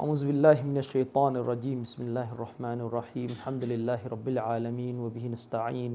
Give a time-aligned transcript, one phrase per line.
[0.00, 1.84] أعوذ بالله من الشيطان الرجيم.
[1.84, 3.36] بسم الله الرحمن الرحيم.
[3.36, 5.92] الحمد لله رب العالمين وبه نستعين.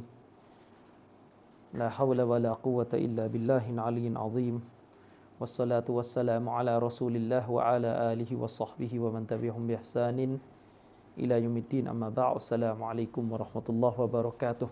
[1.73, 4.61] لا حول ولا قوة إلا بالله العلي العظيم.
[5.41, 10.37] والصلاة والسلام على رسول الله وعلى آله وصحبه ومن تبعهم بإحسان
[11.17, 11.89] إلى يوم الدين.
[11.89, 14.69] أما بعد السلام عليكم ورحمة الله وبركاته.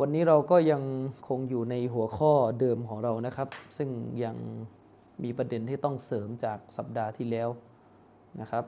[0.00, 0.82] วันนี้เราก็ยัง
[1.28, 3.88] คงอยู่ในหัวข้อเดิมของเรานะครับ ซึ่ง
[4.24, 4.36] ยัง
[5.24, 7.48] มีประเด็นที่ต้องเสริมจากสัปดาห์ที่แล้ว
[8.40, 8.64] นะครับ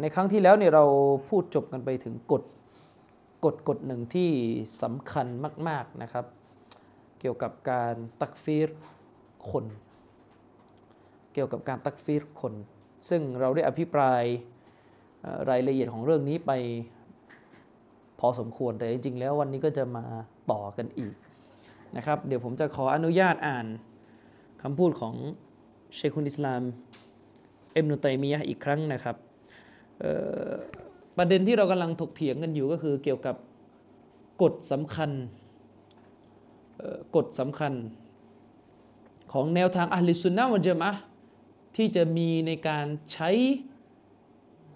[0.00, 0.84] ในครั้งที่แล้วเนี่ยเรา
[1.28, 2.42] พูดจบกันไปถึงกฎ
[3.44, 4.30] กฎกฎหนึ่งที่
[4.82, 5.26] สำคัญ
[5.68, 6.26] มาก ๆนะครับ
[7.20, 8.70] เกี่ยวกับการตักฟีร
[9.50, 9.64] คน
[11.34, 12.54] เกี่ยวกับการตักฟีรคน
[13.08, 14.22] ซึ่งเราได้อภิปราย
[15.50, 16.52] รายละเอียดของเรื่องนี้ไป
[18.20, 20.04] พอสมควรแต่จริงๆแล้ววันนี้ก็จะมา
[20.50, 21.14] ต่อกันอีก
[21.96, 23.66] นะครับ เดี๋ยวผมจะขออนุญาตอ่าน
[24.66, 25.14] คำพูดของ
[25.94, 26.62] เชคุนอิสลาม
[27.72, 29.16] เอ็มนุตัยมียะอีกครั้งนะครับ
[31.16, 33.36] ประเด็นที่เรากำลังถกเถียงกันอยู่ก็คือเกี่ยวกับ
[34.42, 35.10] กฎสำคัญ
[37.16, 37.72] กฎสำคัญ
[39.32, 41.00] ของแนวทางอัลลิสุนนะวันเจามะห์
[41.76, 43.30] ที่จะมีในการใช้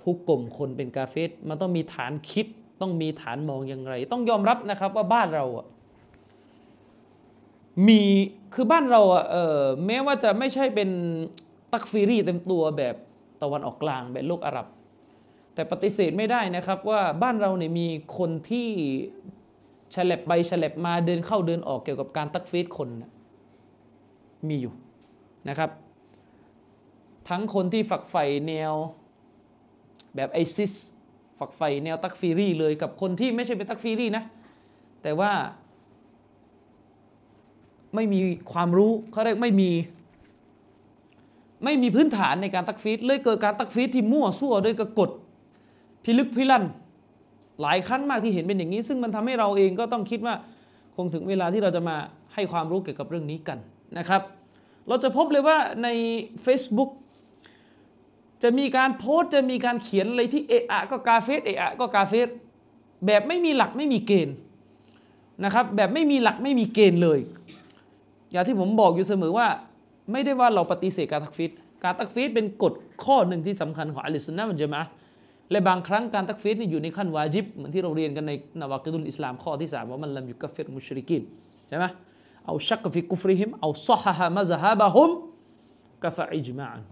[0.05, 2.47] ฮุกกลมคนเป็นกาเฟสมันต้องมีฐานคิด
[2.81, 5.67] ต้องมีฐานมองอย่างไร ต้องยอมรับนะครับว่าบ้านเราอะ
[7.89, 8.03] มี
[8.55, 10.91] คือบ้านเราอะเออแม้ว่าจะไม่ใช่เป็น
[11.73, 12.95] ตักฟีรีเต็มตัวแบบ
[13.43, 14.67] ตะวันออกกลางแบบโลกอาหรับ
[15.55, 18.69] แต่ปฏิเสธไม่ได้นะครับว่าบ้านเราเนี่ยมีคนที่
[19.95, 23.11] ฉลับไปฉลับมาเดินเข้าเดินออกเกี่ยวกับการตักฟีดคนนะ
[24.49, 24.73] มีอยู่
[25.49, 25.71] นะครับ
[27.29, 28.73] ทั้งคนที่ฝักใฝ่แนว
[30.15, 30.73] แบบไอซิส
[31.39, 34.25] ฝักใฝ่แนวตักฟีรีเลยกับคนที่ไม่ใช่เป็นตักฟีรีนะ
[35.03, 35.31] แต่ว่า
[37.94, 38.20] ไม่มี
[38.53, 39.70] ความรู้เขาเรียกไม่มี
[41.64, 45.11] ไม่มีพื้นฐานในการตักฟีดเลยเกิดการตักฟีดที่มั่วซั่วด้วยกกฎ
[46.05, 46.64] พิลึกพิลั่น
[47.62, 50.34] หลายครั้งมากที่เห็นเป็นอย่างนี้ ซึ่งมันทำให้เราเองก็ต้องคิดว่า
[50.97, 51.97] คงถึงเวลาที่เราจะมา
[52.34, 53.59] ให้ความรู้เกี่ยวกับเรื่องนี้กัน
[53.98, 54.22] นะครับ
[54.88, 55.88] เราจะพบเลยว่าใน
[56.44, 56.91] Facebook
[58.43, 62.28] จะมีการโพสต์จะมีการเขียนอะไรที่เอะอะก็กาเฟสเอะอะก็กาเฟส
[63.06, 64.37] แบบไม่มีหลักไม่มีเกณฑ์
[65.44, 67.19] นะครับ แบบไม่มีหลักไม่มีเกณฑ์เลย
[68.33, 69.49] อย่างที่ผมบอกอยู่เสมอว่า
[70.12, 71.50] ไม่ได้ว่าเราปฏิเสธการตักฟีด
[71.84, 72.72] การตักฟีดเป็นกฎ
[73.05, 74.83] ข้อหนึ่งที่สำคัญของอัลลิสุนนะมันจะมา
[75.50, 81.22] และบางครั้งการตักฟีดนี่อยู่ในขั้นวาจิบ เหมือนที่เราเรียนกันในنواقض الإسلام ข้อที่สามว่า من لم يكفر المشركين
[81.69, 81.84] ใช่ไหม
[82.47, 85.11] أو شك في كفرهم أو صحح مذهبهم
[86.03, 86.83] كفر إجماعا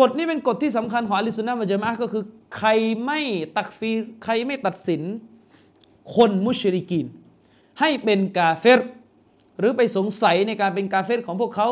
[0.00, 2.24] กฎนี้เป็นกฎที่สำคัญของأهل السنة والجماعة ก็คือ
[2.56, 2.68] ใคร
[3.04, 3.20] ไม่
[3.56, 5.02] تكفير ใครไม่ตัดสิน
[6.16, 7.06] คน مشركين
[7.80, 8.80] ให้เป็นกาเฟร
[9.58, 11.68] หรือไปสงสัยในการเป็นกาเฟรของพวกเขา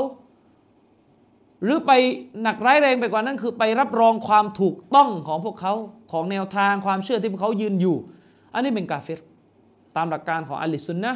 [1.62, 1.92] หรือไป
[2.42, 5.72] หนักร้ายแรงไปกว่านั้นคือไปรับรองความถูกต้องของพวกเขา
[6.12, 7.96] ของแนวทางความเชื่อที่พวกเขายืนอยู่
[8.52, 9.20] อันนี้เป็นกาเฟร
[9.96, 11.12] ตามหลักการของอัลลิสุนนะ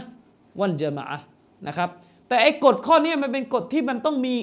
[0.60, 1.18] วันจาะ
[1.66, 1.88] นะครับ
[2.28, 4.34] แต่ไอ้กฎข้อนี้มันเป็นกฎที่มันต้องมี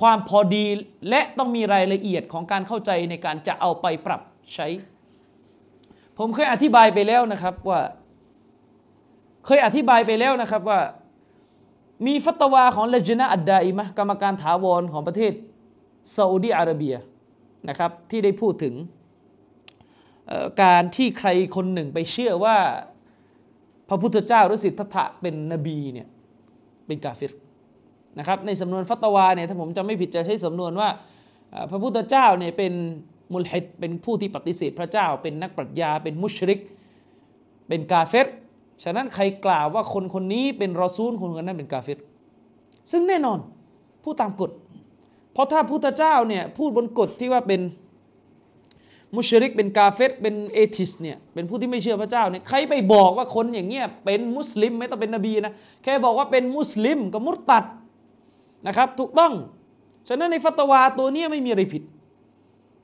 [0.00, 0.64] ความพอดี
[1.08, 4.20] และต้องมีรายละเอียดของการเข้าใจในการจะเอาไปปรับ
[4.54, 4.66] ใช้
[6.18, 7.80] ผมเคยอธิบายไปแล้วนะครับว่า
[9.50, 10.80] เคยอธิบายไปแล้วนะครับว่า
[12.06, 15.32] มีฟัตวาของเลจนะอัดดาอิมะกรรมการถาวรของประเทศ
[16.16, 16.94] ซาอุดีอาระเบีย
[17.68, 18.74] นะครับที่ได้พูดถึง
[20.62, 22.56] การที่ใครคนหนึ่งไปเชื่อว่า
[23.88, 26.08] พระพุทธเจ้าหรือสิทธัตถะเป็นนบีเนี่ย
[26.86, 27.32] เป็นกาเฟร
[28.18, 30.88] นะครับในสำนวนฟัตวาเนี่ยถ้าผมจำไม่ผิดจะใช้สำนวนว่า
[31.70, 32.72] พระพุทธเจ้าเนี่ยเป็น
[33.32, 36.60] มุลฮิดเป็นผู้ที่ปฏิเสธพระเจ้า เป็นนักปรัชญาเป็นมุชริก
[37.68, 38.28] เป็นกาเฟร
[38.82, 42.00] ฉะนั้นใครกล่าวว่าคนคนนี้เป็นรอซูลคนคนนั้นเป็นกาเฟร
[42.90, 43.38] ซึ่งแน่นอน
[44.04, 44.50] ผู้ตามกฎ
[45.32, 47.60] เพราะถ้าพุทธเจ้าเนี่ยพูดบนกฎที่ว่าเป็น
[49.14, 57.64] มุชริกเป็นกาเฟรเป็นเอทิสเนี่ยเป็นผู้ที่ไม่เชื่อพระเจ้าเนี่ยใครไปบอกว่าคนอย่างเงี้ยเป็นมุสลิมไม่ต้องเป็นนบีนะแค่บอกว่าเป็นมุสลิมก็มุตตัด
[58.66, 59.32] นะครับถูกต้อง
[60.08, 61.82] ฉะนั้นในฟัตวาตัวนี้ไม่มีอะไรผิด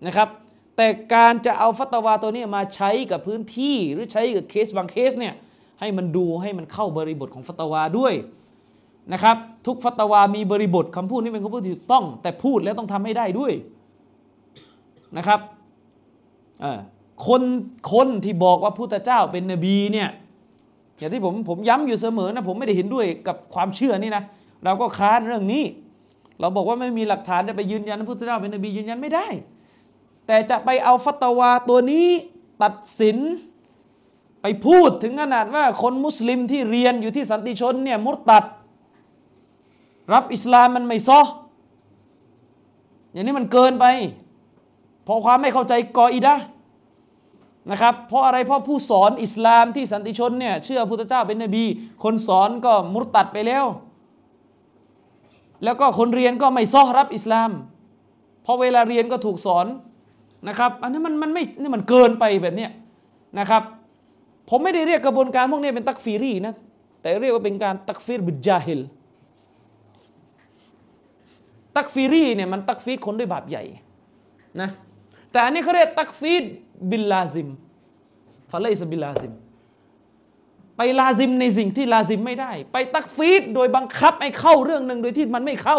[0.07, 0.29] นะครับ
[0.77, 5.35] แต่การจะเอาฟัตวาตัวนี้มาใช้กับพื้นที่หรือใช้กับเคสบางเคสเนี่ย
[5.81, 8.15] ให้มันดูให้มันเข้าบริบทของฟัตวาด้วย
[9.13, 9.37] นะครับ
[9.67, 13.53] ทุกฟัตวามีบริบทคำพูดนี้เป็นคำพูดที่ถูกต้อง แต่พูดแล้วต้องทำให้ได้ด้วย
[15.17, 15.41] นะครับ
[17.27, 17.43] คน
[17.93, 20.09] คนที่บอกว่าพุทธเจ้าเป็นนบีเนี่ย
[20.99, 24.25] อย่างที่ผมผมย้ำอยู่เสมอนะผมไม่ได้เห็นด้วยกับความเชื่อนี่นะ
[24.65, 25.65] เราก็ค้านเรื่องนี้
[26.41, 29.27] เราบอกว่าไม่มีหลักฐานจะไปยืนยันพุทธเจ้าเป็นนบียืนยันไม่ได้
[30.27, 32.07] แต่จะไปเอาฟัตวาตัวนี้
[32.63, 33.19] ตัดสิน
[34.47, 38.45] ไปพูดถึงขนาดว่าคนมุสลิมที่เรียนอยู่ที่สันติชนเนี่ยมุตตัด
[40.13, 41.21] รับอิสลามมันไม่ซอ
[43.13, 43.87] อย่างนี้มันเกินไป
[45.05, 46.35] เพราะความไม่เข้าใจกออิดะ
[47.71, 51.65] นะครับเพราะอะไรเพราะผู้สอนอิสลามที่สันติชนเนี่ยเชื่อพุทธเจ้าเป็นนบี
[52.05, 53.65] คนสอนก็มุตตัดไปแล้ว
[55.65, 57.51] แล้วก็คนเรียนก็ไม่ซอรับอิสลาม
[58.45, 59.67] พอเวลาเรียนก็ถูกสอน
[60.49, 62.71] นะครับ อันนี้มันมันไม่นี่มันเกินไปแบบเนี้ย
[63.41, 63.65] นะครับ
[64.49, 66.55] ผมไม่ได้เรียกกระบวนการพวกนี้เป็นตักฟีรีนะ
[67.01, 68.81] แต่เรียกว่าเป็นการตักฟีรบิจาฮิล
[71.77, 73.65] ตักฟีรีเนี่ยมันตักฟีรคนด้วยบาปใหญ่
[74.61, 74.71] นะ
[75.31, 76.43] แต่อันนี้เขาเรียกตักฟีร
[76.91, 77.49] บิลลาซิม
[78.51, 79.33] ฟาเลสบิลลาซิม
[80.77, 85.79] ไปลาซิมในสิ่งที่ลาซิมไม่ได้ ไปตักฟีดโดยบังคับให้เข้าเรื่องหนึ่งโดยที่มันไม่เข้า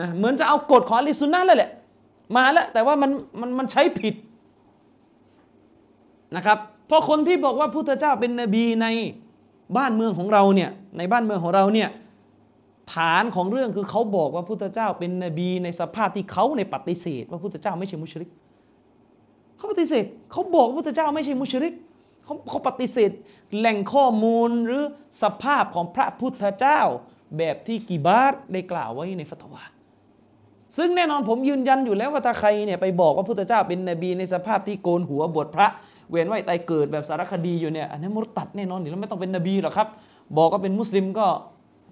[0.00, 1.70] นะเหมือนจะเอากฎของอลิสุนนะเลยแหละ
[2.36, 3.10] มาแล้วแต่ว่ามัน
[3.40, 4.14] มันมันใช้ผิด
[6.36, 8.86] นะครับ เพราะคนที่บอกว่าพุทธเจ้าเป็นนบีใน
[9.76, 11.88] บ้านเมืองของเราเนี่ยในบ้านเมืองของเราเนี่ย
[12.94, 18.30] ฐานของเรื่องคือเขาบอกว่าพุทธเจ้าเป็นนบีในสภาพที่เขาในปฏิเสธ ว่าพุทธเจ้าไม่ใช่มุชริก
[19.56, 21.74] เขาปฏิเสธเขาบอกพุทธเจ้าไม่ใช่มุชริก
[22.24, 23.10] เขาเขาปฏิเสธ
[23.56, 24.82] แหล่งข้อมูลหรือ
[25.22, 26.80] สภาพของพระพุทธเจ้า
[27.38, 29.62] แบบที่กีบาร์ได้กล่าวไว้ในฟัตวา
[30.76, 35.68] ซึ่งแน่นอนผมยืนยันอยู่แล้วว่าถ้าใครเนี่ยไปบอกว่าพุทธเจ้าเป็นนบีในสภาพที่โกนหัวบวชพระ
[36.10, 39.88] เวียนไหวตายเกิดแบบสารคดีอยู่เนี่ยอันนี้มุตตัดแน่นอนอยู่แล้วไม่ต้องเป็นนบีหรอกครับ
[40.36, 41.26] บอกว่าเป็นมุสลิมก็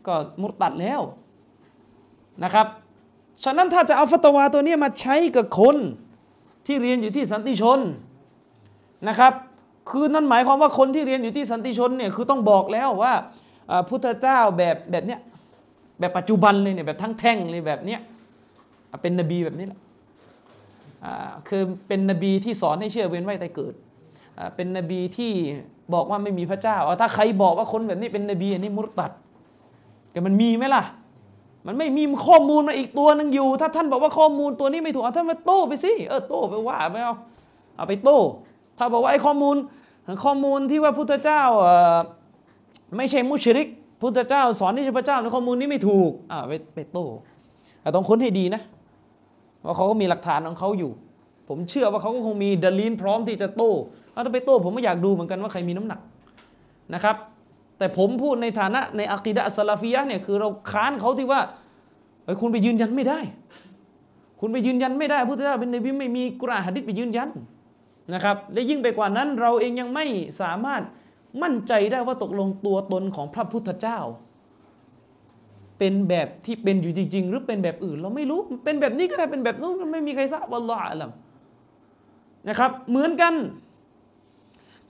[0.07, 1.01] ก็มุตตัดแล้ว
[2.45, 2.67] นะครับ
[3.45, 5.77] ฉะนั้นถ้าจะเอาฟัตวาตัวนี้มาใช้กับคน
[6.67, 7.81] ที่เรียนอยู่ที่สันติชน
[9.09, 9.33] นะครับ
[9.91, 13.15] คือนั่นหมายความว่าคนที่เรียนอยู่ที่สันติชนเนี่ยคือต้องบอกแล้วว่า
[13.89, 15.21] พุทธเจ้าแบบแบบเนี้ย
[15.99, 18.01] แบบปัจจุบันเลยเนี่ยแบบทั้งแท่งเลยแบบเนี้ย
[19.03, 19.81] เป็นนบีแบบนี้แหละ
[21.49, 23.75] คือเป็นนบีที่สอนให้เชื่อเว้นไว้แต่เกิด
[24.55, 25.33] เป็นนบีที่
[25.95, 29.11] บอกว่าไม่มีพระเจ้าถ้าใครบอกว่าคนแบบนี้เป็นนบีอันนี้มุตตัด
[30.13, 30.83] แต่มันมีไหมล่ะ
[31.67, 37.15] มันไม่มีข้อมูลมาอีกตัวหนึ่งอยู่ ถ้าท่านบอกว่าข้อมูลตัวนี้ไม่ถูกท่านมาโต้ไปสิเออโต้ไปว่าไปเอา
[37.77, 38.19] เอาไปโต้
[38.79, 39.57] ถ้าบอกว่าไอ้ข้อมูล
[40.25, 41.43] ข้อมูลที่ว่าพุทธเจ้า
[42.97, 43.69] ไม่ใช่มุชริก
[44.03, 47.07] พุทธเจ้า สอนที่พระเจ้าในข้อมูลนี้ไม่ถูกอ่าไปไปโต้
[47.81, 48.63] แต่ต้องค้นให้ดีนะ
[49.65, 50.93] ว่าเขาก็มีหลักฐานของเขาอยู่
[51.49, 53.73] ผมเชื่อว่าเขาก็คงมีดลีนพร้อมที่จะโต้
[54.25, 56.01] ถ้าไปโต้ผมไม่อยากดูเหมือนกันว่าใครมีน้ำหนัก
[56.95, 57.17] นะครับ
[57.79, 61.41] แต่ผมพูดในฐานะในอักีดะสลาฟียะเนี่ยคือเราค้านเขาที่ว่า
[62.25, 63.19] ไอ้คุณไปยืนยันไม่ได้
[64.41, 67.29] คุณไปยืนยันไม่ได้พุทธเจ้าเป็นนบีไม่มีกุรอานหะดิษไปยืนยัน
[68.15, 70.07] นะครับและยิ่งไปกว่านั้นเราเองยังไม่
[70.41, 70.83] สามารถ
[71.43, 73.99] มั่นใจได้ว่าตกลงตัวตนของพระพุทธเจ้า
[75.79, 81.11] เป็นแบบที่เป็นอยู่จริง ๆ หรือเป็นแบบอื่น เราไม่รู้เป็นแบบนี้ก็ได้เป็นแบบนู้นไม่มีใครทราบวัลลอฮ์อัลลัม
[82.49, 83.35] นะครับ เหมือนกัน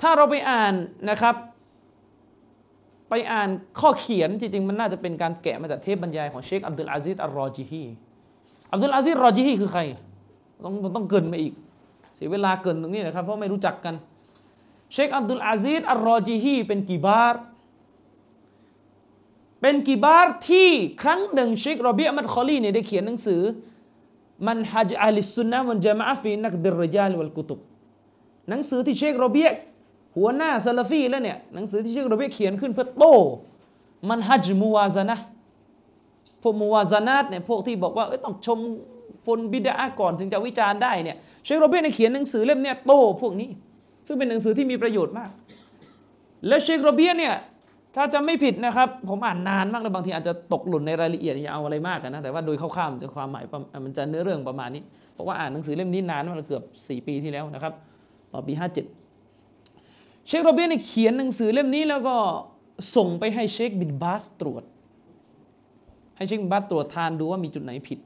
[0.05, 0.75] ถ้าเราไปอ่าน
[1.11, 1.35] นะครับ
[3.11, 3.49] ไปอ่าน
[3.81, 7.85] ข้อเขียนจริงๆ มันน่าจะเป็นการแกะมาจากเทปบรรยายของเชคอับดุลอาซิดอัลรอจิฮี
[8.73, 9.83] อับดุลอาซิดรอจิฮีคือใคร
[10.65, 11.53] ต้องต้องเกินมาอีก
[12.17, 13.95] เสียเวลาเกินตรงนี้นะครับ เพราะไม่รู้จักกัน
[14.93, 17.43] เชคอับดุลอาซิดอัลรอจิฮีเป็น كبار
[19.61, 20.71] เป็น كبار ที่
[21.03, 23.41] ครั้งหนึ่งเชคโรเบียมัดคอลีเนี่ยได้เขียนหนังสือ
[24.47, 27.59] มันฮัจอัลิสุนนะมันจามะฟีนักดิรจาลวัลกุตุบ
[28.49, 29.49] หนังสือที่เชคโรเบีย
[30.17, 33.17] หัวหน้าซาลฟีแล้วเนี่ยหนังสือที่เชคโรเบียเขียนขึ้นเพื่อโต้
[34.09, 35.19] มันฮัจมูวาซานะ
[36.43, 38.59] พวกมูวาซานัตเนี่ยพวกที่บอกว่าต้องชม
[39.27, 43.49] คนบิดาก่อนถึงจะวิจารณ์ได้เนี่ยเชคโรเบียเนี่ยเขียนหนังสือเล่มเนี่ยโต้พวกนี้
[44.07, 45.31] ซึ่งเป็นหนังสือที่มีประโยชน์มาก
[46.49, 47.35] แล้วเชคโรเบียเนี่ย
[47.97, 53.45] ถ้าจะไม่ผิดนะครับ ผมอ่านนานมากเลยบางทีอาจจะตกหล่นในรายละเอียดอย่าเอาอะไรมากกันนะแต่ว่าโดยคร่าวๆจะความหมาย
[53.85, 54.83] มันจะเนื้อเรื่องประมาณนี้
[55.15, 57.73] เพราะว่าอ่านหนังสือเล่มนี้นานมากเกือบ 4 ปีที่แล้วนะครับ
[58.33, 59.04] ต่อปี 57
[60.27, 62.17] เชคโรเบียเนี่ยเขียนหนังสือเล่มนี้แล้วก็
[62.97, 64.63] ส่งไปให้เชคบินบาสตรวจ
[66.17, 67.99] ให้เชคบินบาสตรวจทานดูว่ามีจุดไหนผิด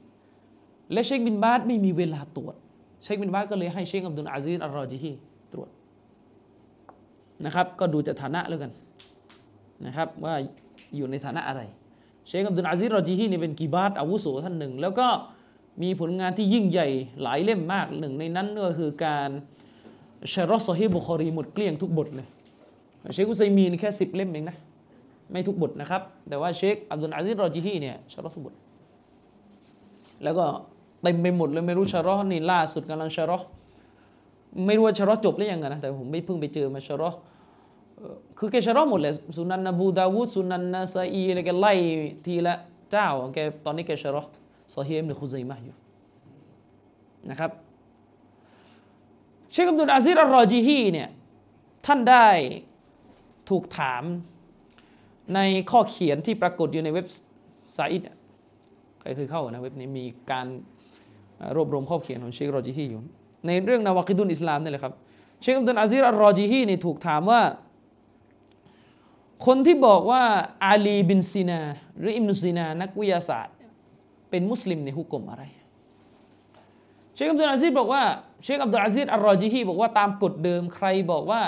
[0.91, 2.55] และเชคบินบาสไม่มีเวลาตรวจ
[3.03, 5.11] เชคบินบาสก็เลยให้เชคอับดุลอาซีซอัลรอจิฮี
[5.53, 5.69] ตรวจ
[7.45, 8.71] นะครับ ก็ดูจากฐานะแล้วกัน
[9.85, 10.35] นะครับว่า
[10.95, 11.61] อยู่ในฐานะอะไร
[12.27, 15.07] เชคอับดุลอาซีซรอจิฮีนี่เป็นกีบาสอาวุโสท่านหนึ่ง แล้วก็
[15.81, 16.87] มีผลงานที่ยิ่งใหญ่
[17.21, 19.29] หลายเล่มมากหนึ่งในนั้นก็คือการ
[20.33, 22.27] ชารอซอฮีบุคอรีหมดเกลี้ยงทุกบทเลย
[23.13, 24.57] เชคอุซัยมีนแค่สิบเล่มเองนะ
[25.31, 28.53] ไม่ทุกบทนะครับ แต่ว่าเชคอับดุลอาซิรรอจิฮีเนี่ยชารอทุกบท
[30.23, 30.45] แล้วก็
[31.01, 33.37] เต็มไปหมดเลยไม่รู้ชารอนี่ล่าสุดกำลังชารอ
[34.65, 37.09] ไม่รู้ว่าชารอจบหรือยังนะแต่ผมไม่เพิ่งไปเจอมาชารอ
[38.37, 41.73] คือแกชารอหมดเลยสุนันนบูดาวูดสุนันนาซาอีอะไรแกไล่
[42.25, 42.55] ทีละ
[42.91, 44.21] เจ้าแกตอนนี้แกชารอ
[44.73, 45.75] ซอฮีมหรือคุซัยมะอยู่
[47.29, 47.51] นะครับ
[49.51, 51.09] เชคอับดุลอาซิรอัลรอจีฮีเนี่ย
[51.85, 52.27] ท่านได้
[53.49, 54.03] ถูกถาม
[55.35, 55.39] ใน
[55.71, 57.07] ข้อเขียนที่ปรากฏอยู่ในเว็บ
[57.73, 58.03] ไซต์
[58.99, 60.47] ใครเคยเข้านะเว็บนี้มีการ
[61.55, 63.01] รวบรวมข้อเขียนของเชครอจิฮีอยู่
[63.47, 64.93] ในเรื่อง نواقض الإسلام นี่แหละครับ
[65.41, 67.41] เชคอับดุลอาซีซอัลรอจิฮีนี่ถูกถามว่า
[69.45, 70.23] คนที่บอกว่า
[70.65, 71.61] อาลีบินซีนา
[71.97, 73.55] หรืออิบนุซีนานักวิทยาศาสตร์
[74.29, 75.43] เป็นมุสลิมใน حكم อะไร
[77.13, 78.03] เชคอับดุลอาซีซบอกว่า
[78.43, 81.41] เชคอับดุลอาซีซอัลรอจิฮีบอกว่าตามกฎเดิมใครบอกว่า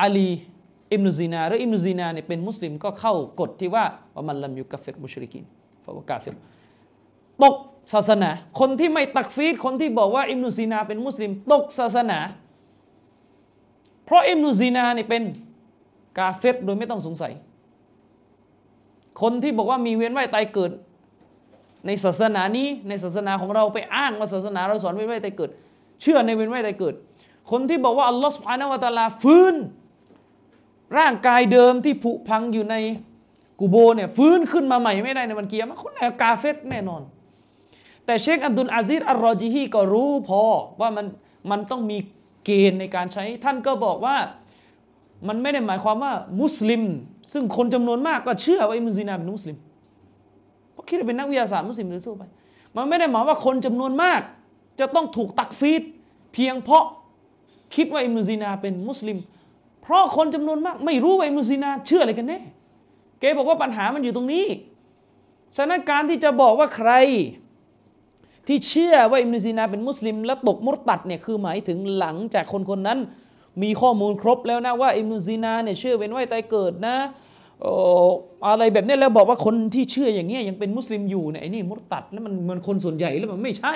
[0.00, 0.30] อาลี
[0.92, 5.44] อิบนุซีนาหรืออิบนุซีนาเนี่ยเป็นมุสลิมก็เข้ากฎที่ว่าว่า من لم يكفر المشركين
[5.80, 6.36] เพราะว่ากาเฟร
[7.42, 7.54] ตก
[7.92, 8.30] ศาสนา
[8.60, 12.18] คนที่ไม่ตักฟีดคนที่บอกว่าอิมนุซีนาเป็นมุสลิม ตกศาสนา
[14.04, 15.22] เพราะอิมนุซีนาเนี่ยเป็น
[16.18, 17.32] กาเฟรโดยไม่ต้องสงสัย
[19.20, 20.70] คนที่บอกว่ามีเวียนว่ายตายเกิด
[21.86, 25.50] ในศาสนานี้ในศาสนาของเราไปอ้างว่าศาสนาเราสอนเวียนว่ายตายเกิด
[26.02, 26.94] เชื่อในเวียนว่ายตายเกิด
[27.50, 29.54] คนที่บอกว่าอัลลอฮฺสุบฮานาวะตะลาฟื้น
[30.98, 32.76] ร่างกายเดิมที่ผุพังอยู่ใน
[33.60, 37.02] กูโบเนี่ยฟื้นขึ้นมาใหม่ไม่ได้ในวันเกียร์มันคนไหนกาเฟตแน่นอน
[38.06, 40.42] แต่เชคอับดุลอาซิรอัลรอจิฮีก็รู้พอ
[40.80, 41.06] ว่ามัน
[41.50, 41.98] มันต้องมี
[42.44, 44.16] เกณฑ์ในการใช้ ท่านก็บอกว่า
[45.28, 46.82] มันไม่ได้หมายความว่ามุสลิม
[47.32, 49.56] ซึ่งคนจำนวนมากก็เชื่อว่าอิมุซีนาเป็นมุสลิม
[50.88, 52.22] คิดว่าเป็นนักวิทยาศาสตร์มุสลิมโดยทั่วไป
[52.76, 54.20] มันไม่ได้หมายว่าคนจำนวนมาก
[54.80, 55.82] จะต้องถูกตักฟีด
[56.32, 56.84] เพียงเพราะ
[57.74, 59.18] คิดว่าอิบนุซีนาเป็นมุสลิม
[59.82, 62.38] เพราะคนจำนวนมากไม่รู้ว่าอิบนุซีนาเชื่ออะไรกันแน่
[63.20, 64.46] แกบอกว่าปัญหามันอยู่ตรงนี้
[65.56, 66.92] ฉะนั้นการที่จะบอกว่าใคร
[68.46, 72.98] ที่เชื่อว่าอิบนุซีนาเป็นมุสลิม และตก مرتد เนี่ยคือหมายถึงหลังจากคนคนนั้น
[73.62, 76.96] มีข้อมูลครบแล้วนะว่าอิบนุซีนาเนี่ยเชื่อเวียนว่ายตายเกิดนะ
[77.64, 77.72] อ้
[78.46, 83.74] อะไรแบบนี้แล้วบอกว่าคนที่เชื่ออย่างเงี้ยยังเป็นมุสลิมอยู่เนี่ยไอ้นี่مرتد แล้วมันมันคนส่วนใหญ่แล้วมันไม่ใช่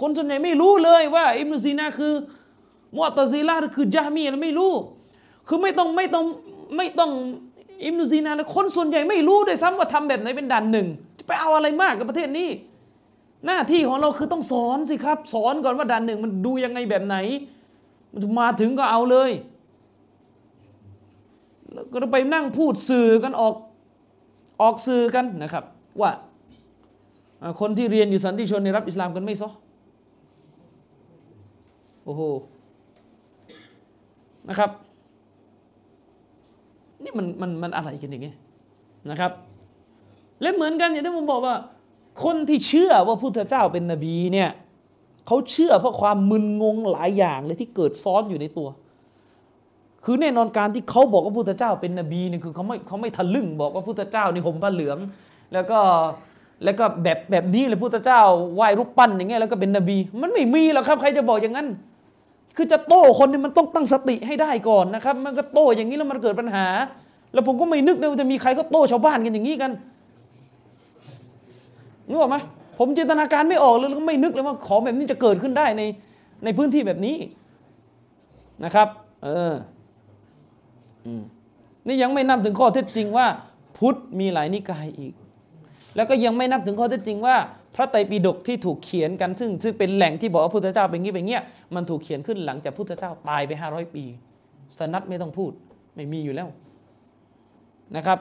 [0.00, 2.12] คนส่วนใหญ่ไม่รู้เลยว่าอิมนุซีนาคือ
[2.96, 4.72] มุอตซีลาหรือคือจามีอะไรไม่รู้
[5.48, 6.24] คือไม่ต้องไม่ต้อง
[6.76, 7.10] ไม่ต้อง
[7.84, 10.86] อิมนุซีนาแล้วคนส่วนใหญ่ไม่รู้ด้วยซ้ำว่าทำแบบไหนเป็นด่านหนึ่ง
[11.18, 12.48] จะไปเอาอะไรมากกับประเทศนี้
[13.46, 17.16] หน้าที่ของเราคือต้องสอนสิครับ สอนก่อนว่าด่านหนึ่งมันดูยังไงแบบไหน
[18.40, 19.30] มาถึงก็เอาเลย
[21.74, 23.54] แล้วก็ไปนั่งพูดสื่อกันออก
[24.62, 25.64] ออกสื่อกันนะครับ
[26.00, 26.10] ว่า
[27.60, 29.50] คนที่เรียนอยู่สันติชนในรับอิสลามกันไม่ซอ
[32.04, 32.22] โอ้โห
[34.48, 34.70] นะครับ
[37.02, 38.36] นี่มันมันมันอะไรกันอย่างเงี้ย
[39.10, 39.32] นะครับ
[40.40, 41.56] และเหมือนกันอย่างที่ผมบอกว่า
[42.24, 44.50] คนที่เชื่อว่าพุทธเจ้าเป็นนบีเนี่ย
[45.26, 48.68] เขาเชื่อเพราะความมึนงงหลายอย่างเลยที่เกิดซ้อนอยู่ในตัว
[50.04, 54.98] คือแน่นอนการที่เขาบอกว่าพุทธเจ้าเป็นนบีเนี่ยคือเขาไม่เขาไม่ทะลึ่งบอกว่าพุทธเจ้านี่ห่มผ้าเหลือง
[55.52, 55.78] แล้วก็
[56.64, 58.20] แล้วก็แบบแบบนี้เลยพุทธเจ้า
[58.54, 61.68] ไหว้รูปปั้นอย่างเงี้ยแล้วก็เป็นนบี มันไม่มีหรอกครับ ใครจะบอกอย่างนั้น
[62.56, 66.66] คือจะโต้คนนี่มันต้องตั้งสติให้ได้ก่อนนะครับ มันก็โต้อย่างนี้แล้วมันเกิดปัญหา
[67.32, 69.72] แล้วผมก็ไม่นึกเลยว่าจะมีใครเขาโต้ชาวบ้านกันอย่างนี้กัน
[72.08, 72.36] นึกออกไหม
[72.78, 75.82] ผมจินตนาการไม่ออกเลยแล้วก็ไม่นึกเลยว่าของแบบนี้จะเกิดขึ้นได้ใน
[76.44, 77.16] ในพื้นที่แบบนี้
[78.64, 78.88] นะครับ
[79.24, 79.52] เออ
[81.86, 83.26] นี่ยังไม่นับถึงข้อเท็จจริงว่า
[83.78, 85.14] พุทธมีหลายนิกายอีก
[85.96, 87.36] แล้วก็ยังไม่นับถึงข้อเท็จจริงว่า
[87.74, 91.42] พระไตรปิฎกที่ถูกเขียนกันซึ่ง ซึ่งเป็นแหล่งที่บอกว่าพุทธเจ้าเป็นงี้เป็นเงี้ย
[91.74, 94.04] มันถูกเขียนขึ้นหลังจากพุทธเจ้าตายไปห้าร้อยปี
[94.78, 95.52] สนัดไม่ต้องพูด
[95.94, 96.48] ไม่มีอยู่แล้ว
[97.96, 98.18] นะครับ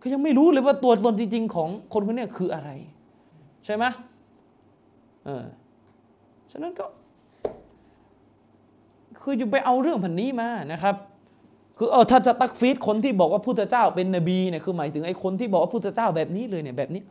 [0.00, 2.70] ก็ยังไม่รู้เลยว่าตัวตนจริง ๆ ของคนคนนี้คืออะไร
[3.64, 3.84] ใช่ไหม
[5.24, 5.44] เออ
[6.52, 6.84] ฉะนั้นก็
[9.28, 10.94] คือจะไปเอาเรื่องพันนี้มานะครับ
[11.78, 17.02] คือเออถ้าจะตักฟีดคนที่บอกว่าพุทธเจ้าเป็นนบีเนี่ยคือหมายถึงไอ้คนที่บอกว่าพุทธเจ้าแบบนี้เลยเนี่ยแบบนี้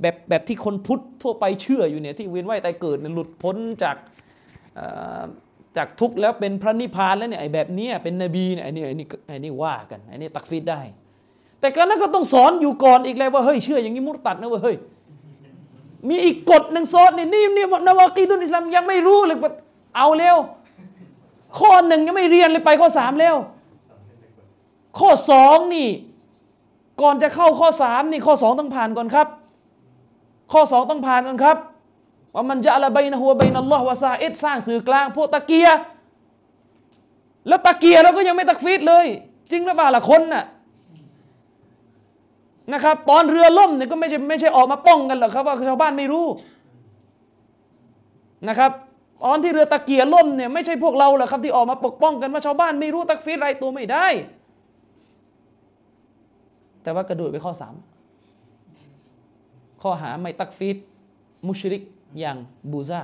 [0.00, 3.96] แบบแบบที่คนพุทธทั่วไปเชื่ออยู่เนี่ยที่เวียนว่ายตายเกิดเนี่ยหลุดพ้นจาก
[5.76, 10.80] จากทุกข์แล้วเป็นพระนิพพานแล้วเนี่ยไอ้แบบนี้เป็นนบีเนี่ยไอ้นี่ไอ้นี่ไอ้นี่ว่ากันไอ้นี่ตักฟีดได้
[11.60, 14.76] แต่การนั้นก็ต้องสอนอยู่ก่อนอีกแล้วว่าเฮ้ยเชื่ออย่างนี้มุตตัดนะเว้ยเฮ้ย
[16.08, 19.50] มีอีกกฎหนึ่งโซนนี่นี่นี่นวากีตุนอิสลามยังไม่รู้เลยว่า
[19.96, 20.36] เอาเร็ว
[21.58, 23.36] ข้อหนึ่งยังไม่เรียนเลยไปข้อสามแล้ว
[24.98, 25.88] ข้อสองนี่
[27.00, 29.26] ก่อนจะเข้าข้อสามนี่ข้อสองต้องผ่านก่อนครับ
[30.52, 31.56] ข้อสองต้องผ่านก่อนครับ
[32.34, 35.68] ว่ามันจะอะไรใบนะหัวใบนัลลอฮ์วะซาเอตสร้างสื่อกลางพวกตะเกีย
[37.48, 39.06] แล้วตะเกียเราก็ยังไม่ตักฟีดเลย
[39.50, 40.44] จริงหรือเปล่าล่ะคนน่ะ
[42.72, 46.26] นะครับ ตอนเรือล่มเนี่ยก็ไม่ใช่ไม่ใช่ออกมาป้องกันหรอกครับว่าชาวบ้านไม่รู้
[48.48, 48.72] นะครับ
[49.24, 54.06] ตอนที่เรือตะเกียล่มเนี่ยไม่ใช่พวกเราหรอกครับที่ออกมาปกป้องกันว่าชาวบ้านไม่รู้ตักฟีดไรตัวไม่ได้
[56.82, 57.74] แต่ว่ากระโดดไปข้อสาม
[59.82, 60.76] ข้อหาไม่ตักฟีด
[61.46, 61.82] มุชริก
[62.18, 62.36] อย่าง
[62.70, 63.00] บูซา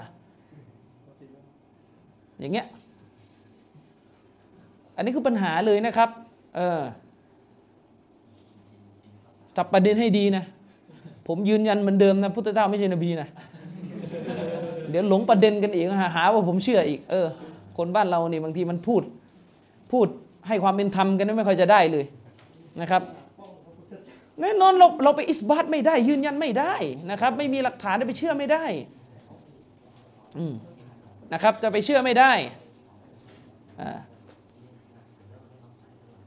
[2.38, 2.66] อย่างเงี้ย
[4.96, 6.08] อันนี้คือปัญหาเลยนะครับ
[6.56, 6.82] เออ
[9.56, 10.44] จับประเด็นให้ดีนะ
[11.26, 13.28] ผมยืนยันเหมือนเดิมนะพุทธเจ้าไม่ใช่นบีนะ
[14.96, 17.26] ดี๋ยวหลงประเด็นกันอีกหาหาว่าผมเชื่ออีก เออ
[17.78, 19.02] คนบ้านเรานี่บางทีมันพูด
[19.92, 20.06] พูด
[20.48, 22.04] ให้ความเป็นธรรมกันไม่ค่อยจะได้เลย
[22.80, 23.02] นะครับ
[24.40, 26.74] แน่นอนเราเราไปอิสบาตไม่ได้ ยืนยันไม่ได้
[27.10, 28.64] นะครับ ไม่มีหลักฐานจะไปเชื่อไม่ได้
[30.38, 30.54] อืม
[31.32, 32.32] นะครับ จะไปเชื่อไม่ได้
[33.80, 33.98] อ่า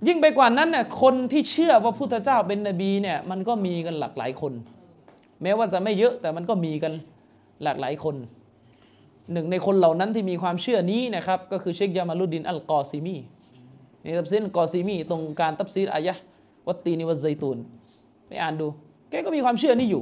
[0.08, 4.54] ยิ่งไปกว่านั้นเนี่ยคนที่เชื่อว่าพุทธเจ้าเป็นนบีเนี่ย มันก็มีกันหลากหลายคน
[5.42, 6.94] แม้ว่าจะไม่เยอะแต่มันก็มีกัน
[7.64, 8.16] หลากหลายคน
[9.34, 13.18] หนึ่งในคนเหล่านั้นที่มีความเชื่อนี้นะครับก็คือเชคยามาลุดดินอัลกอซิมี
[14.02, 16.14] ในตับซีนกอซิมีตรงการตับซีนอายะ
[16.68, 17.58] วัตตีนิวัตไซตูน
[18.28, 18.68] ไปอ่านดู
[19.10, 20.02] แกก็มีความเชื่อนี้อยู่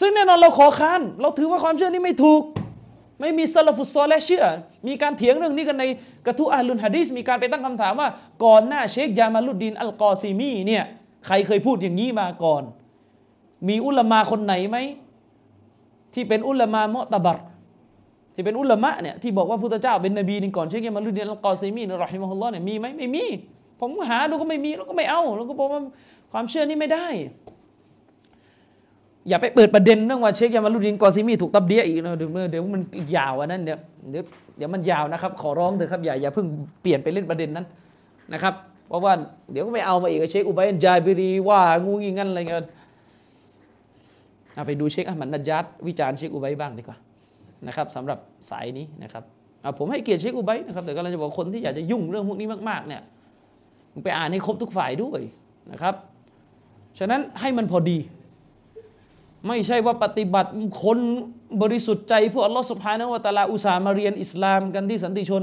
[0.00, 2.42] ซึ่งแน่นอนเราขอค้านเราถือว่าความเชื่อนี้ไม่ถูก
[3.20, 4.44] ไม่มีซาลฟุตซอลและเชื่อ
[4.86, 5.84] มีการเถียงเรื่องนี้กันใน
[6.26, 8.08] กระทู้อาลุนฮะดิษมีการไปตั้งคำถามว่า
[8.44, 10.84] ก่อนหน้าเชคยามาลุดดินอัลกอซีมีเนี่ย
[11.26, 12.62] ใครเคยพูดอย่างนี้มาก่อน
[13.68, 14.76] มีอุลามาคนไหนไหม
[16.14, 17.38] ที่เป็นอุลามามะตบัร
[18.36, 23.24] ที่เป็นอุลามะเนี่ยที่บอกว่าพุทธเจ้าเป็นนบีนี่ก่อนเชคยามาลุดดินลกอซีมีนรอฮิมะฮุลลอฮ์เนี่ยมีไหมไม่มี
[23.80, 25.80] ผมหาดูก็ไม่มีแล้วก็ไม่เอา แล้วก็บอกว่า
[26.32, 27.06] ความเชื่อนี้ไม่ได้
[29.28, 32.82] อย่าไปเปิดประเด็นเรื่องว่าเชคยามาลุดินกอซิมีถูกตับเดียอีกนะเดี๋ยวเดี๋ยวมัน
[33.16, 33.78] ยาวอันนั้นเดี๋ยว
[34.10, 34.24] เดี๋ยว
[34.56, 36.46] เดี๋ยวมันยาวนะครับ ขอร้องเถอะครับอย่าอย่าเพิ่ง
[36.82, 37.66] เปลี่ยนไปเล่นประเด็นนั้น
[38.32, 38.54] นะครับ
[38.88, 39.12] เพราะว่า
[39.52, 42.60] เดี๋ยวก็ไม่เอามาอีกเชคอุบัยนจายบิรีว่างูงี้งั้นอะไรเงี้ย
[44.54, 46.96] เอาไปดูเชคอัลมัดนัจญัดวิจารณ์เชคอุบัยบ้างดีกว่า
[47.66, 48.18] นะครับสำหรับ
[48.50, 49.24] สายนี้นะครับ
[49.78, 53.02] ผมให้เกียรติเชคอุบัยนะครับแต่ก็เราจะบอกคนที่อยากจะยุ่งเรื่องพวกนี้มากๆเนี่ย
[54.04, 55.20] ไปอ่านให้ครบทุกฝ่ายด้วย
[55.72, 55.94] นะครับ
[56.98, 57.98] ฉะนั้นให้มันพอดี
[59.46, 60.50] ไม่ใช่ว่าปฏิบัติ
[60.84, 60.98] คน
[61.62, 65.42] บริสุทธิ์ใจพวกอัลลอฮฺสุบฮานวะตะลาอุสามาเรียนอิสลามกันที่สันติชน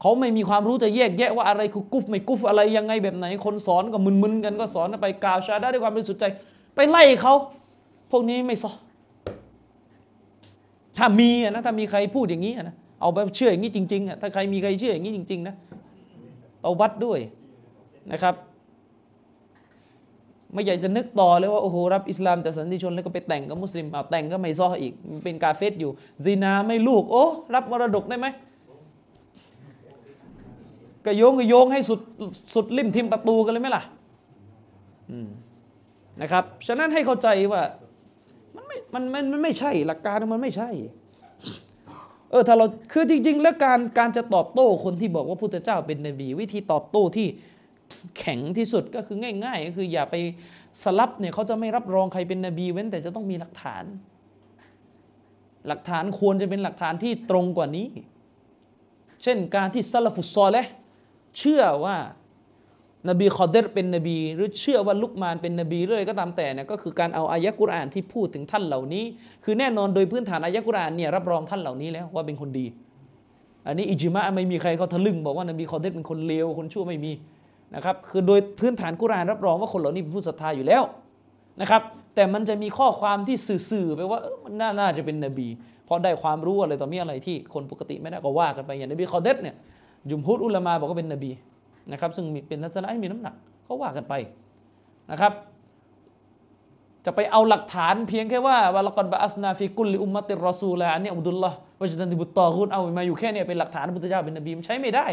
[0.00, 6.24] เขาไม่มีความรู้จะแยกแยะว่าอะไรคือกุฟไม่กุฟอะไรยังไงแบบไหน คนสอนก็มึนๆกันก็สอนไปกล่าวชาดาด้วยความบริสุทธิ์ใจ
[6.74, 7.34] ไปไล่เขา
[8.10, 8.70] พวกนี้ไม่ซอ
[10.98, 15.54] ถ้ามีนะถ้ามีใครพูดอย่างนี้นะเอาไปเชื่ออย่างนี้จริงๆอะถ้าใครมีใครเชื่ออย่างนี้จริง ๆ นะ
[16.62, 17.18] เอาวัดด้วย
[18.12, 18.34] นะครับ
[20.52, 24.92] ไม่อยากจะนึกต่อเลยว่าโอ้โหรับอิสลามแต่สันติชนแล้วก็ไปแต่งกับมุสลิมเอาแต่งก็ไม่ซ้ออีก
[25.24, 25.90] เป็นกาเฟสอยู่
[26.24, 28.26] ซีนาไม่ลูกโอ้รับมรดกได้ไหม
[31.04, 32.00] ก็โยงก็โยงให้สุด
[32.54, 33.82] สุดริมทิมประตูกันเลยไหมล่ะ
[36.20, 37.62] นะครับฉะนั้นให้เข้าใจว่า
[38.56, 40.70] มันไม่มันมันมันไม่ใช่หลักการมันไม่ใช่
[42.30, 47.26] เออถ้าเราคือจริง ๆ แล้วการการจะตอบโต้คนที่บอกว่าพุทธเจ้าเป็นนบี วิธีตอบโต้ที่
[48.18, 50.16] แข็งที่สุดก็คือง่ายๆก็คืออย่าไป
[50.82, 53.84] สลับเนี่ยเขาจะไม่รับรองใครเป็นนบี เว้นแต่จะต้องมีหลักฐาน
[55.68, 57.88] หลักฐานควรจะเป็นหลักฐานที่ตรงกว่านี้
[59.22, 60.66] เช่นการที่ซาลฟุตซอลและ
[61.38, 61.96] เชื่อว่า
[63.08, 69.04] นบีคอเดรเป็นนบีหรือเชื่อว่าลุกมานเป็นนบีเรื่อยก็ตามแต่เนี่ยก็คือการเอาอายะกุรอานที่พูดถึงท่านเหล่านี้
[69.44, 72.66] คือแน่นอนโดยพื้นฐานอายะกุรอานเนี่ยรับรองท่านเหล่านี้แล้วว่าเป็นคนดี
[73.66, 77.12] อันนี้อิจมะไม่มีใครเขาทะลึ่งบอกว่านบีคอเดรเป็นคนเลวคนชั่วไม่มี
[77.74, 80.82] นะครับคือโดยพื้นฐานกุรอานรับรองว่าคนเหล่านี้เป็นผู้ศรัทธาอยู่แล้ว
[81.60, 81.82] นะครับ
[82.14, 83.36] แต่มันจะมีข้อความที่
[83.70, 85.48] สื่อๆไปว่ามันน่าจะเป็นนบี
[85.86, 89.54] เพราะได้ความรู้อะไรต่อมีอะไรที่คนปกติไม่ได้ก็ว่ากันไปอย่างนบีคอเดตเนี่ย
[90.10, 91.30] ยุมพุดอุลามาบอกว่าเป็นนบี
[91.92, 94.14] นะครับ ซึ่งเป็นทัศนะที่มีน้ำหนักเขาว่ากันไป
[95.10, 95.32] นะครับ
[97.04, 105.06] จะไปเอาหลักฐานเพียงแค่ว่าวะลกอนบะอัสนาฟิกุลลิอุมมะติรอซูลอันนี้อับดุลละวะจันติบุตตอกุนเอามาอยู่แค่นี้เป็นหลักฐานพุทธเจ้าเป็นนบีมันใช้ไม่ได้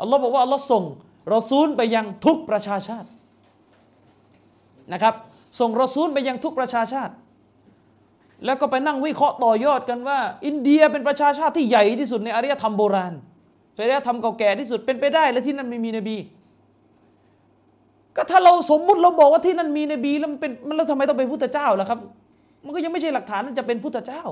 [0.00, 0.84] อัลลอฮ์บอกว่าอัลลอฮ์ส่ง
[1.34, 3.08] รอซูลไปยังทุกประชาชาติ
[4.92, 5.14] นะครับ
[5.58, 7.12] ส่งรอซูลไปยังทุกประชาชาติ
[8.44, 13.14] แล้วก็ไปนั่งวิเคราะห์ต่อยอดกันว่า อินเดียเป็นประชาชาติที่ใหญ่ที่สุดในอารยธรรมโบราณ
[13.78, 16.16] เป็นอารยธรรมเก่าแก่ที่สุดเป็นไปได้และที่นั่นไม่มีนบี
[18.16, 21.98] ก็ถ้าเราสมมุติเราบอกว่าที่นั่นมีนบีแล้วมันเป็นมันแล้วทำไมต้องเป็นพุทธเจ้าล่ะครับ
[22.64, 24.22] มันก็ยังไม่ใช่หลักฐานจะเป็นพุทธเจ้า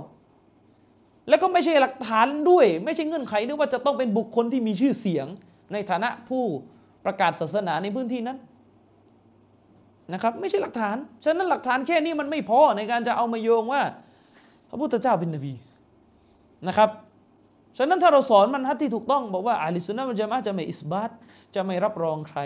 [1.28, 5.26] แล้วก็ไม่ใช่หลักฐานด้วย ไม่ใช่เงื่อนไขด้วยว่าจะต้องเป็นบุคคลที่มีชื่อเสียง
[5.72, 6.42] ในฐานะผู้
[7.04, 8.38] ประกาศศาสนาในพื้นที่นั้น
[10.12, 13.82] นะครับไม่ใช่หลักฐาน ฉะนั้นหลักฐานแค่นี้มันไม่พอในการจะเอามาโยงว่า
[14.68, 15.52] พระพุทธเจ้าเป็นนบี
[16.68, 16.90] นะครับ
[17.79, 21.11] ฉะนั้นถ้าเราสอนมันฮัตที่ถูกต้องบอกว่าอาลิสุนนะมันจะมาจะไม่อิสบัต
[21.55, 22.41] จะไม่รับรองใคร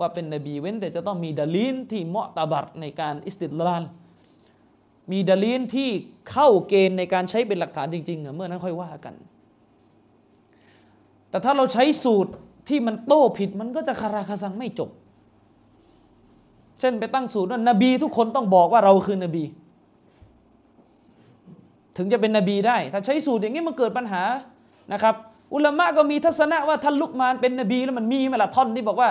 [0.00, 3.82] ว่าเป็นนบีเว้น แต่จะต้องมีดลีนที่เหมาะตาบัตในการอิสติดลาน
[5.10, 5.88] มีดลีนที่
[6.30, 9.14] เข้าเกณฑ์ในการใช้เป็นหลักฐานจริงๆเมื่อนั้นค่อยว่ากัน
[11.30, 12.32] แต่ถ้าเราใช้สูตร
[12.68, 14.90] ที่มันโต้ผิดมันก็จะคาราคาซังไม่จบ
[16.80, 19.44] เช่นไปตั้งสูตรว่านบีทุกคนต้องบอกว่าเราคือนบี
[21.98, 24.22] ถึงจะเป็นนบีได้ ถ้าใช้สูตรอย่างนี้มันเกิดปัญหา
[24.92, 25.14] นะครับ
[25.54, 29.08] อุลามะก็มีทัศนะว่าท่านลุกมานเป็นนบีแล้วมันมีไหมล่ะท่อนที่บอกว่า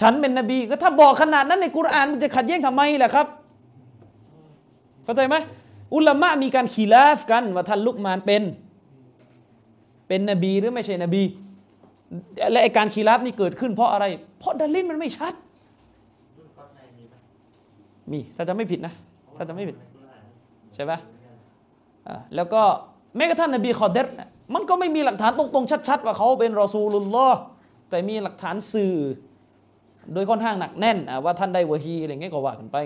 [0.00, 3.26] ฉันเป็นนบีก็ถ้าบอกขนาดนั้นในกุรานมันจะขัดแย้งทำไมล่ะครับ
[5.04, 5.36] เข้าใจไหม
[5.94, 8.42] อุลามะมีการขีลาฟกันว่าท่านลุกมานเป็น
[10.08, 11.22] เป็นนบีหรือไม่ใช่นบี
[12.52, 14.04] และไอการขีลาฟนี่เกิดขึ้นเพราะอะไร
[14.38, 15.34] เพราะดัลลินมันไม่ชัด
[18.12, 18.92] มีถ้าจะไม่ผิดนะ
[19.36, 19.76] ถ้าจะไม่ผิด
[20.74, 20.98] ใช่ปะ
[22.36, 22.62] แล้วก็
[23.16, 27.38] แม้กระทั่งนบีคอเดรนะมันก็ไม่มีหลักฐานตรงๆชัด ๆ ว่าเขาเป็นรอซูลุลลอฮ์
[27.90, 28.94] แต่มีหลักฐานสื่อ
[30.12, 32.76] โดยค่อนข้างหนักแน่นว่าท่านได้วะฮีอะไรเงี้ยก็ว่ากันไป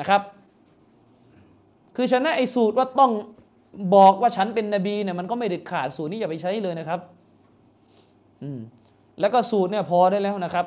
[0.00, 0.22] นะครับ
[1.96, 3.12] คือฉะนั้นไอ้สูตรว่าต้อง
[3.94, 7.00] บอกว่าฉันเป็นนบีเนี่ยมันก็ไม่เด็ดขาดสูตรนี้อย่าไปใช้เลยนะครับ
[8.42, 8.60] อืม
[9.20, 10.66] แล้วก็สูตรเนี่ยพอได้แล้วนะครับ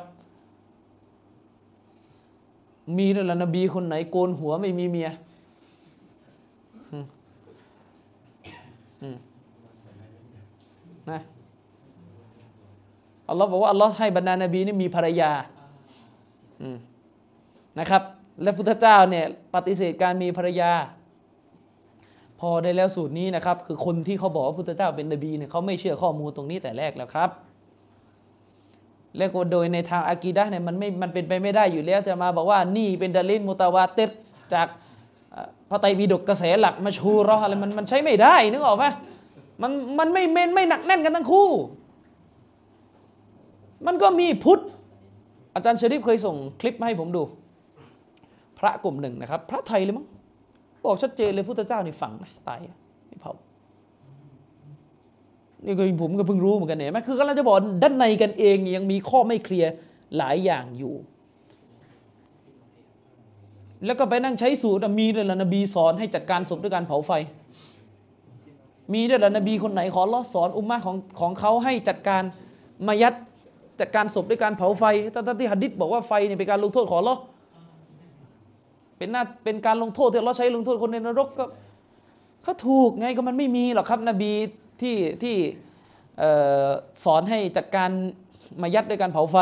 [2.97, 5.09] มีด้วยละนบีคนไหนโกนหัวไม่มีเมีย
[6.91, 7.05] อืม
[9.01, 9.17] อืม
[11.11, 11.21] นะ
[13.29, 15.31] อัลลอฮ์บอกว่าอัลลอฮ์ให้บรรดานบีนี่มีภรรยา
[16.61, 16.77] อืม
[17.79, 18.01] นะครับ
[18.43, 20.71] และพุทธเจ้าเนี่ยปฏิเสธการมีภรรยา
[22.39, 27.29] พอได้แล้วสูตรนี้นะครับ คือคนที่เขาบอกว่าพุทธเจ้าเป็นนบีเนี่ยเขาไม่เชื่อข้อมูลตรงนี้แต่แรกแล้วครับ
[29.17, 34.11] และก็โดยในทางอากีดะเนี่ยมันไม่มันเป็นไปไม่ได้อยู่แล้วจะมาบอกว่านี่เป็นดาลินมุตาวาเตร
[34.53, 34.67] จาก
[35.69, 38.85] พระไตรปิฎกกระแสหลักมาชูเราอะไรมันมันใช้ไม่ได้นึกออกไหม
[39.61, 41.47] มันมันไม่ไม่ไม่หนักแน่นกันทั้งคู่
[43.87, 44.59] มันก็มีพุทธ
[45.55, 47.23] อาจารย์เชริฟเคยส่งคลิปมาให้ผมดู
[48.59, 50.05] พระกลุ่มหนึ่งนะครับ พระไทยเลยมั้ง
[50.85, 52.59] บอกชัดเจนเลยพุทธเจ้านี่ฝังนะตาย
[53.07, 53.33] ไม่เผา
[55.65, 59.71] นี่ก็ผมก็เพิ่งรู้เหมือนกันเนี่ยเห็นไหมคือกำลังจะบอกด้านในกันเองยังมีข้อไม่เคลียร์
[60.17, 60.93] หลายอย่างอยู่
[63.85, 67.11] แล้วก็ไปนั่งใช้สูตรมีด้วยละนบีสอนให้จัดการศพด้วยการเผาไฟ
[68.93, 72.23] มีด้วยละนบีคนไหนขอรอสอนอุมมะของของเขาให้จัดการ
[72.87, 73.13] มายัด
[73.79, 77.15] จัดการศพด้วยการเผาไฟทั้งที่หัดดิษบอกว่าไฟเนี่ยเป็นการลงโทษขอรอ
[78.97, 81.45] เป็นหน้าเป็นการลงโทษที่เราใช้ลงโทษคนในนรกก็
[82.43, 84.31] เขาถูกไงก็มันไม่มีหรอกครับ นบี
[84.81, 85.35] ที่ที่
[87.03, 87.89] สอนให้จัดการ
[88.61, 89.37] มายัดด้วยการเผาไฟ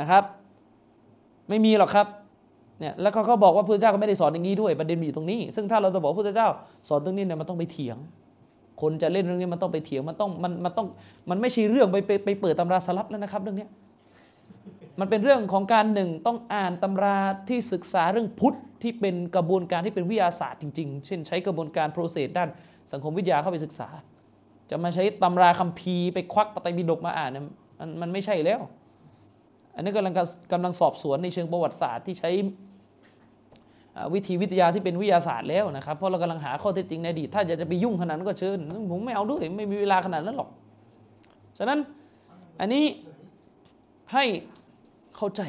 [0.00, 0.24] นะครับ
[1.48, 2.06] ไม่มีหรอกครับ
[2.80, 6.48] เนี่ยแล้วเขาบอกว่าพระเจ้าก็ไม่ได้สอนอย่างนี้ด้วยประเด็นมีอยู่ตรงนี้ ซึ่งถ้าเราจะบอกพระเจ้า
[6.88, 7.96] สอนตรงนี้เนี่ยมันต้องไปเถียง
[8.80, 10.86] คนจะเล่นเรื่องนี้มันต้องไปเถียงมันต้องมันมันต้อง
[11.30, 13.66] มันไม่ใช่เรื่องไปไปไปเปิดตำราสลับแล้วนะครับ เรื่องนี้
[15.00, 22.48] มันเป็นเรื่องของการหนึ่งต้องอ่านตำราที่ศึกษาเรื่องพุทธที่เป็นกระบวนการที่เป็นวิทยาศาสตร์จริง ๆ เช่นใช้กระบวนการโปรเซสด้าน
[22.92, 23.88] สังคมวิทยาเข้าไปศึกษา
[24.70, 27.44] จะมาใช้ตำราคัมภีร์ไปควักปไตรปิฎกมาอ่านเนี่ย
[27.78, 28.60] มันมันไม่ใช่แล้ว
[29.74, 30.14] อันนี้กำลัง
[30.52, 32.30] กำลังสอบสวนในเชิงประวัติศาสตร์ที่ใช้
[34.14, 38.58] วิธีวิทยาที่เป็นวิทยาศาสตร์แล้วนะครับเพราะเรากำลังหาข้อเท็จจริงในอดีตถ้าอยากจะไปยุ่งขนาดนั้นก็เชิญ
[38.90, 40.48] ผมไม่เอาด้วยไม่มีเวลาขนาดนั้นหรอก
[41.58, 41.78] ฉะนั้น
[42.60, 42.84] อันนี้
[44.12, 44.24] ให้
[45.16, 45.42] เข้าใจ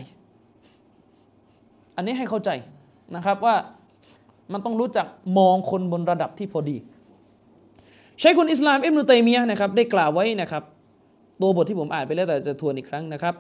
[1.96, 2.50] อันนี้ให้เข้าใจ
[3.16, 3.56] นะครับว่า
[4.54, 5.08] มันต้องรู้จัก
[5.38, 6.78] มองคนบนระดับที่พอดี
[8.20, 10.64] ใช้คุณอิสลามอิบนุตัยมียะนะครับได้กล่าวไว้นะครับ
[11.42, 13.36] ตัวบทที่ผมอ่านไปแล้วแต่จะทวนอีกครั้งนะครับ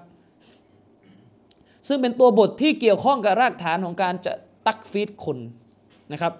[1.87, 4.33] ซึ่งเป็นตัวบทที่เกี่ยวข้องกับรากฐานของการจะ
[4.67, 5.37] تكفير คน
[6.11, 6.33] นะครับ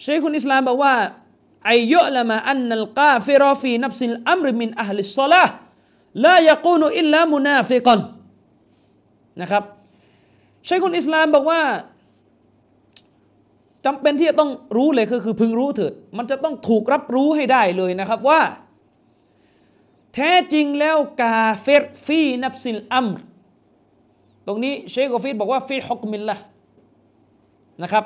[0.00, 0.94] شيخ الإسلام บอกว่า
[1.66, 8.00] أن يعلم أن الكافر في نفس الأمر من أهل الصلاة لا يكون إلا منافقا
[9.40, 9.64] นะครับ
[10.64, 11.62] شيخ الإسلام บอกว่า
[13.86, 18.40] จำเป็นที่จะต้องรู้เลยก็คือพึงรู้เถิด มันจะต้องถูกรับรู้ให้ได้เลยนะครับว่า
[20.14, 23.18] แท้จริงแล้วกาเฟร في نفس الأمر
[24.46, 26.36] ตรงนี้เชคกอฟิดบอกว่าفي حكم الله
[27.82, 28.04] นะครับ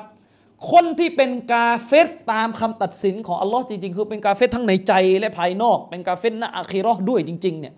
[0.71, 7.73] คนที่เป็นกาเฟรตามคำตัดสินของอัลลอฮ์จริงๆ คือเป็นกาเฟรทั้งในใจและภายนอก เป็นกาเฟรณอาคีราะห์ด้วยจริงๆเนี่ย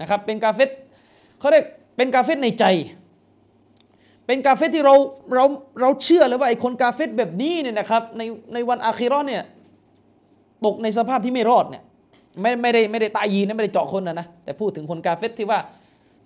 [0.00, 0.70] นะครับเป็นกาเฟร
[1.38, 1.64] เขาเรียก
[1.96, 2.64] เป็นกาเฟรในใจ
[4.26, 4.94] เป็นกาเฟรที่เรา
[5.34, 5.44] เรา
[5.80, 8.22] เราเชื่อเลยว่าไอ้คนกาเฟรแบบนี้เนี่ยนะครับใน
[8.54, 9.42] ในวันอาคีราะห์เนี่ย
[10.64, 11.82] ตกในสภาพที่ไม่รอดเนี่ย
[12.40, 15.58] ไม่ไม่ได้ไม่ได้ตายยีนะไม่ได้เจาะคนนะนะแต่พูดถึงคนกาเฟตที่ว่า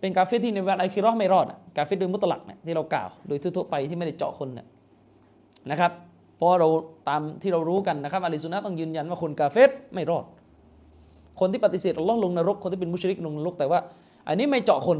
[0.00, 4.66] เป็นกาเฟตที่ในวันอาคิราะห์ไม่รอดกาเฟตโดยมุตลักเนี่ยที่เรากล่าวโดยทั่วๆไปที่ไม่ได้เจาะคนเนี่ย
[5.70, 5.92] นะครับ
[6.36, 6.68] เพราะเรา
[7.08, 10.24] ตามที่เรารู้กันนะครับอาลีซุนนะต้องยืนยันว่าคนกาเฟตไม่รอด
[11.40, 13.78] คนที่ปฏิเสธอัลลอฮ์ลงนรก คนที่เป็นมุชริกลงนรกแต่ว่า
[14.28, 14.98] อันนี้ไม่เจาะคน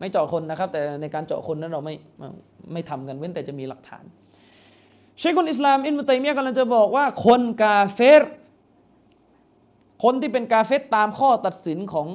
[0.00, 1.94] ไม่เจาะคนนะครับ แต่ในการเจาะคนนั้นเราไม่
[2.72, 4.04] ไม่ทำกันเว้นแต่จะมีหลักฐาน
[5.18, 8.22] เชคคนอิสลามอินมุตัยมียะกำลังจะบอกว่าคนกาเฟร
[10.04, 12.06] คนที่เป็นกาเฟตตามข้อตัดสินของ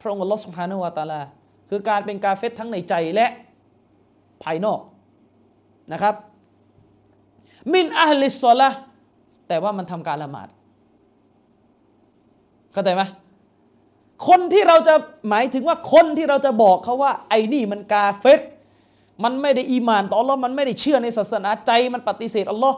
[0.00, 1.20] พระองค์อัลลอฮฺสุบฮานะฮูวาตาลา
[1.70, 3.26] คือการเป็นกาเฟตทั้งในใจและ
[4.42, 4.80] ภายนอก
[5.92, 6.14] นะครับ
[7.74, 8.70] มินอัลลิสซอละ
[9.48, 10.48] แต่ว่ามันทำการละหมาด
[12.72, 13.02] เข้าใจไหม
[14.28, 14.94] คนที่เราจะ
[15.28, 18.40] หมายถึงว่าคนที่เราจะบอกเขาว่า ไอ้นี่มันกาเฟต
[19.24, 22.76] มันไม่ได้อีมานต่ออัลลอฮ์มันไม่ได้เชื่อในศาสนาใจมันปฏิเสธอัลลอฮ์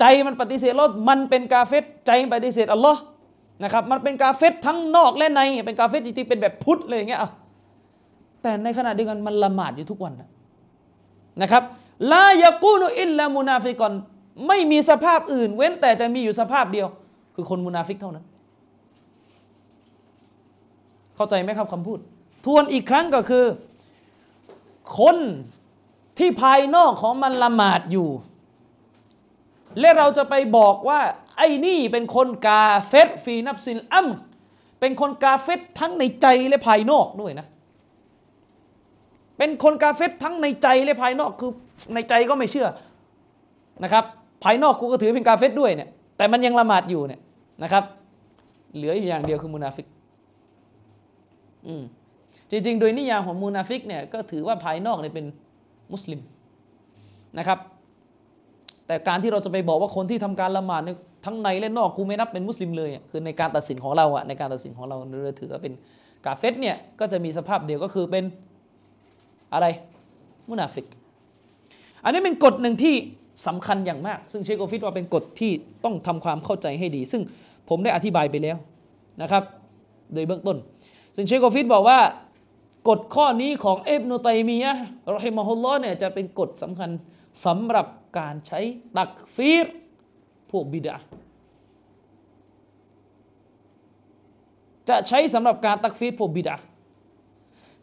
[0.00, 3.00] ใจมันปฏิเสธแล้วมันเป็นกาเฟรใจมันปฏิเสธอัลลอฮ์
[3.62, 7.30] นะครับมันเป็นกาเฟรทั้งนอกและในเป็นกาเฟรจริงๆเป็นแบบพุทธเลยอย่างเงี้ยอะ
[8.42, 10.12] แต่ในขณะเดียวกันมันละหมาดอยู่ทุกวัน
[11.42, 11.62] นะครับ
[12.12, 13.92] لا يكون إلا منافقا
[14.48, 16.88] ไม่มีสภาพอื่น เว้นแต่จะมีอยู่สภาพเดียว
[17.34, 18.24] คือคนมุนาฟิกเท่านั้น
[21.16, 21.98] เข้าใจไหมครับคำพูด
[22.44, 23.44] ทวนอีกครั้งก็คือ
[24.98, 25.16] คน
[26.18, 28.08] ที่ภายนอกของมันละหมาดอยู่
[29.80, 31.00] และเราจะไปบอกว่า
[31.36, 34.08] ไอ้นี่เป็นคนกาเฟตฟีนับซินอัม
[34.80, 37.46] เป็นคนกาเฟตทั้งในใจและภายนอกด้วยนะ
[39.42, 41.50] เป็นคนกาเฟตทั้งในใจและภายนอกคือ
[41.94, 42.68] ในใจก็ไม่เชื่อ
[43.84, 44.04] นะครับ
[44.44, 47.20] ภายนอกกูก็ถือเป็นกาเฟตด้วยเนี่ยแต่มันยังละหมาดอยู่เนี่ย
[47.62, 47.84] นะครับ
[48.74, 49.86] เหลืออยู่อย่างเดียวคือมุนาฟิก
[51.66, 51.82] อืม
[52.50, 55.26] จริงๆ โดยนิยามของมุนาฟิกเนี่ยก็ถือว่าภายนอกเนี่ยเป็น
[55.92, 56.20] มุสลิม
[57.38, 57.58] นะครับ
[58.86, 60.82] แต่การที่เราจะไปบอกว่าคนที่ทำการละหมาด
[61.24, 65.72] ทั้งในและนอกกูไม่นับเป็นมุสลิมเลยคือในการตัดสินของเราอะในการตัดสินของเราเราถือว่าเป็น
[66.26, 68.24] กาเฟรเนี่ยก็จะมีสภาพเดียวก็คือเป็น
[69.54, 69.66] อะไร
[70.50, 70.86] มุนาฟิก
[72.04, 72.94] อันนี้เป็นกฎหนึ่งที่
[73.46, 75.52] สำคัญอย่างมาก ซึ่งเชคกอฟิสว่าเป็นกฎที่
[75.84, 77.22] ต้องทำความเข้าใจให้ดี ซึ่ง
[77.68, 78.56] ผมได้อธิบายไปแล้ว
[79.22, 79.42] นะครับ
[80.14, 80.56] โดยเบื้องต้น
[81.16, 82.00] ซึ่งเชคกอฟิสบอกว่า
[82.88, 84.72] กฎข้อนี้ของเอบนุตัยมียะ
[85.14, 86.90] รอฮิมฮุลลอเนี่ยจะเป็นกฎสำคัญ
[87.46, 87.86] สำหรับ
[88.18, 88.60] การใช้
[88.96, 89.66] تكفير
[90.50, 90.96] พวกบิดอะฮ์
[94.88, 96.56] จะใช้สำหรับการتكفير พวกบิดอะฮ์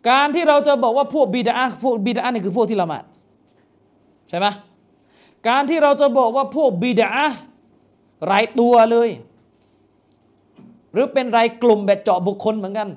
[0.07, 3.03] การที่เราจะบอกว่าพวกบิดอะฮ์พวกบิดาเนี่ยคือพวกที่ละหมาด
[4.29, 4.47] ใช่ไหม
[5.47, 7.11] การที่เราจะบอกว่าพวกบิดา
[8.31, 9.09] รายตัวเลย
[10.93, 12.89] หรือเป็นรายกลุ่มแบบเจาะบุคคลเหมือนกัน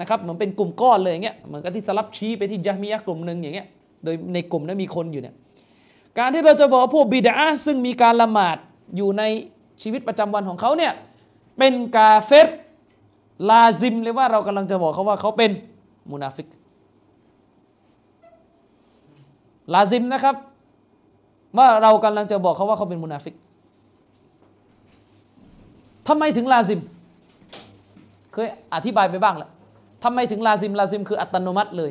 [0.00, 3.66] นะครับเหมือนเป็นกลุ่มก้อนเลยอย่างเงี้ยเหมือนกับที่สลับชี้ไปที่จามียะกลุ่มหนึ่งอย่างเงี้ย
[4.04, 5.34] โดยในกลุ่มนั้นมีคนอยู่เนี่ย
[6.18, 7.34] การที่เราจะบอกพวกบิดา
[7.66, 8.56] ซึ่งมีการละหมาด
[8.96, 9.22] อยู่ใน
[9.82, 10.92] ชีวิตประจำวันของเขาเนี่ย
[11.58, 12.48] เป็นกาเฟร
[13.48, 15.50] لازم เลยว่าเรากำลังจะบอกเขาว่าเขาเป็น
[16.10, 16.46] มุนาฟิก
[19.74, 20.36] لازم นะครับ
[21.58, 23.34] ว่าเรากำลังจะบอกเขาว่าเขาเป็นมุนาฟิก
[26.08, 26.80] ทำไมถึง لازم
[28.32, 29.50] เคยอธิบายไปบ้างแล้ว
[30.04, 31.90] ทำไมถึง لازم لازم คืออัตโนมัติเลย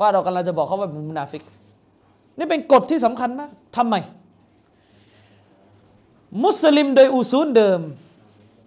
[0.00, 1.42] ว่าเรากำลังจะบอกเขาว่าเป็นมุนาฟิก
[2.38, 3.94] นี่เป็นกฎที่สำคัญมากทำไม
[6.44, 7.80] มุสลิมโดยอุซูลเดิม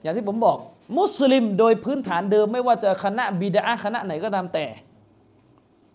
[0.01, 0.57] อย่างที่ผมบอก
[0.97, 4.65] มุสลิมโดยพื้นฐานเดิมไม่ว่าจะคณะบิดาคณะไหนก็ตามแต่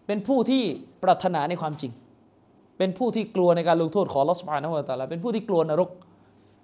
[0.06, 0.62] เป็นผู้ที่
[1.02, 1.92] ปรารถนาในความจริง
[2.78, 5.90] เป็นผู้ที่กลัวในการลงโทษของลอสปานะวะตาลาเป็นผู้ที่กลัวนรก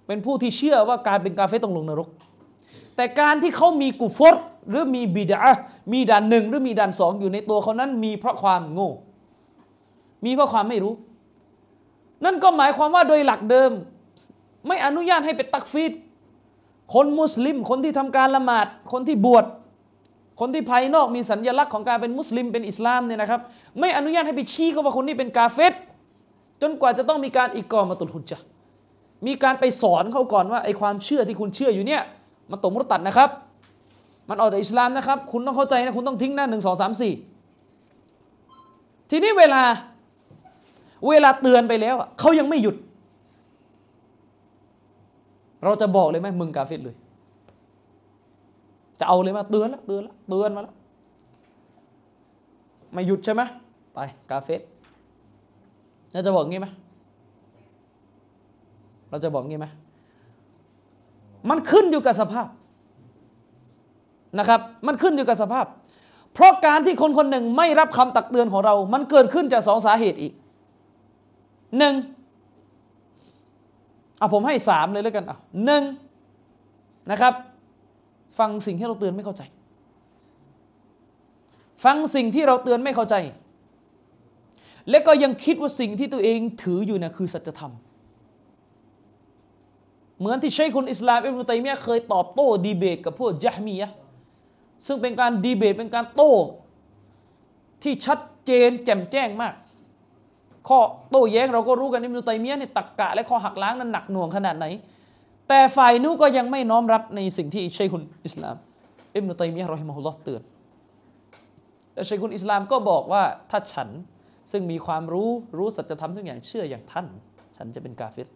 [0.07, 2.09] เป็นผู้ที่เชื่อว่าการเป็นกาเฟต้องลงนรก
[2.95, 4.35] แต่การที่เขามีกุฟร
[4.69, 5.39] หรือมีบิดา
[5.93, 8.91] มีด่านหนึ่งหรือมีด่านสองอยู่ในตัวเขานั้น มีเพราะความโง่
[10.25, 10.93] มีเพราะความไม่รู้
[12.25, 13.71] นั่นก็หมายความว่าโดยหลักเดิม
[14.67, 15.91] ไม่อนุญาตให้เป็นตักฟีด
[16.93, 19.45] คนมุสลิม คนที่ทำการละหมาด คนที่บวช
[20.39, 23.41] คนที่ภายนอกมีสัญลักษณ์ของการเป็นมุสลิมเป็นอิสลามเนี่ยนะครับ
[23.79, 25.73] ไม่อนุญาตให้ไปชี้เขาว่าคนนี้เป็นกาเฟต
[26.61, 28.37] จนกว่าจะต้องมีการอีกกอมาตุลหุจจะ
[29.27, 32.01] มีการไปสอนเขาก่อนว่าไอความเชื่อที่คุณเชื่ออยู่เนี่ย
[32.51, 33.29] มันตกมุตตัดนะครับ
[34.29, 37.13] มันออกจากอิสลามนะครับ คุณต้องเข้าใจนะคุณต้องทิ้งหน้าหนึ่งสองสามสี่
[39.09, 39.61] ทีนี้เวลา
[41.09, 42.75] เวลาเตือนไปแล้วเขายังไม่หยุด
[45.63, 46.95] เราจะบอกเลยไหมมึงกาเฟตเลย
[48.99, 50.75] จะเอาเลยมาเตือนแล้วเตือนแล้วเตือนมาแล้ว
[52.93, 53.41] ไม่หยุดใช่ไหม
[53.93, 53.99] ไป
[54.31, 54.61] กาเฟต
[56.11, 56.67] เราจะบอกงี้ไหม
[59.09, 59.67] เราจะบอกงี้ไหม
[61.49, 62.47] มันขึ้นอยู่กับสภาพ
[64.39, 65.65] นะครับ มันขึ้นอยู่กับสภาพ
[66.33, 70.33] เพราะการที่คนคนหนึ่งไม่รับคำตักเตือนของเรา มันเกิดขึ้นจากสองสาเหตุอีก
[71.77, 71.93] หนึ่ง
[74.23, 75.83] เอาผมให้สามเลยแล้วกันอะหนึ่ง
[77.11, 77.33] นะครับ
[78.39, 79.43] ฟังสิ่งที่เราเตือนไม่เข้าใจ
[81.85, 83.15] ฟังสิ่งที่เราเตือนไม่เข้าใจ
[84.89, 87.73] และก็ยังคิดว่าสิ่งที่ตัวเองถืออยู่เนี่ยคือสัจธรรม
[90.19, 93.91] เหมือนที่ใช้คนอิสลามอิบนุตัยมียเคยตอบโต้ดีเบตกับพวกยะมียะ
[94.85, 96.33] ซึ่งเป็นการดีเบตเป็นการโต้
[97.83, 99.53] ที่ชัดเจนแจ่มแจ้งมาก
[100.67, 100.79] ข้อ
[101.11, 104.65] โต้แย้งเราก็รู้กันอิบนุตัยมียะในตักกะและข้อหักล้างนั้นหนักหน่วงขนาดไหน
[105.47, 108.55] แต่ฝ่ายนู้ก็ยังไม่น้อมรับในสิ่งที่ชัยคุณอิสลาม
[109.15, 110.41] อิบนุตัยมียะรอฮิมะฮุลลอฮ์เตือน
[111.93, 113.89] และชัยคุณอิสลามก็บอกว่าถ้าฉัน
[114.51, 117.05] ซึ่งมีความรู้รู้สัจธรรมทุกอย่างเชื่ออย่างท่าน
[117.57, 118.27] ฉันจะเป็นกาเฟต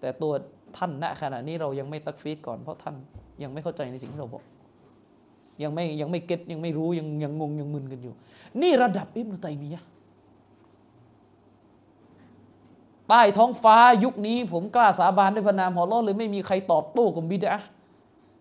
[0.00, 0.32] แต่ตัว
[0.76, 2.94] ท่านณขณะนี้เรายังไม่ตักฟีดก่อนเพราะท่าน
[3.42, 4.42] ยังไม่เข้าใจในสิ่งที่เราบอก
[5.62, 8.14] ยังไม่ยังไม่เก็ตยังไม่รู้ยังยังงงยังมึนกันอยู่
[8.62, 9.82] นี่ระดับอิบนุตัยมียะ
[13.10, 17.54] ใต้ท้องฟ้ายุคนี้ ผมกล้าสาบานด้วยพระนามของลลอฮ์เลยไม่มีใครตอบโต้กับบิดา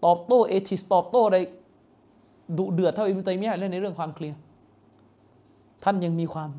[0.06, 1.40] ตอบโต้เอทิสตอบโต้อะไร
[2.58, 4.38] ดุเดือดเท่าอิบนุตัยมียะห์เลยในเรื่องความเคลียร์
[5.84, 6.50] ท่านยังมีความ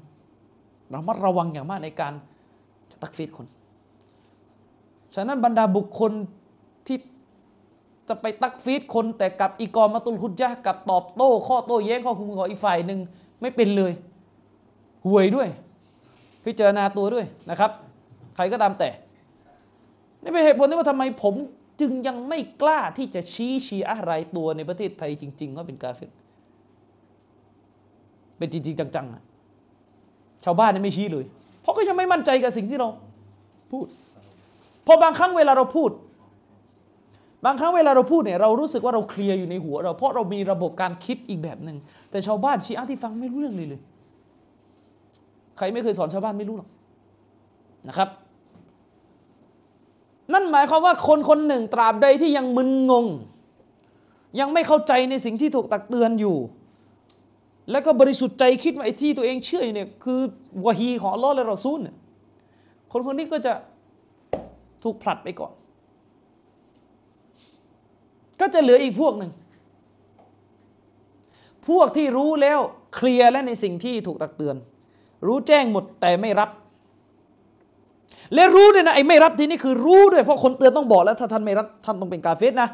[0.95, 2.13] ระมัดระวังอย่างมากในการ
[2.91, 3.47] จะตักฟีดคน
[5.15, 6.13] ฉะนั้นบรรดาบุคคล
[6.87, 6.99] ที่
[8.09, 12.99] จะไปตักฟีดคนแต่กับอีกอมาตุลฮุจญะกับตอบโต้ ข้อโต้แย้งข้อคุมของอีกฝ่ายหนึ่ง
[13.41, 13.93] ไม่เป็นเลย
[15.07, 15.49] ห่วยด้วย
[16.45, 17.71] พิจารณาตัวด้วยนะครับ
[18.41, 18.91] รก็ตามแต่
[20.23, 21.35] นี่เป็นเหตุผลที่ว่าทำไมผม
[21.81, 26.05] จึงยังไม่กล้าที่จะชี้ชี้อะไรตัวในประเทศไทยจริง ๆ ว่าเป็นกาเฟร
[28.39, 29.23] เป็นจริง ๆ จังๆอะ
[30.45, 31.25] ชาวบ้านนี่ไม่ชี้เลย
[31.63, 32.89] เพราะก็ยังไม่มั่นใจกับสิ่งที่เรา
[33.71, 33.87] พูด
[34.85, 35.91] เพราะบางครั้งเวลาเราพูด
[37.45, 41.77] บางครั้งเวลาเราพูดเนี่ยเรารู้สึกว่าเราเคลียร์อยู่ในหัว เราเพราะเรามีระบบการคิดอีกแบบหนึ่ง
[42.11, 43.81] แต่ชาวบ้านชี้อะห์ที่ฟังไม่รู้เรื่องเลยเลย
[45.57, 46.69] ใครไม่เคยสอนชาวบ้านไม่รู้หรอก
[47.89, 48.09] นะครับ
[50.33, 53.07] นั่นหมายความว่าคนคนหนึ่งตราบใดที่ยังมึนงง
[54.41, 56.37] ยังไม่เข้าใจในสิ่งที่ถูกตักเตือนอยู่
[57.71, 60.21] แล้วก็บริสุทธิ์ใจคิดว่าไอ้ที่ตัวเองเชื่ออยู่เนี่ยคือ
[60.67, 61.97] วะฮีของอัลลอฮ์และรอซูลเนี่ย
[62.93, 63.53] คนคนนี้ก็จะ
[64.83, 65.53] ถูกผลัดไปก่อน
[68.41, 69.33] ก็จะเหลืออีกพวกหนึ่ง
[71.69, 72.59] พวกที่รู้แล้ว
[72.95, 74.57] เคลียร์และในสิ่งที่ถูกตักเตือน
[75.27, 76.51] รู้แจ้งหมดแต่ไม่รับ
[78.35, 82.69] และรู้ด้วยนะไอ้ไม่รับที่นี่คือรู้ด้วยเพราะคนเตือนต้องบอกแล้วถ้าท่านไม่รับท่านต้องเป็นกาเฟสนะ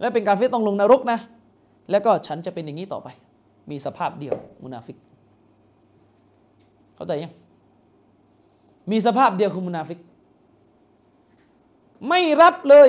[0.00, 1.18] และเป็นกาเฟสต้องลงนรกนะ
[1.90, 3.08] แล้วก็ฉันจะเป็นอย่างนี้ต่อไป
[3.70, 4.96] มีสภาพเดียวมุนาฟิก
[6.96, 7.32] เข้าใจยัง
[8.90, 9.98] มีสภาพเดียวคือมุนาฟิก
[12.08, 12.88] ไม่รับเลย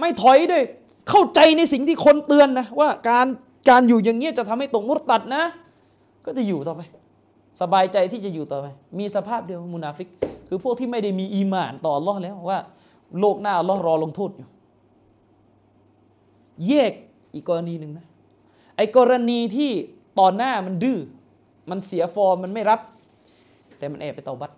[0.00, 0.62] ไม่ถอยด้วย
[1.08, 3.26] เข้าใจในสิ่งที่คนเตือนนะ ว่าการ
[3.70, 5.42] การอยู่อย่างเงี้ยจะทำให้ตกมุรตัดนะ
[6.24, 6.82] ก็จะอยู่ต่อไป
[7.60, 8.66] สบายใจที่จะอยู่ต่อไป
[8.98, 10.08] มีสภาพเดียวมุนาฟิก
[10.48, 12.58] คือพวกที่ไม่ได้มีอีมานต่ออัลอฮ์แล้วว่า
[13.20, 14.48] โลกหน้าลอรอลงโทษอยู่
[16.68, 16.92] แยก
[17.34, 18.06] อีกกรณีหนึ่งนะ
[18.76, 19.70] ไอ้กรณีที่
[20.20, 20.98] ต่อหน้ามันดื้อ
[21.70, 22.80] มันเสียฟอร์มมันไม่รับ
[23.78, 24.50] แต่มันแอบไปเตาบัต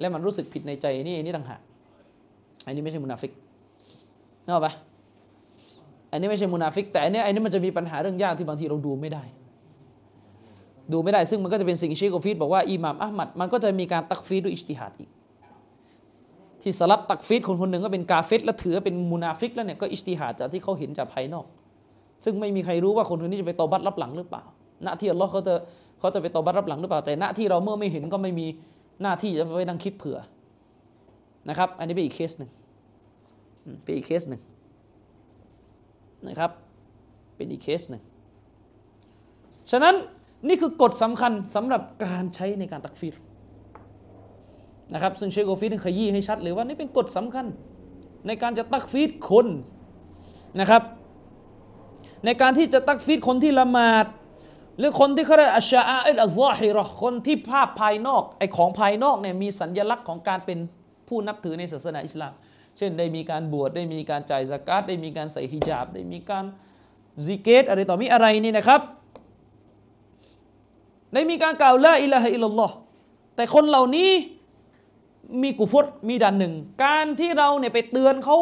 [0.00, 1.60] แล้วมันรู้สึกผิดในใจนี่นี่ต่างหาก
[2.66, 3.32] อันนี้ไม่ใช่มุนาฟิก
[4.44, 4.72] นึกออกปะ
[6.10, 9.22] อันนี้ไม่ใช่มุนาฟิก แต่อันนี้อันนี้มันจะมีปัญหาเรื่องยากที่บางทีเราดูไม่ได้
[10.92, 15.10] ดูไม่ได้ซึ่งมันก็จะเป็นสิ่งที่เชคกอฟิสบอกว่าอิหม่ามอะหมัดมันก็จะมีการتكفير ด้วย اجتهاد อีก
[16.62, 21.46] ที่สลัฟ تكفير คนคนหนึ่งก็เป็นกาเฟรและถือเป็นมุนาฟิกแล้วเนี่ยก็ اجتهاد จากที่เขาเห็นจากภายนอก
[22.24, 24.42] ซึ่งไม่มีใครรู้ว่าคนคนนี้จะไปเตาบัตลับหลังหรือเปล่า
[24.84, 25.54] หน้าที่อัลลอฮ์เขาจะ
[25.98, 28.46] เขาจะไปตอบัตรับหลังหรือเปล่า แต่หน้าที่เราเมื่อไม่เห็นก็ไม่มี
[29.02, 30.18] หน้าที่จะไปนั่งคิดเผื่อ
[31.48, 32.50] นะครับ อันนี้เป็นอีกเคสหนึ่ง
[33.84, 34.42] เป็นอีกเคสหนึ่ง
[36.28, 36.50] นะครับ
[37.36, 38.02] เป็นอีกเคสหนึ่ง
[39.70, 39.94] ฉะนั้น
[40.48, 43.14] นี่คือกฎสำคัญสำหรับการใช้ในการตักฟีร
[44.94, 47.46] นะครับซึ่งเชคโกฟีดขยี้ให้ชัดเลยว่านี่เป็นกฎสำคัญ
[48.26, 49.46] ในการจะตักฟีดคน
[50.60, 50.82] นะครับ
[52.24, 54.06] ในการที่จะتكفير คนที่ละหมาด
[54.78, 60.58] หรือคนที่เขาเรียกالشعائر الظاهرة คนที่ภาพภายนอกไอของภายนอกเนี่ยมีสัญลักษณ์ของการเป็น
[61.08, 62.32] ผู้นับถือในศาสนาอิสลาม
[62.78, 66.44] เช่นได้มีการบวชได้มีการจ่ายซะกาตได้มีการใส่ฮิญาบ ได้มีการ
[67.26, 68.80] ซิกิรอะไรต่อมีอะไรนี่นะครับ
[71.14, 72.74] ได้มีการกล่าวلا إله إلا الله
[73.36, 74.10] แต่คนเหล่านี้
[75.42, 78.36] มีกุฟรมีด่านหนึ่ง การที่เราเนี่ยไปเตือนเขา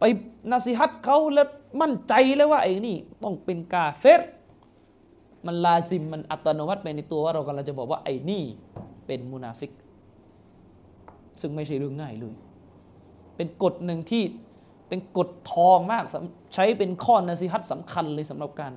[0.00, 0.04] ไป
[0.50, 1.48] นาสิฮัตเขาแล้ว
[1.80, 4.20] มั่นใจแล้วว่าไอ้นี่ต้องเป็นกาเฟร
[5.46, 8.44] มันลาซิมมันอัตโนมัติไปในตัวว่าเรากำลังจะบอกว่าไอ้นี่
[9.06, 9.72] เป็นมุนาฟิก
[11.40, 12.34] ซึ่งไม่ใช่เรื่องง่ายเลย
[13.36, 14.22] เป็นกฎหนึ่งที่
[14.88, 16.04] เป็นกฎทองมาก
[16.54, 18.72] ใช้เป็นข้อนาสิฮัตสำคัญเลยสำหรับการ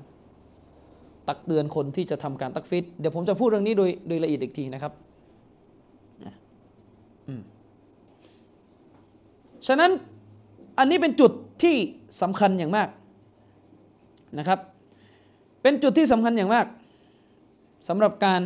[1.27, 4.93] ตักเตือนคนที่จะทำการตักฟิดเดี๋ยวผมจะพูดเรื่องนี้โดยโดยละเอียดอีกทีนะครับ
[6.23, 6.33] นะ
[7.27, 7.41] อืม
[9.67, 9.91] ฉะนั้น
[10.79, 11.31] อันนี้เป็นจุด
[11.63, 11.75] ที่
[12.21, 12.89] สำคัญอย่างมาก
[14.39, 14.59] นะครับ
[15.61, 16.65] เป็นจุดที่สำคัญอย่างมาก
[17.88, 18.41] สำหรับการ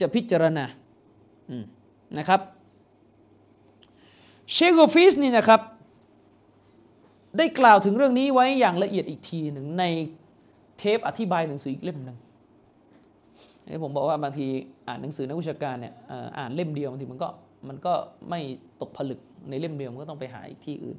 [0.00, 0.64] จะพิจารณา
[1.50, 1.64] อืม
[2.18, 2.40] นะครับ
[4.52, 5.60] เชโกฟิสนี่นะครับ
[7.38, 9.84] ได้กล่าวถึงเรื่องนี้ไว้อย่างละเอียดอีกทีหนึ่งใน
[10.78, 12.18] เทปอธิบายหนังสืออีกเล่มหนึ่ง
[13.66, 14.46] นี่ผมบอกว่าบางที
[14.88, 15.94] อ่านหนังสือนักวิชาการเนี่ย
[16.38, 17.28] อ่านเล่มเดียวบางทีมันก็
[17.68, 17.94] มันก็
[18.30, 18.40] ไม่
[18.80, 20.96] ตกผลึกในเล่มเดียวมันก็ต้องไปหาอีกที่อื่น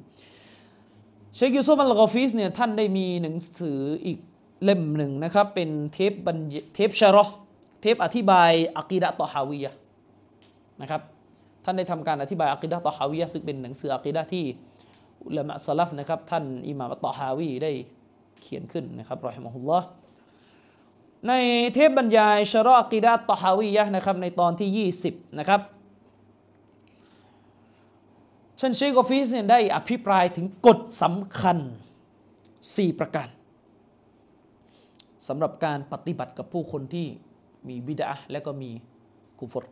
[1.34, 4.18] เชคยูซุฟอัลกอฟิสเนี่ยท่านได้มีหนังสืออีก
[4.64, 7.36] เล่มหนึ่งนะครับ เป็นเทปบรรยเทป شرح
[7.80, 9.72] เทปอธิบายعقيدة طحاوية
[10.80, 11.02] นะครับ
[11.64, 14.44] ท่านได้ทำการอธิบายعقيدة طحاوية ซึ่งเป็นหนังสือعقيدة ที่
[15.24, 17.72] อุลามะสลัฟนะครับท่านอิหม่ามอัตตอฮาวีได้
[18.42, 19.86] เขียนขึ้นนะครับرحمه الله
[21.28, 21.32] ใน
[21.74, 25.60] เทปบรรยายشرح عقيدة طحاوية นะครับในตอนที่ 20 นะครับ
[28.60, 31.58] ท่านเชคกอฟิสเนี่ยได้อภิปรายถึงกฎสำคัญ
[32.28, 33.28] 4 ประการ
[35.28, 37.06] สำหรับการปฏิบัติกับผู้คนที่
[37.68, 38.70] มีบิดอะฮ์และก็มี
[39.40, 39.64] กุฟร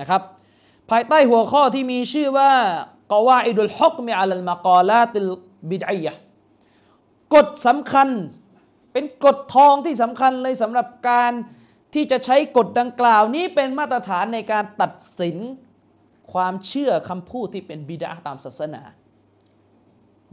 [0.00, 0.22] นะครับ
[0.90, 2.52] ภายใต้หัวข้อที่มีชื่อว่า
[3.12, 5.30] قواعد الحكم على المقالات
[5.70, 6.12] บิดอียะ
[7.34, 8.08] กฎสำคัญ
[8.92, 11.32] เป็นกฎทองที่สำคัญเลยสำหรับการ
[11.94, 15.36] ที่จะใช้กฎดังกล่าวนี้เป็นมาตรฐานในการตัดสิน
[16.32, 18.82] ความเชื่อคำพูดที่เป็นบิดาตามศาสนา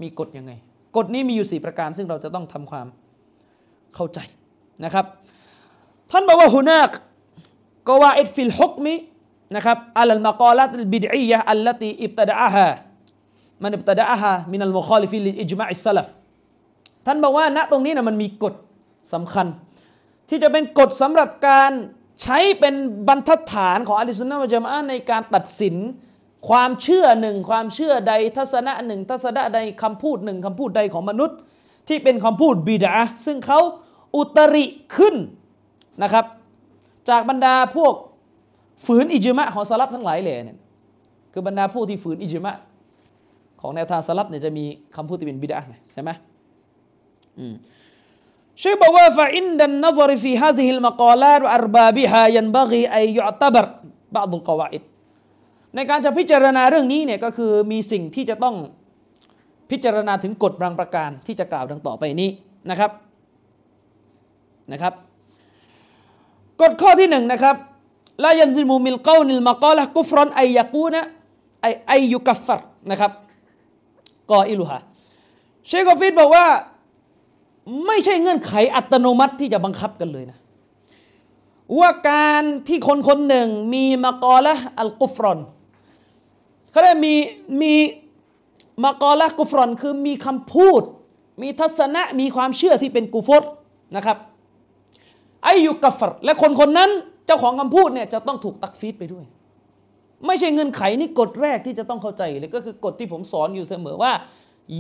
[0.02, 0.52] มีกฎยังไง
[0.96, 2.88] กฎนี้มีอยู่ 4 ประการ ซึ่งเราจะต้องทำความ
[3.96, 4.20] เข้าใจ
[4.84, 5.06] นะครับ
[6.12, 6.90] ท่านบอกว่าฮุนัก
[7.90, 8.96] กวาอิดฟิลฮุกมิ
[9.56, 12.68] นะครับอัลลมากอลัตบิดอียะอัลลตีอิบตดะอาฮา
[13.64, 16.08] من ابتدعها من المخالف لإجماع السلف
[17.06, 18.54] ท่านบอกว่าณตรงนี้นะมันมีกฎ
[19.14, 19.48] สำคัญ
[20.30, 21.72] ที่จะเป็นกฎสำหรับการ
[22.22, 22.76] ใช้เป็น
[23.08, 25.76] บรรทัดฐานของأهل السنة والجماعة ในการตัดสิน
[26.50, 31.38] ความเชื่อหนึ่งความเชื่อใดทัศนะหนึ่งทัศนะใดคำพูดหนึ่งคำพูดใดของมนุษย์
[31.88, 32.96] ที่เป็นคำพูดบิดอะฮ์
[33.26, 33.60] ซึ่งเขา
[34.16, 35.16] อุตริขึ้น
[36.04, 36.26] นะครับ
[37.10, 37.94] จากบรรดาพวก
[38.86, 40.58] ฝืนอิจมะของสลับทั้งหลายเลยเนี่ย
[41.34, 42.56] คือบรรดาผู้ที่ฝืนอิจมะ
[43.62, 45.60] ของแนวทางสลับเนี่ยจะมีคำพูดที่เป็นบิดา
[45.94, 46.12] ใช่ไหม
[47.40, 47.56] อืม
[48.62, 53.66] ชยบอกว่าฟาอินดันนซรฟีฮาซิฮิลมะกาลาตอัรบาบิฮายันบกีอัยยุตบร
[54.16, 54.84] บาดุลกวาอิด
[55.76, 58.56] ในการจะพิจารณาเรื่องนี้เนี่ยก็คือมีสิ่งที่จะต้อง
[59.72, 62.30] พิจารณาถึงกฎบางประการที่จะกล่าวดังต่อไปนี้
[62.70, 62.92] นะครับ
[64.72, 64.94] นะครับ
[66.62, 67.56] กฎข้อที่หนึ่งนะครับ
[68.24, 71.02] ลายันซิมูมิลกานิลมะกาละกุฟรอนไอยากูนะ
[71.62, 72.60] ไอไอยุกัฟฟร
[72.92, 73.12] นะครับ
[74.32, 74.80] กออิลุฮะ
[75.68, 76.46] เชคกอฟิดบอกว่า
[77.88, 80.38] ไม่ใช่เงื่อนไขอัตโนมัติที่จะบังคับกันเลยนะ
[81.80, 85.40] ว่าการที่คนคนหนึ่งมีมากอละอัลกุฟรอน
[86.72, 87.14] เขาได้มี
[87.62, 87.74] มี
[88.84, 90.82] มากอละกุฟรอนคือมีคำพูด
[91.42, 93.44] มีทัศนะมีความเชื่อที่เป็นกุฟร
[93.96, 94.18] นะครับ
[95.44, 96.90] ไอยุกัฟรและคนคนนั้น
[97.26, 99.26] เจ้าของคำพูดเนี่ยจะต้องถูกตักฟีดไปด้วย
[100.28, 104.12] ไม่ใช่เงื่อนไขนี่กฎแรกที่จะต้องเข้าใจเลยก็คือกฎที่ผมสอนอยู่เสมอว่า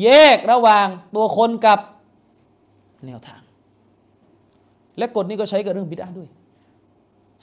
[0.03, 1.79] แยกระหว่างตัวคนกับ
[3.07, 3.41] แนวทาง
[4.97, 6.29] และกฎนี้ก็ใช้กับเรื่องบิดาด้วย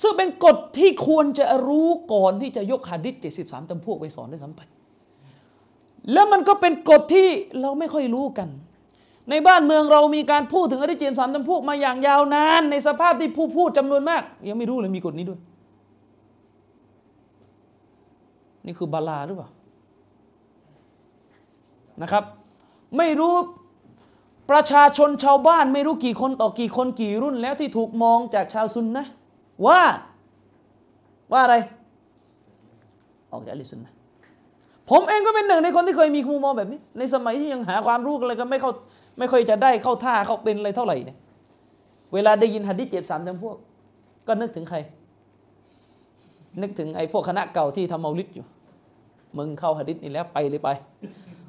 [0.03, 4.61] ซึ่งเป็นกฎที่ควรจะรู้ก่อนที่จะยกหะดิษเจ็ดสิบสามจำพวกไปสอนด้วยซ้ำไป
[6.13, 7.29] แล้วมันก็เป็นกฎที่
[7.61, 8.49] เราไม่ค่อยรู้กัน
[9.31, 15.41] ในบ้านเมืองเรามีการพูดถึงอริเจมสามจำพวกมาอย่างยาวนาน ในสภาพที่ผู้พูดจำนวนมาก ยังไม่รู้เลยมีกฎนี้ด้วย
[18.67, 19.49] นี่คือบาลาหรือเปล่า
[22.03, 22.25] นะครับ
[22.99, 23.35] ไม่รู้
[24.51, 29.07] ประชาชนชาวบ้านไม่รู้กี่คนต่อกี่คนกี่รุ่นแล้วที่ถูกมองจากชาวซุนนะ
[29.67, 29.81] ว่า
[31.33, 31.57] ว่าอะไร
[33.33, 33.93] ออกจากลิซุนนะ
[34.91, 38.73] ผมเองก็เป็นหนึ่งในคนที่เคยมีมุมมองแบบนี้ ในสมัยที่ยังหาความรู้อะไรก็ไม่เข้า
[39.19, 41.19] ไม่ค่อยจะได้เข้าท่าเข้าเป็นอะไรเท่าไหร่เนี่ย
[42.15, 43.57] เวลาได้ยินฮัดดิเจ็บสามจำพวก
[44.27, 44.79] ก็นึกถึงใคร
[46.63, 48.45] นึกถึงไอ้พวกคณะเก่าที่ทำเมาลิดอยู่
[49.37, 50.69] มึงเข้าฮัดดิษนี่แล้วไปเลยไป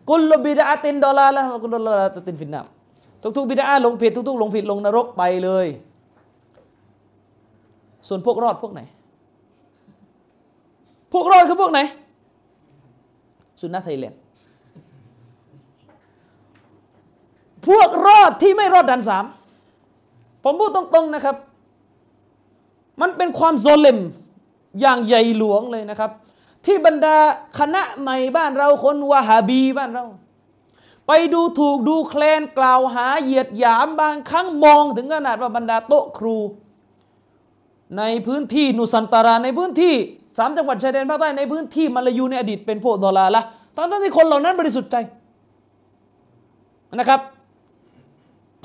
[0.10, 1.96] กุลบิดาตินดอลลาร์ละกุลลา
[2.28, 2.62] ตินฟินนา
[3.22, 5.68] ทุกๆบิดาลงผิดทุกๆลงผิดลงนรกไปเลย
[8.08, 8.82] ส่วนพวกรอดพวกไหน
[11.14, 11.80] พวกรอดคือพวกไหน
[13.60, 14.20] สุนนะไทยแลนด์
[17.68, 19.26] พวกรอดที่ไม่รอดดันสาม
[20.44, 21.36] ผมพูดตรงๆนะครับ
[23.02, 24.00] มันเป็นความโซเลม
[24.82, 26.12] อย่างใหญ่หลวงเลยนะครับ
[26.66, 27.18] ที่บรรดา
[27.60, 30.06] คณะใหม่บ้านเราคนวาฮาบีบ้านเรา
[31.08, 36.38] ไปดูถูกดูแคลนกล่าวหาเหยียดหยามบางครั้งมองถึงขนาดว่าบรรดาโต๊ะครู
[37.98, 39.94] ในพื้นที่นุสันตาราในพื้นที่
[40.38, 43.44] สามจังหวัดชายแดนภาคใต้ในพื้นที่มาลายูในอดีตเป็นพวกดอลาละ
[43.76, 44.96] ทั้งที่คนเหล่านั้นบริสุทธิ์ใจ
[47.00, 47.20] นะครับ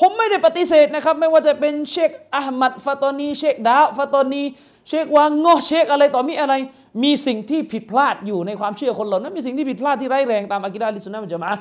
[0.00, 4.42] ผมไม่ได้ปฏิเสธนะครับ ไม่ว่าจะเป็นเชคอัลมัดฟาตอนีเชคดาฟาตอนี
[4.88, 6.54] เชควางงอเชคอะไรต่อมีอะไร
[7.02, 11.52] มีสิ่งที่ผิดพลาดอยู่ในความเชื่อคนเหล่านั้นมีสิ่งที่ผิดพลาดที่ร้ายแรงตามอักิดาลิสุนนะมันจะมา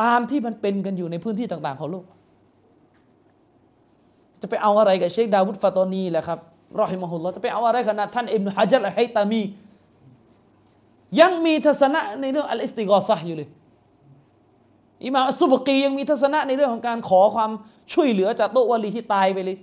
[0.00, 2.04] ตามที่มันเป็นกันอยู่ในพื้นที่ต่าง ๆ ของโลก
[4.40, 6.38] จะไปเอาอะไรกับเชคดาวุฒฟาตอนีแหละครับ
[6.80, 9.42] รอฮิมะฮุลลอจะไปเอาอะไรขนาดท่านอิบนุฮะจัรอัลไฮตามี
[11.20, 13.48] ยังมีทัศนะในเรื่องอัลอิสติกอซะอยู่เลย
[15.04, 17.50] อิมามอัสซุบกียังมีทัศนะในเรื่องของการขอความ
[17.92, 19.56] ช่วยเหลือจากโตวาลีที่ตายไปเลย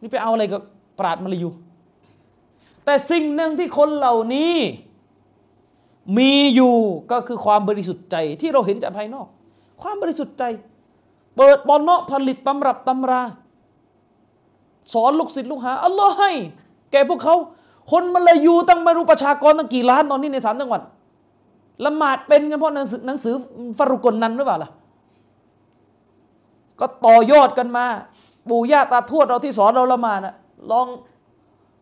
[0.00, 0.62] นี่ไปเอาอะไรกับ
[0.98, 1.50] ปราดมาลายู
[2.84, 4.54] แต่สิ่งหนึ่งที่คนเหล่านี้
[6.16, 6.74] มีอยู่
[7.10, 9.26] ก็คือความบริสุทธิ์ใจที่เราเห็นจากภายนอก
[9.82, 10.44] ความบริสุทธิ์ใจ
[11.36, 13.22] เปิดบอลเนาะผลิตตำรับตำรา
[14.94, 16.30] สอนลูกศิษย์ลูกหาอัลลอฮ์ให้
[16.92, 17.36] แก่พวกเขา
[17.90, 20.80] คนมาลายูตั้งไม่รู้ประชากรตั้งกี่ล้านตอนนี้ในสามจังหวัด
[21.84, 23.34] ละหมาดเป็นกันเพราะหนังสือหนังสือ
[23.78, 24.70] ฟารุกลนันหรือเปล่าล่ะ
[26.80, 27.84] ก็ต่อยอดกันมา
[28.48, 30.34] ปู่ย่าตาทวดเราที่สอนเราละหมาดนะ
[30.70, 30.86] ลอง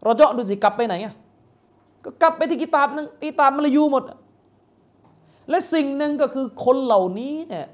[0.03, 1.15] เราเจาะดูสิกลับไปไหนอะ
[2.05, 4.03] ก็กลับไปที่กิตาบนึงกิตาบมลายูหมด
[5.51, 7.67] และสิ่งหนึ่งก็คือคนเหล่านี้เนี่ย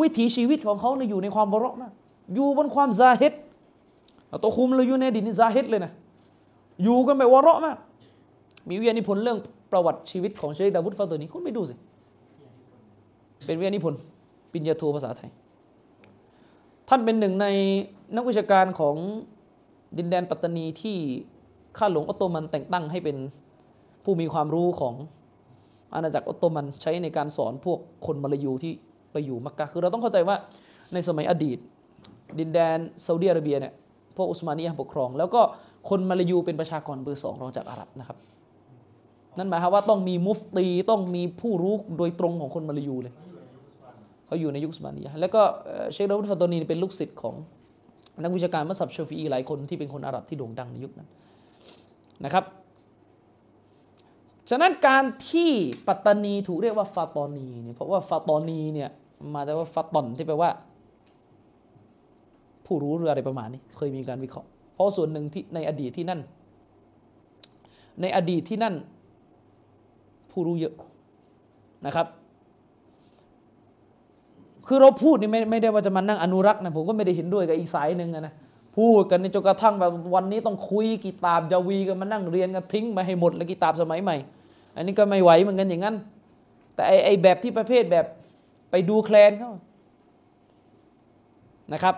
[0.00, 1.92] วิถีชีวิตของเขาเนี่ยอยู่ในความบราะมาก
[2.34, 3.32] อยู่บนความซาฮิด
[4.28, 5.92] เอาตัวคุมเราอยู่ในดินนิซาฮิดเลยนะ
[6.82, 7.76] อยู่กันแบบวราะมาก
[8.68, 9.38] มีวิทยานิพนธ์เรื่อง
[9.72, 11.74] ประวัติชีวิตของเชคดาวุฒฟาตัวนี้คุณไปดูสิ
[13.46, 14.00] เป็นวิทยานิพนธ์
[14.52, 15.30] ปิญญาโทภาษาไทย
[16.88, 17.46] ท่านเป็นหนึ่งใน
[18.16, 18.96] นักวิชาการของ
[19.98, 20.96] ดินแดนปัตตานีที่
[21.78, 23.16] ข้าหลวงออตโตมันแต่งตั้งให้เป็น
[24.04, 24.94] ผู้มีความรู้ของ
[25.94, 28.72] อาณาจักรออตโตมันใช้ในการสอนพวกคนมาลายูที่
[29.12, 30.36] ไปอยู่มักกะคือเราต้องเข้าใจว่า
[30.92, 31.58] ในสมัยอดีต
[32.38, 33.72] ดินแดนซาอุดิอาระเบียเนี่ย
[34.16, 35.40] พวกอุสมานียปกครอง แล้วก็
[35.88, 38.18] คนมาลายูเป็นประชากรเบอร์สองรองจากอาหรับนะครับ
[39.38, 43.14] นั่นหมายความว่าต้องมีมุฟตีต้องมีผู้รู้โดยตรงของคนมาลายูเลย
[44.26, 45.42] เขาอยู่ในยุคอุสมานียแล้วก็
[45.92, 47.34] เชคดาวุฒฟาโตนีเป็นลูกศิษย์ของ
[48.22, 51.08] นักวิชาการมัสยิดชฟีอีหลายคนที่เป็นคนอาหรับที่โด่งดังในยุคนั้น
[52.24, 55.50] นะครับะนั้นการที่
[55.88, 58.90] ปัตตานีถูกเรียกว่าฟาตอนีเนี่ยเพราะว่าฟาตอนีเนี่ย
[59.34, 60.50] มาจากว่าฟาตอนที่แปลว่า
[62.66, 66.20] ผู้รู้เรืออะไรประมาณนี้ เคยมีการวิเคราะห์ เพราะส่วนหนึ่งที่ในอดีตที่นั่น
[68.00, 68.74] ในอดีตที่นั่น
[70.30, 70.74] ผู้รู้เยอะ
[71.86, 72.06] นะครับ
[74.66, 78.34] คือเราพูดนี่ไม่ไม่ได้ว่าจะมานั่งอนุรักษ์นะผมก็ไม่ได้เห็นด้วยกับอีกสายหนึ่งนะ
[78.76, 84.16] พูดกันในจนกระทั่งแบบวันนี้ต้องคุยกีตาบยาวีกันมานั่งเรียนกันทิ้งมาให้หมดแล้วกีตาบสมัยใหม่
[84.76, 85.96] อันนี้ก็ไม่ไหวเหมือนกันอย่างนั้น
[86.74, 88.06] แต่ไอไอแบบที่ประเภทแบบ
[88.70, 89.52] ไปดูแคลนเขา
[91.72, 91.96] นะครับ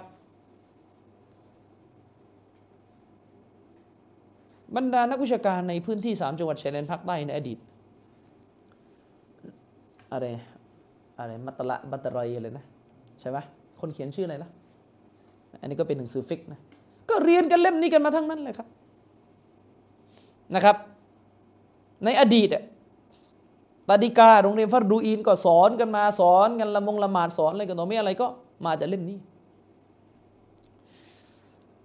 [4.76, 7.58] บรรดานักวิชาการในพื้นที่สามจังหวัดชายแดนภาคใต้ในอดีต
[10.12, 10.26] อะไร
[11.18, 12.64] อะไรมัตละบัตตรอยอะไรนะ
[13.20, 13.38] ใช่ไหม
[13.80, 14.50] คนเขียนชื่ออะไรนะ
[15.60, 16.60] อันนี้ก็เป็นหนังสือฟิกนะ
[17.10, 18.68] ก็เรียนกันเล่มนี้กันมาทั้งนั้นเลยครับ
[20.54, 20.76] นะครับ
[22.04, 22.62] ในอดีตอะ
[23.88, 28.26] ตาดิกาโรงเรียนฟัรดูอีนก็สอนกันมาสอนกันละมงละหมาดสอนอะไรกันต่อไม่อะไรก็
[28.64, 29.18] มาจากเล่มนี้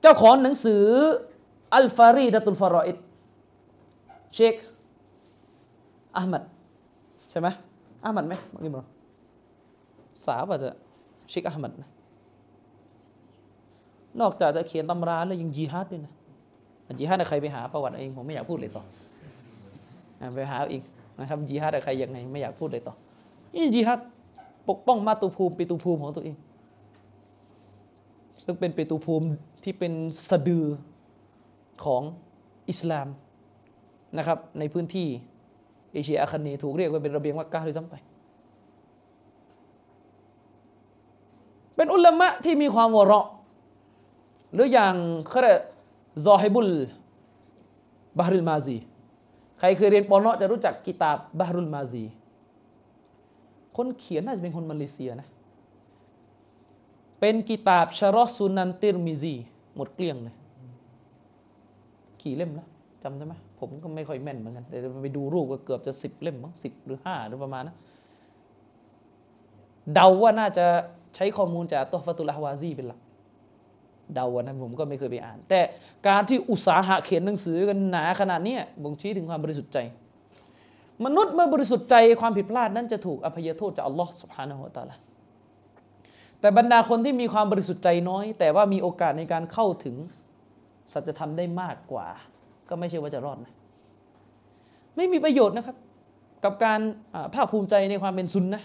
[0.01, 0.83] เจ้าของหนังสือ
[1.73, 2.97] อัลฟารีดตุลฟารออิด
[4.33, 4.55] เชค
[6.17, 6.43] อามัด
[7.31, 7.47] ใช่ไหม
[8.03, 8.85] อามัดไหมบางทีบอก
[10.25, 10.69] สาวอาจจะ
[11.29, 11.89] เชคอามัดนะ
[14.19, 16.13] นอกจากจะเขียนตำราแล้วยังจีฮัดด้วยนะ
[16.99, 18.83] จีฮัดใครไปหาประวัติเองผมไม่อยากพูดเลยต่อ
[20.35, 20.81] ไปหาเอาเอง
[21.19, 22.95] นะครับจีฮัดใครยังไงไม่อยากพูดเลยต่อ
[23.53, 23.99] นี่จีฮัด
[24.69, 26.35] ปกป้องมาตุภูมิปิตุภูมิของตัวเอง
[28.43, 29.27] ซึ่งเป็นปิตุภูมิ
[29.63, 29.93] ที่เป็น
[30.29, 30.65] สะดือ
[31.83, 32.01] ของ
[32.69, 33.07] อิสลาม
[34.17, 35.07] นะครับ ในพื้นที่
[35.93, 37.95] เอเชียอาคเนย์ถูกเรียกว่าเป็นระเบียงมักกะด้วยซ้ำไป
[41.75, 43.27] เป็นอุลามะที่มีความวะเราะ
[44.53, 44.95] หรืออย่าง
[45.27, 45.59] เขาเรียก
[46.25, 46.71] ซอฮิบุล
[48.17, 48.77] บาฮรุลมาซี
[49.61, 52.03] ใครเคยเรียนปอนอจะรู้จักกิตาบบาฮรุลมาซี
[53.77, 55.27] คนเขียนน่าจะเป็นคนมาเลเซียนะ
[57.19, 59.33] เป็นกิตาบชารอซุนันติรมิซี
[59.75, 60.35] หมดเกลี้ยงเลย
[62.21, 62.67] กี่เล่มแล้ว
[63.03, 67.75] จำได้ไหมผมก็ไม่ค่อยแม่นเหมือนกันแต่ไปดูรูปก็เกือบจะสิบเล่มมั้งสิบหรือห้าหรือประมาณนะ
[69.93, 70.65] เดาว่าน่าจะ
[71.15, 73.00] ใช้ข้อมูลจากตัวฟาตุลฮวาซีเป็นหลัก
[74.13, 75.61] เดาวันนั้นผมก็ไม่เคยไปอ่าน แต่
[76.07, 79.77] การที่อุตสาหะเขียนหนังสือกันหนาขนาดนี้บ่งชี้ถึงความบริสุทธิ์ใจ
[81.05, 84.95] มนุษย์เมื่อบริสุทธิ์ใจความผิดพลาดนั้นจะถูกอภัยโทษจากอัลลอฮ์สุบฮานะฮูวะตาลา
[86.39, 89.95] แต่บรรดาคนที่มีความบริสุทธิ์ใจน้อย แต่ว่ามีโอกาสในการเข้าถึง
[90.93, 92.07] สัจธรรมได้มากกว่า
[92.69, 93.53] ก็ไม่ใช่ว่าจะรอดนะ
[94.95, 95.75] ไม่มีประโยชน์นะครับ
[96.43, 96.79] กับการ
[97.35, 98.63] ภาคภูมิใจในความเป็นซุนนะ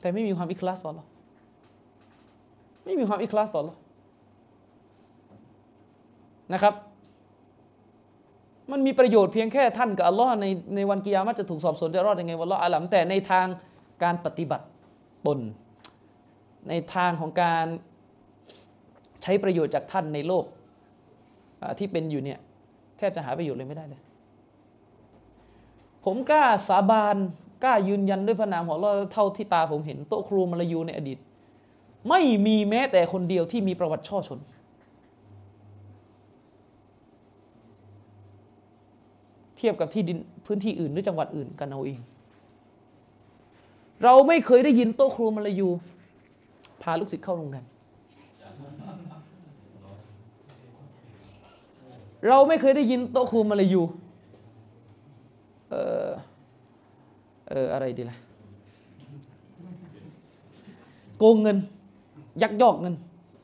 [0.00, 1.06] แต่ไม่มีความอิคลาสต่อหรอ
[2.84, 3.76] ไม่มีความอิคลาสต่อหรอ
[6.52, 6.74] นะครับ
[8.70, 13.46] มันมีประโยชน์เพียงแค่ท่านกับอัลลอฮ์ในในวันกิยามะห์จะถูกสอบสวนจะรอดยังไงวันละอาลัมแต่ในทาง
[14.02, 14.66] การปฏิบัติ
[15.26, 15.38] ตน
[16.68, 17.66] ในทางของการ
[19.22, 20.44] ใช้ประโยชน์จากท่านในโลก
[21.78, 22.38] ที่เป็นอยู่เนี่ย
[22.96, 24.02] แทบจะหาประโยชน์เลยไม่ได้เลย
[26.04, 27.16] ผมกล้าสาบาน
[27.64, 31.18] กล้ายืนยันด้วยพระนามของอัลลอฮ์เท่าที่ตาผมเห็นโต๊ะครูมาลายูในอดีต
[32.08, 34.38] ไม่มีแม้แต่คนเดียวที่มีประวัติช่อชน
[39.56, 42.00] เทียบกับที่ดินพื้นที่อื่นหรือจังหวัดอื่นกันเอาเอง
[44.04, 45.68] เราไม่เคยได้ยินโต๊ะครูมาลายู
[46.82, 47.64] พาลูกศิษย์เข้าโรงแรม
[52.28, 53.82] เราไม่เคยได้ยินโต๊ะครูมาลายู
[55.70, 55.74] เอ
[56.06, 56.10] อ
[57.48, 58.16] เอออะไรดีล่ะ
[61.18, 61.56] โกงเงิน
[62.42, 62.94] ยักยอกเงิน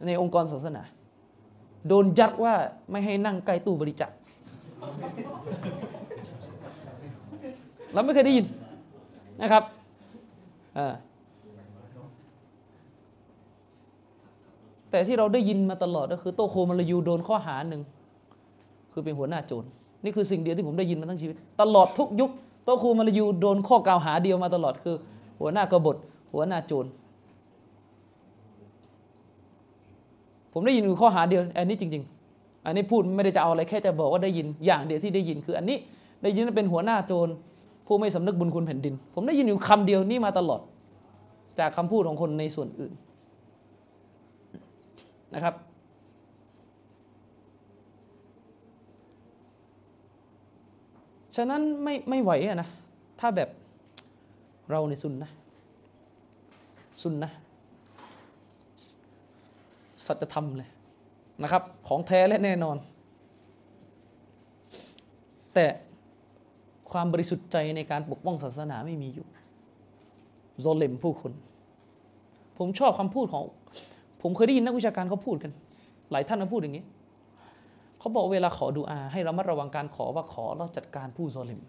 [0.06, 0.82] ในองค์กรศาสนา
[1.88, 2.54] โดนยัดว่า
[2.90, 4.10] ไม่ให้นั่งใกล้ตู้บริจาค
[7.94, 8.46] เราไม่เคยได้ยิน
[9.42, 9.62] นะครับ
[14.90, 17.82] แต่ที่เราได้ยินมาตลอดก็คือโตโคมาลายูโดนข้อหาหนึ่ง
[18.92, 19.64] คือเป็นหัวหน้าโจร
[20.04, 22.30] นี่คือสิ่งเดียวที่ผมได้ยินมาทั้งชีวิต ตลอดทุกยุค
[22.64, 24.96] โตโคมาลายูโดนข้อกล่าวหาเดียวมาตลอดคือ
[25.40, 25.96] หัวหน้ากบฏ
[26.32, 26.86] หัวหน้าโจร
[30.52, 32.02] ผมได้ยินข้อหาเดียวอันนี้จริง
[32.34, 35.76] ๆ อันนี้พูดไม่ได้จะเอาอะไรแค่จะบอกว่าได้ยินอย่างเดียวที่ได้ยินคืออันนี้
[36.22, 37.28] ได้ยินว่าเป็นหัวหน้าโจร
[37.86, 40.60] ผู้ไม่สำนึกบุญคุณแผ่นดิน ผมได้ยินอยู่คำเดียวนี่มาตลอด
[41.58, 42.92] จากคำพูดของคนในส่วนอื่น
[45.34, 45.54] นะครับ
[51.36, 52.68] ฉะนั้นไม่ไม่ไหวอะนะ
[53.20, 53.48] ถ้าแบบ
[54.70, 55.30] เราในซุนนะ
[57.02, 57.30] ซุนนะ
[60.06, 60.70] สัจธรรมเลย
[61.42, 62.76] นะครับ ของแท้และแน่นอน
[65.54, 65.66] แต่
[66.92, 69.26] ความบริสุทธิ์ใจในการปกป้องศาสนาไม่มีอยู่
[70.60, 71.32] โซเลมผู้คน
[72.58, 73.42] ผมชอบคำพูดของ
[74.22, 75.52] ผมเคยได้ยินนักวิชาการเขาพูดกัน
[76.10, 76.84] หลายท่านมาพูดอย่างนี้
[77.98, 81.60] เขาบอกเวลาขอดูอา ให้ระมัดระวังการขอว่าขอแล้วจัดการผู้โซเลม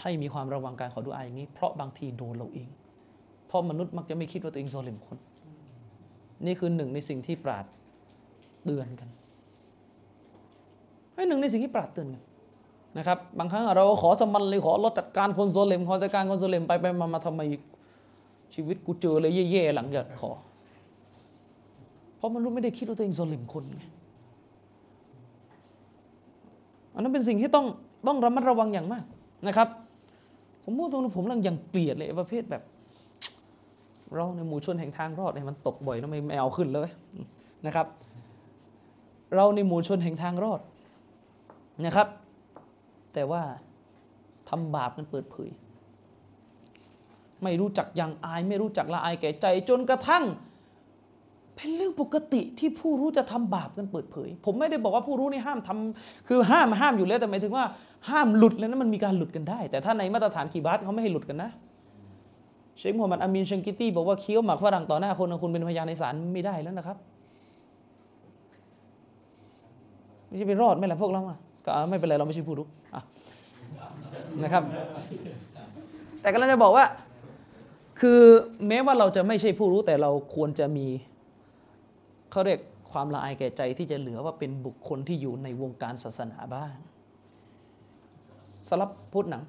[0.00, 2.68] ให้มีความระวังการขอดูอาอย่างนี้ เพราะบางทีโดนเราเอง
[3.46, 5.18] เพราะมนุษย์มักจะไม่คิดว่าตัวเองโซเลมคน
[6.46, 7.64] นี่คือหนึ่งในสิ่งที่ปราด
[8.64, 9.08] เตือนกัน
[11.14, 12.22] ให้หนึ่งในสิ่งที่ปราดเตือนกัน
[12.98, 17.40] นะครับบางครั้งเราขอสมันเลยขอลดจัดการคนโซเลมขอจัดการคนโซเลมไปไปมามาทำไม
[18.54, 20.30] ชีวิตกูเจอเลยแย่ๆหลังจากขอ
[22.16, 23.82] เพราะมันุษย์ไม่ได้คิดว่าตัวเองโซเลมคนไง
[26.94, 27.66] อันนั้นเป็นสิ่งที่ต้อง
[28.06, 29.04] ต้องระมัดระวังอย่างมาก
[29.46, 29.68] นะครับ
[30.64, 32.62] ผมพูดตรงๆผมกำลังยังเกลียดเลยประเภทแบบ
[34.14, 36.88] เราในหมู่ชนแห่งทางรอดเนี่ยมันตกบ่อยแล้วไม่ไม่เอาขึ้นเลย
[37.66, 37.86] นะครับ
[39.34, 40.60] เราในหมู่ชนแห่งทางรอด
[41.86, 42.08] นะครับ
[43.14, 43.42] แต่ว่า
[44.48, 45.50] ทำบาปกันเปิดเผย
[47.42, 50.24] ไม่รู้จักยังอาย ไม่รู้จักละอายแก่ใจ จนกระทั่ง
[51.56, 57.64] เป็นเรื่องปกติที่ผู้รู้จะทำบาปกันเปิดเผย ผมไม่ได้บอกว่าผู้รู้นี่ห้ามทำคือห้ามห้ามอยู่แล้วแต่หมายถึงว่า
[58.08, 61.50] ห้ามหลุดแล้วนะมันมีการหลุดกันได้ แต่ถ้าในมาตรฐานกีบาสเขาไม่ให้หลุดกันนะ
[62.78, 66.96] เชคมูฮัมหมัดอามีนเชงกิตี้บอกว่าเคี้ยวหมากฝรั่งต่อหน้าคนคุณเป็นพยานในศาลไม่ได้แล้วนะครับ
[70.26, 72.66] ไม่ใช่ไปรอดไหมล่ะพวกเราอะ ก็ไม่เป็นไรเราไม่ใช่ผู้รู้
[74.42, 74.62] นะครับ
[76.20, 76.84] แต่กำลังจะบอกว่า
[78.00, 78.20] คือ
[78.68, 80.86] แม้ว่าเราจะไม่ใช่ผู้รู้แต่เราควรจะมี
[82.30, 82.60] เขาเรียก
[82.92, 86.74] ความละอายแก่ใจที่จะเหลือว่าเป็นบุคคลที่อยู่ในวงการศาสนาบ้าง
[88.68, 89.42] สลับพูดหนัง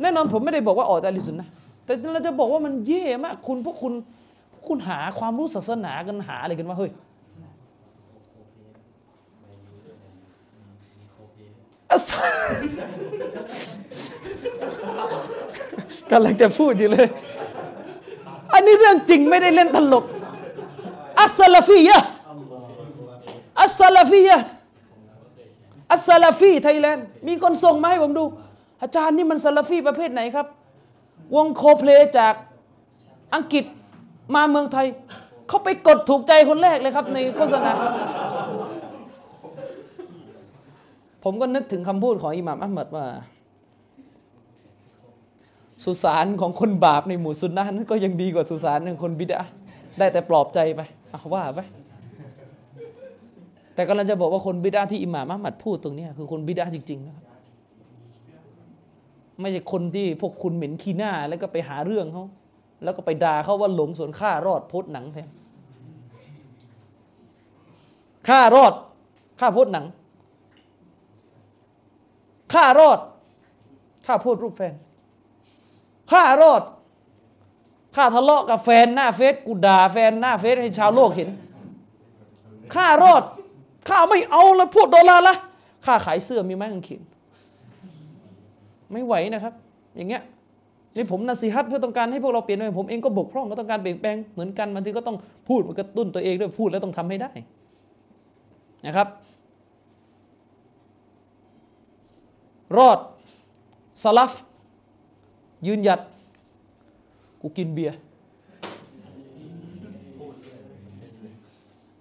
[0.00, 1.48] แน่นอนผมไม่ได้บอกว่าออกจากลิสุนนะ
[1.84, 3.92] แต่เราจะบอกว่ามันเย่มาก คุณพวกคุณ
[4.52, 6.92] พวกคุณหาความรู้ศาสนากันหาอะไรกันวะเฮ้ย
[11.83, 11.83] อัส
[16.10, 17.08] กำลังจะพูดอยู่เลย
[18.52, 20.04] อันนี้เรื่องจริงไม่ได้เล่นตลก
[21.20, 21.98] อัสซาลาฟียะ
[23.60, 24.38] อัสซาลาฟียะ
[25.90, 28.24] อัสซาลาฟีไทยแลนด์มีคนส่งมาให้ผมดู
[28.82, 30.46] อาจารย์นี่มันซาลาฟีประเภทไหนครับ
[31.34, 32.34] วงโคเพลจาก
[33.34, 33.64] อังกฤษ
[34.34, 34.86] มาเมืองไทย
[35.48, 37.72] เขาไปกดถูกใจคนแรกเลยครับ ในโฆษณา
[41.24, 43.06] ผมก็นึกถึงคำพูดของอิหม่ามอัลมัดว่า
[45.84, 49.40] สุสานของคนบาปในหมู่ซุนนะนั้นก็ยังดีกว่าสุสานของคนบิดา
[49.98, 50.80] ได้แต่ปลอบใจไป
[51.34, 51.60] ว่าไป
[53.74, 57.24] แต่กำลังจะบอกว่าคนบิดาที่อิหม่ามอัลมัดพูดตรงนี้คือคนบิดาจริงๆนะครับ
[59.40, 62.24] ไม่ใช่คนที่พวกคุณเหม็นขี้หน้า แล้วก็ไปหาเรื่องเขา
[62.84, 65.28] แล้วก็ไปด่าเขาว่าหลงส่วนข้ารอดโพสหนังแทน
[68.28, 68.72] ข้ารอด
[69.40, 69.86] ข้าโพสหนัง
[72.52, 72.98] ข้ารอด
[74.06, 74.74] ข้าพสต์รูปแฟน
[76.12, 76.62] ข้ารอด
[77.96, 81.28] ข้าทะเลาะกับแฟนหน้าเฟซกูด่าแฟนหน้าเฟซให้ชาวโลกเห็น
[82.74, 83.22] ข้ารอด
[83.88, 85.34] ข้าไม่เอาแล้วพูดดอลลาร์ละ
[85.86, 87.02] ข้าขายเสื้อมีไหมกางเขน
[88.92, 89.54] ไม่ไหวนะครับ
[89.96, 90.22] อย่างเงี้ย
[90.96, 95.16] นี่ผมนาซีฮัตเพื่อต้องการให้พวกเราเปลี่ยนแปผมเองก็บกพร่องก็ต้องการเปลี่ยนแปลงเหมือนกันบางทีก็ต้อง
[95.48, 97.30] พูดมันกระตุ้นตัวเองด้วยพูดแล้วต้องทำให้ได้
[98.86, 99.06] นะครับ
[102.78, 102.98] รอด
[104.02, 104.32] สลัฟ
[105.66, 106.00] ยืนหยัด
[107.40, 107.96] กูกินเบียร์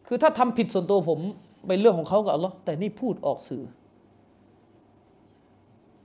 [0.08, 1.20] คือถ้าทำผิดส่วนตัวผม
[1.68, 3.64] เป็นเรื่องของเขากับอัลลอฮ์แต่นี่พูดออกสื่อ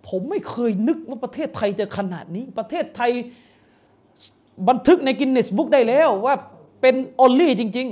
[0.08, 3.10] ผมไม่เคยนึกว่าประเทศไทยจะขนาดนี้ ประเทศไทย
[4.68, 6.34] บันทึกในกินเนสบุ๊กได้แล้วว่า
[6.80, 7.88] เป็นออลลี่จริง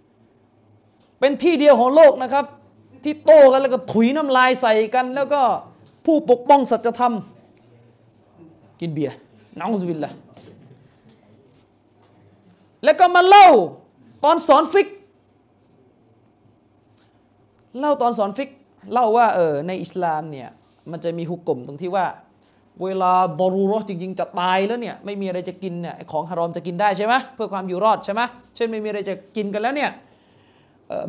[0.00, 2.44] ๆ เป็นที่เดียวของโลกนะครับ
[3.04, 5.42] ที่โตกันแล้วก็ถุยน้ำลายใส่กันแล้วก็
[6.04, 7.14] ผู้ปกป้องสัจธรรม
[8.80, 9.16] กินเบียร์
[9.58, 10.12] น้องสุบินละ
[12.84, 13.48] แล้วก็มาเล่า
[14.24, 14.88] ตอนสอนฟิก
[17.78, 18.50] เล่าตอนสอนฟิก
[18.92, 20.48] เล่าว่าเออในอิสลามเนี่ย
[20.90, 22.06] มันจะมีฮุกกลมตรงที่ว่า
[22.82, 28.20] เวลาบรูรอจริง ๆ จะตายแล้วเนี่ย ไม่มีอะไรจะกินเนี่ยของฮารอมจะกินได้ใช่ไหมเพื่อความอยู่รอดใช่ไหม
[28.56, 29.90] เช่นไม่มีอะไรจะกินกันแล้วเนี่ย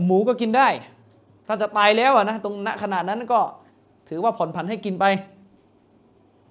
[0.05, 0.67] หมูก็กินได้
[1.47, 3.39] ถ้าจะตายแล้วอะนะตรงณขนาดนั้นก็
[4.13, 5.05] ถือว่าผ่อนผันให้กินไป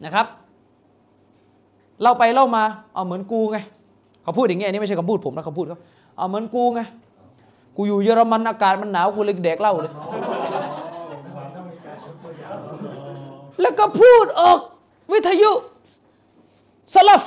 [0.05, 0.27] นะครับ
[2.03, 2.63] เล่าไปเล่ามา
[2.95, 3.59] เอาเหมือนกูไง
[4.23, 5.79] เขาพูดอย่างเงี้ยนี่ไม่ใช่คำพูดผมนะเขาพูดเขา
[6.17, 6.81] เอาเหมือนกูไง
[7.77, 9.93] กูอยู่เยอรมันอากาศมันหนาวกูเลยแดกเล้าเลย
[13.61, 14.59] แล้วก็พูดออก
[15.13, 15.51] วิทยุ
[16.95, 17.25] สลัฟ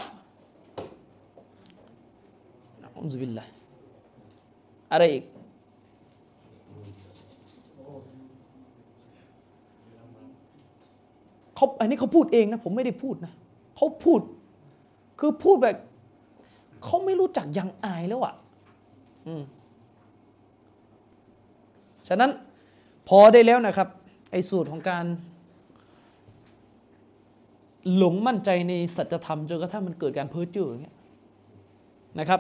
[2.82, 3.46] นะอุบิลละ
[4.92, 5.24] อะไรอีก
[11.56, 13.34] เขาอันนี้เขาพูดเองนะ ผมไม่ได้พูดนะ
[13.76, 14.20] เขาพูด
[15.20, 15.76] คือพูดแบบ
[16.84, 18.34] เขาไม่รู้จักยังอายแล้วอะ
[19.28, 19.44] อืม
[22.08, 22.32] ฉะนั้น
[23.08, 23.88] พอได้แล้วนะครับ
[24.32, 25.06] ไอ้สูตรของการ
[27.96, 30.96] หลงมั่นใจในสัจธรรมจนกระทั่งมันเกิดการเพ้อเจ้ออย่างเงี้ย
[32.20, 32.40] นะครับ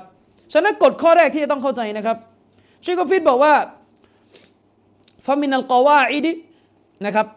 [0.54, 2.18] ฉะนั้นกฎข้อแรกที่จะต้องเข้าใจนะครับ
[2.82, 3.54] เชคกอฟิดบอกว่า
[5.26, 6.32] فمن القواعد
[7.06, 7.28] นะครับ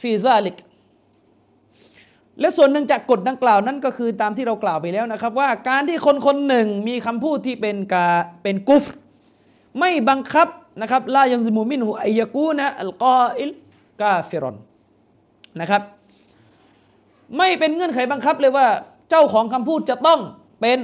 [0.00, 0.56] في ذلك
[2.40, 8.06] และส่วนหนึ่งจากกฎดังกล่าวนั้นก็คือตามที่เรากล่าวไปแล้วนะครับ ว่าการที่คนคนหนึ่งมีคำพูดที่เป็นกา
[8.42, 8.84] เป็นกุฟร
[9.78, 10.48] ไม่บังคับ
[10.80, 13.50] นะครับلا يلزم منه أن يكون القائل
[14.00, 14.56] كافرا
[15.60, 15.82] นะครับ
[17.36, 18.66] ไม่เป็นเงื่อนไขบังคับเลยว่า
[19.10, 20.20] เจ้าของคำพูดจะต้อง
[20.60, 20.78] เป็น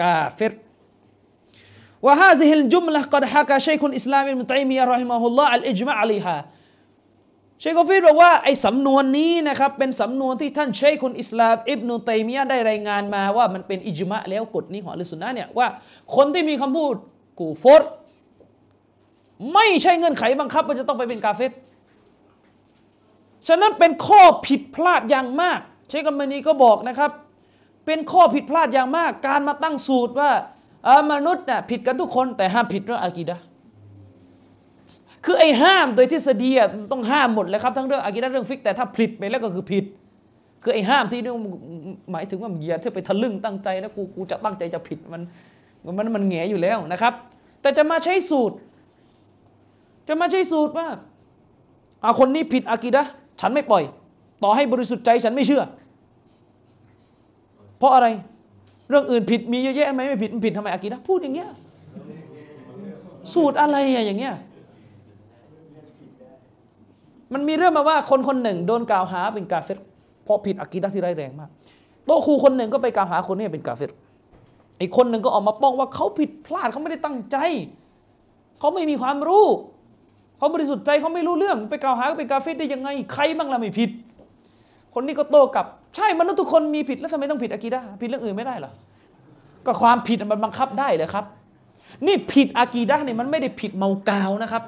[0.00, 0.52] กาเฟร
[2.06, 6.36] وهذه الجملة قد حكى شيخ الإسلام ابن تيمية رحمه الله الإجماع عليها
[7.60, 15.66] เชคกอฟิสบอกว่าไอ้สำนวนนี้นะครับเป็นสำนวนที่ท่านشيخ الإسلام อิบนุตัยมียะได้รายงานมาว่ามันเป็น إجماع แล้วกฎนี้ของأهل السنة เนี่ยว่า
[16.14, 16.94] คนที่มีคำพูด
[17.38, 17.82] กูฟร
[19.54, 21.52] ไม่ใช่เงื่อนไขบังคับว่าจะต้องไปเป็นกาเฟร
[23.48, 27.10] ฉะนั้นเป็นข้อผิดพลาดอย่างมาก เชคกัมมานีก็บอกนะครับ
[27.86, 30.30] เป็นข้อผิดพลาดอย่างมาก การมาตั้งสูตรว่า
[30.86, 33.36] อ่อมนุษย์น่ะผิดกันทุกคนแต่ห้ามผิดเรื่องอากีดะ
[35.24, 39.84] คือไอ้ห้ามโดยทฤษฎีอะต้องห้ามหมดเลยครับทั้งเรื่องอากีดะเรื่องฟิกแต่ถ้าผิดไปแล้วก็คือผิด
[40.62, 41.32] คือไอ้ห้ามที่นี่
[42.12, 45.22] หมายถึงว่าอย่าที่ไปทะลึ่งตั้งใจนะกูกูจะตั้งใจจะผิดมัน
[45.98, 47.12] มันมันแหงอยู่แล้วนะครับ
[47.60, 48.56] แต่จะมาใช้สูตร
[50.08, 50.86] จะมาใช้สูตรว่า
[52.04, 53.02] อาคนนี้ผิดอากีดะ
[53.40, 53.82] ฉันไม่ปล่อย
[54.42, 55.62] ต่อให้บริสุทธิ์ใจฉันไม่เชื่อ
[57.78, 58.06] เพราะอะไร
[58.88, 61.50] เรื่องอื่นผิดมีเยอะแยะทำไมไม่ผิดมันผิดทำไมอากีดะพูดอย่างเงี้ย
[63.34, 64.34] สูตรอะไรอะอย่างเงี้ย
[67.34, 69.72] มันมีเรื่องมาว่าคนคนหนึ่งโดนกล่าวหาเป็นกาเฟร
[70.24, 71.50] เพราะผิดอากีดะที่ร้ายแรงมาก
[72.06, 73.92] โตะครูคนหนึ่งก็ไปกล่าวหาคนนี้เป็นกาเฟร
[74.80, 77.36] อีกคนหนึ่งก็ออกมาป้องว่าเขาผิดพลาดเขาไม่ได้ตั้งใจ
[78.58, 79.46] เขาไม่มีความรู้
[80.38, 83.90] เขาบริสุทธิ์ใจเขาไม่รู้เรื่อง ไปกล่าวหาเป็นกาเฟรได้ยังไง ใครบ้างล่ะไม่ผิด
[84.94, 85.66] คนนี้ก็โต้กลับ
[85.96, 88.72] ใช่มนุษย์ทุกคนมีผิดแล้วทำไมต้องผิดอากีดะผิดเรื่องอื่นไม่ได้หรอ
[89.66, 91.24] ก็ความผิดมันบังคับได้เลยครับ
[92.06, 94.62] นี่ผิดอากีดะห์นี่มันไม่ได้ผิดเมากาวนะครับ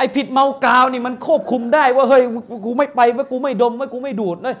[0.00, 2.22] ไอ้ผิดเมากาวนี่มันควบคุมได้ว่าเฮ้ย
[2.64, 4.56] กูไม่ไปว่ากูไม่ดมว่ากูไม่ดูดเลย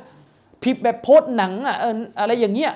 [0.64, 1.76] ผิดแบบโพสหนังอะ
[2.20, 2.72] อะไรอย่างเงี้ย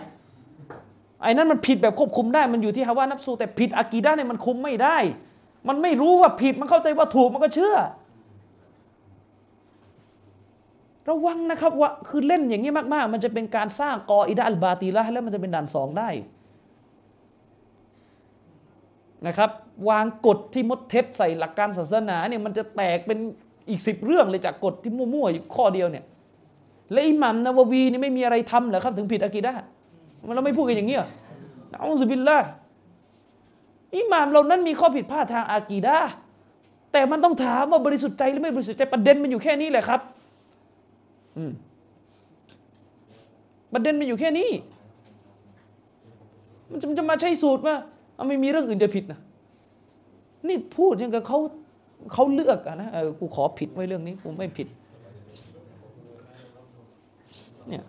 [1.22, 4.96] ไอ้นั่นมันผิดแบบควบคุมได้มันอยู่ที่ฮาวานับสูแต่ผิดอากีดะห์เนี่ยมันคุมไม่ได้
[5.68, 7.76] มันไม่รู้ว่าผิดมันเข้าใจว่าถูกมันก็เชื่อ
[11.08, 16.08] ระวังนะครับว่าคือเล่นอย่างนี้มากๆ มันจะเป็นการสร้างกออิดะอัลบาตีละแล้วมันจะเป็นด่านสองได้
[19.27, 19.51] นะครับ
[19.89, 23.18] วางกฎที่มดเท็จใส่หลักการศาสนาเนี่ยมันจะแตกเป็น
[23.68, 26.05] อีกสิบเรื่องเลยจากกฎที่มั่วๆอยู่ข้อเดียวเนี่ย
[26.93, 29.53] และอิหมัมนาววีนี่ไม่มีอะไรทำเหรอครับ ถึงผิดอากีดะ
[30.27, 31.09] มันเราไม่พูดกันอย่างนี้เหรอ
[31.70, 32.39] นะอัลลอฮฺบิลละ
[33.97, 35.97] อิหม่ามเรานั้นมีข้อผิดพลาดทางอากีดะ
[36.93, 40.01] แต่มันต้องถามว่าบริสุทธิ์ใจหรือไม่บริสุทธิ์ใจประเด็นมันอยู่แค่นี้แหละครับ
[41.37, 41.53] อืม
[43.72, 44.51] ประเด็นมันอยู่แค่นี้
[46.70, 47.93] มันจะมาใช้สูตรว่าเอา
[48.28, 49.20] ไม่มีเรื่องอื่นจะผิดนะ
[50.48, 51.38] นี่พูดยังกับเขา
[52.12, 52.88] เขาเลือกอะนะ
[53.18, 54.68] กูขอผิดไว้เรื่องนี้กูไม่ผิด
[57.68, 57.84] เนี่ย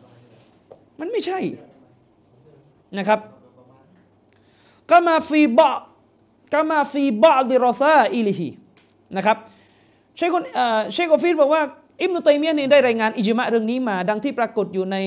[1.00, 1.40] มันไม่ใช่
[2.98, 3.20] นะครับ
[4.90, 5.78] ก็มาฟีบะ
[6.54, 8.50] กามาฟีบาดิรอซาอิลิฮี
[9.18, 9.38] นะครับ
[10.16, 10.30] เชค
[10.94, 11.62] เชคอฟิดบอกว่า
[12.02, 14.98] อิบนุตัยมียะนี่ได้รายงานอิจมะเรื่องนี้มา ดังที่ปรากฏอยู่ใน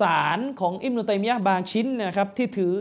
[0.00, 2.72] สารของอิบนุตัยมียะบางชิ้นนะครับที่ถือ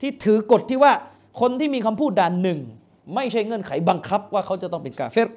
[0.00, 0.92] ที่ถือกฎที่ว่า
[1.40, 2.58] คนที่มีคำพูดด่านหนึ่ง
[3.14, 5.30] ไม่ใช่เงื่อนไขบังคับว่าเขาจะต้องเป็นกาเฟร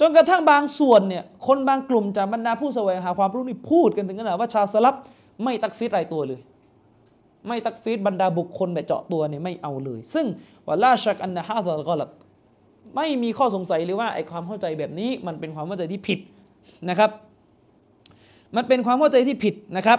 [0.00, 4.94] จนกระทั่งบางส่วนเนี่ยคนบางกลุ่มจากบรรดาผู้แสวงหาความรู้นี่พูดกันถึงขนาดว่าชาวสลับ
[5.44, 6.40] ไม่ตักฟิรรายตัวเลย
[7.48, 10.26] ไม่ตักฟีดบรรดาบุคคลแบบเจาะตัวเนี่ยไม่เอาเลย ซึ่ง
[10.66, 12.10] ว่าลาชักอันนะฮะดะกอลัด
[12.96, 16.18] ไม่มีข้อสงสัยเลยว่าไอ้ความเข้าใจแบบนี้มันเป็นความเข้าใจที่ผิด
[16.88, 17.10] นะครับ
[18.56, 19.98] มันเป็นความเข้าใจที่ผิดนะครับ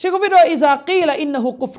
[0.00, 1.72] เชคฟิโดอิซากีละอินนะฮุกุฟ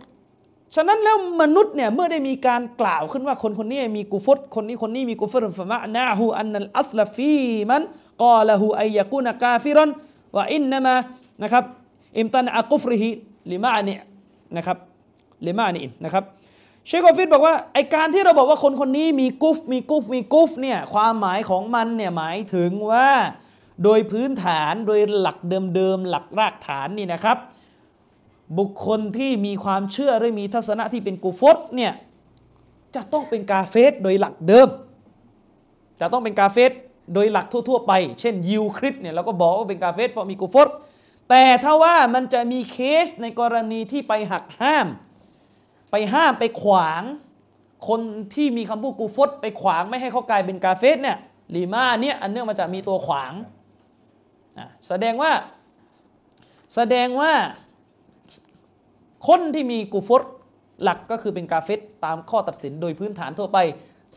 [0.75, 7.35] ฉะนั้นแล้วมนุษย์เนี่ยเมื่อได้มีการกล่าวขึ้นว่าคนคนนี้มีกุฟรคนนี้คนนี้มีกุฟรฟะมะนาฮูอันนัลอัสลฟี
[7.69, 7.81] มัน
[8.23, 9.89] กาละฮูอัยยะกูนกาฟิรัน
[10.37, 10.95] วะอินนามะ
[11.43, 11.63] นะครับ
[12.17, 13.09] อิมตันอะกุฟริฮิ
[13.51, 13.93] ลิมานี
[14.55, 14.77] นะครับ
[15.47, 16.23] ลิมานีนะครับ
[16.87, 23.09] เชคอฟิดบอกว่าไอการที่เราบอกว่าคนคนนี้มีกุฟมีกุฟมีกุฟเนี่ยความหมายของมันเนี่ยหมายถึงว่า
[23.83, 27.37] โดยพื้นฐานโดยหลักเดิมๆหลักรากฐานนี่นะครับ
[28.59, 31.93] บุคคลที่มีความเชื่อหรือมีทัศนะที่เป็นกูฟตเนี่ย
[32.95, 34.69] จะต้องเป็นกาเฟสโดยหลักเดิม
[35.99, 36.71] จะต้องเป็นกาเฟส
[37.13, 40.69] โดยหลักทั่ว ๆ ไป เช่นยิวคริสเนี่ยเราก็บอกว่าเป็นกาเฟสเพราะมีกูฟต
[41.29, 44.87] แต่ถ้าว่ามันจะมีเคสในกรณีที่ไปหักห้าม
[45.91, 47.03] ไปห้ามไปขวาง
[47.87, 48.01] คน
[48.33, 51.17] ที่มีคำพูดกูฟตไปขวางไม่ให้เขากลายเป็นกาเฟสเนี่ย
[51.55, 53.33] ลีมาเนี่ยอันเนื่องมาจากมีตัวขวาง
[54.87, 55.31] แสดงว่า
[56.75, 57.31] แสดงว่า
[59.27, 60.23] คนที่มีกูฟต
[60.83, 63.57] หลักก็คือเป็นกาเฟตตามข้อตัดสินโดยพื้นฐานทั่วไป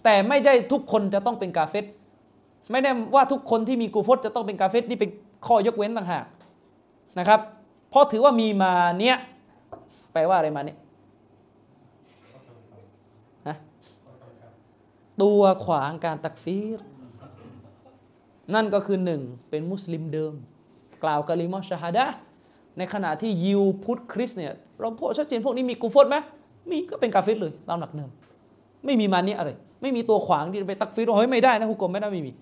[0.05, 1.85] แต่ไม่ใช่ทุกคนจะต้องเป็นกาเฟต
[2.71, 5.11] ไม่ได้ว่าทุกคนที่มีกูฟตจะต้องเป็นกาเฟตนี่เป็น
[5.47, 6.25] ข้อยกเว้นต่างหาก
[7.19, 7.41] นะครับ
[7.91, 9.17] เพราะถือว่ามีมาเนี้ย
[10.13, 13.57] แปลว่าอะไรมาเนี้ยะ
[15.23, 16.81] ตัวขวางการตักฟีร
[18.55, 20.35] นั่นก็คือหนึ่งเป็นมุสลิมเดิม
[21.03, 22.07] กล่าวกะลิมอชฮาดะ
[22.79, 26.17] ในขณะที่ยิวพุทธคริสเนี่ยเราพบชัดเจนพวกนี้มีกูฟตไหม
[26.71, 28.11] มีก็เป็นกาเฟตเลยตามหลักเดิม
[28.85, 29.51] ไม่มีมานี้อะไร
[29.83, 32.33] ไม่มีตัวขวางที่ไปตักฟีรเฮ้ยไม่ได้นะฮุกกลมไม่ได้ไม่มี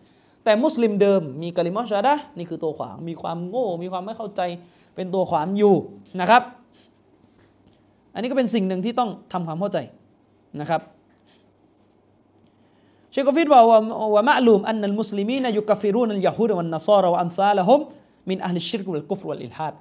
[0.45, 4.41] แต่มุสลิมเดิมมีกะลิมอชาดะนี่คือตัวขวางมีความโง่ มีความไม่เข้าใจ
[4.95, 5.75] เป็นตัวขวางอยู่
[6.21, 6.43] นะครับ
[8.15, 9.79] อันนี้ก็เป็นสิ่งหนึ่งที่ต้องทำความเข้าใจ
[10.61, 10.81] นะครับ
[13.11, 13.79] เชคกฟิดบอกว่า
[14.15, 17.81] ومعلوم أن المسلمين يكفرون اليهود والنصارى وأمثالهم
[18.31, 19.75] من أهل الشرك والكفر والإلحاد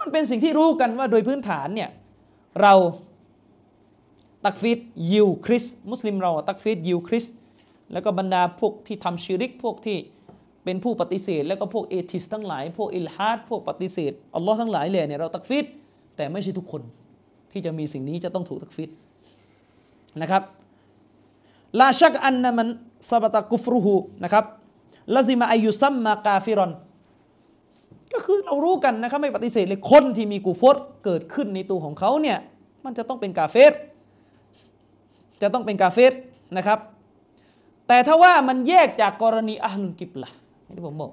[0.00, 1.90] มันเป็นสิ่งที่รู้กันว่าโดยพื้นฐานเนี่ย
[2.62, 2.74] เรา
[4.44, 4.80] ตักฟีร
[5.12, 7.24] ยิวคริสต์มุสลิมเราตักฟีรยิวคริสต์
[7.92, 9.98] แล้วก็บรรดาพวกที่ทำชิริกพวกที่
[10.64, 15.64] เป็นผู้ปฏิเสธ แล้วก็พวก atheist ทั้งหลาย พวกอิลฮัดพวกปฏิเสธอัลลอฮ์ทั้งหลายเลยเนี่ยเราตักฟีร
[16.16, 16.82] แต่ไม่ใช่ทุกคน
[17.52, 18.90] ที่จะมีสิ่งนี้จะต้องถูกตักฟิด
[20.22, 20.42] นะครับ
[21.80, 22.68] ลาชักอันนะมัน
[23.10, 24.44] ซาบตะกุฟรุหูนะครับ
[25.14, 26.72] ลาซิมาอายุซัมมากาฟิรอน
[28.12, 32.38] ก็คือเรารู้กันนะครับไม่ปฏิเสธเลยคนที่มีกูฟตเกิดขึ้นในตัวของเขาเนี่ย
[32.84, 33.72] มันจะต้องเป็นกาเฟร
[35.42, 36.14] จะต้องเป็นกาเฟร
[36.56, 36.78] นะครับ
[37.88, 40.30] แต่ถ้าว่ามันแยกจากกรณีอัลลุนกิบละ
[40.76, 41.10] ที่ผมบอก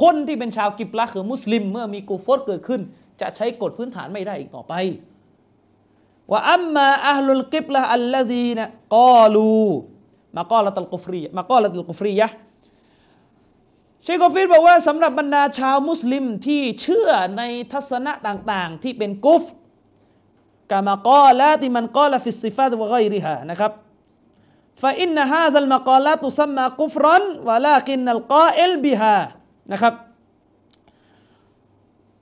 [0.00, 2.80] คนที่เป็นชาวกิบละคือมุสลิม เมื่อมีกูฟอรเกิดขึ้น
[3.20, 4.74] จะใช้กฎพื้นฐานไม่ได้อีกต่อไป
[6.30, 8.64] ว่าอัมมาอัลลุลกิบละอัลลซีนะ
[8.96, 9.64] กอลู
[10.36, 12.28] มากอละตัลกุฟรีมากอละตัลกุฟรียะ
[14.04, 17.42] เชคกอฟิดบอกว่าสำหรับบรรดาชาวมุสลิมที่เชื่อใน
[17.72, 19.44] ทัศนะต่างๆ ที่เป็นกุฟ
[20.70, 23.72] กามากอละที่มันกอละฟิสซิฟาตวะไกริฮะนะครับ
[24.82, 29.16] ฟาอินนะฮาซัลมะกอลาตุซัมมากุฟรอนวะลากินนัลกอเอลบิฮา
[29.72, 29.94] นะครับ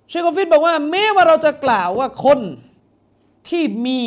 [0.09, 2.39] เชคกอฟิดบอกว่าแม้ว่าเราจะกล่าวว่าคน
[3.49, 4.01] ที่มี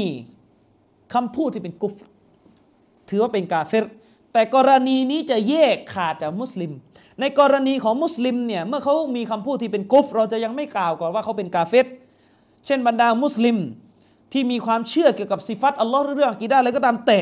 [1.13, 1.93] คำพูดที่เป็นกุฟ
[3.09, 3.85] ถือว่าเป็นกาเฟร
[4.35, 6.71] แต่กรณีนี้จะแยกขาดจากมุสลิม
[7.19, 11.87] ในกรณีของมุสลิมเนี่ยเมื่อเขามีคำพูดที่เป็นกุฟ เราจะยังไม่กล่าวก่อนว่าเขาเป็นกาเฟร
[12.65, 13.57] เช่นบรรดามุสลิม
[14.31, 17.21] ที่มีความเชื่อเกี่ยวกับสิฟัตอัลลอฮ์เรื่องกีด้าอะไรก็ตามแต่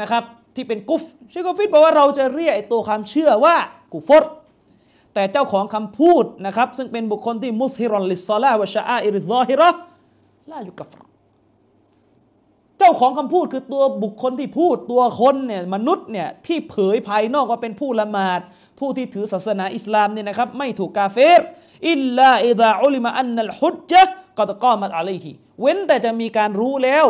[0.00, 0.22] นะครับ
[0.54, 3.56] ที่เป็นกุฟเชคกฟิดบอกว่าเราจะเรียกตัวความเชื่อว่า
[3.92, 4.24] กุฟร
[5.14, 9.68] แต่เจ้าของคำพูดนะครับซึ่งเป็นบุคคลที่มุสฮิรอนลิซอลาวะชาอิริซอฮิระ
[10.50, 11.11] ลายุกัฟร
[12.82, 18.40] จ้าของคำพูดคือตัวบุคคลที่พูดตัวคนเนี่ยมนุษย์เนี่ยที่เผยภายนอกว่าเป็นผู้ละหมาด
[18.78, 21.40] ผู้ที่ถือศาสนาอิสลามเนี่ยนะครับไม่ถูกกาเฟร
[21.90, 25.30] إلا إذا علم أن الحجة قد قامت عليه
[25.60, 27.06] เว้นแต่จะมีการรู้แล้ว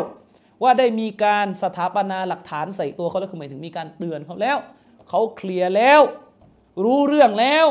[0.62, 4.57] ว่าได้มีการสถาปนาหลักฐานใส่ตัวเขาแล้วคือหมายถึงมีการเตือนเขาแล้ว
[5.09, 6.01] เขาเคลียร์แล้ว
[6.85, 7.66] รู้เรื่องแล้ว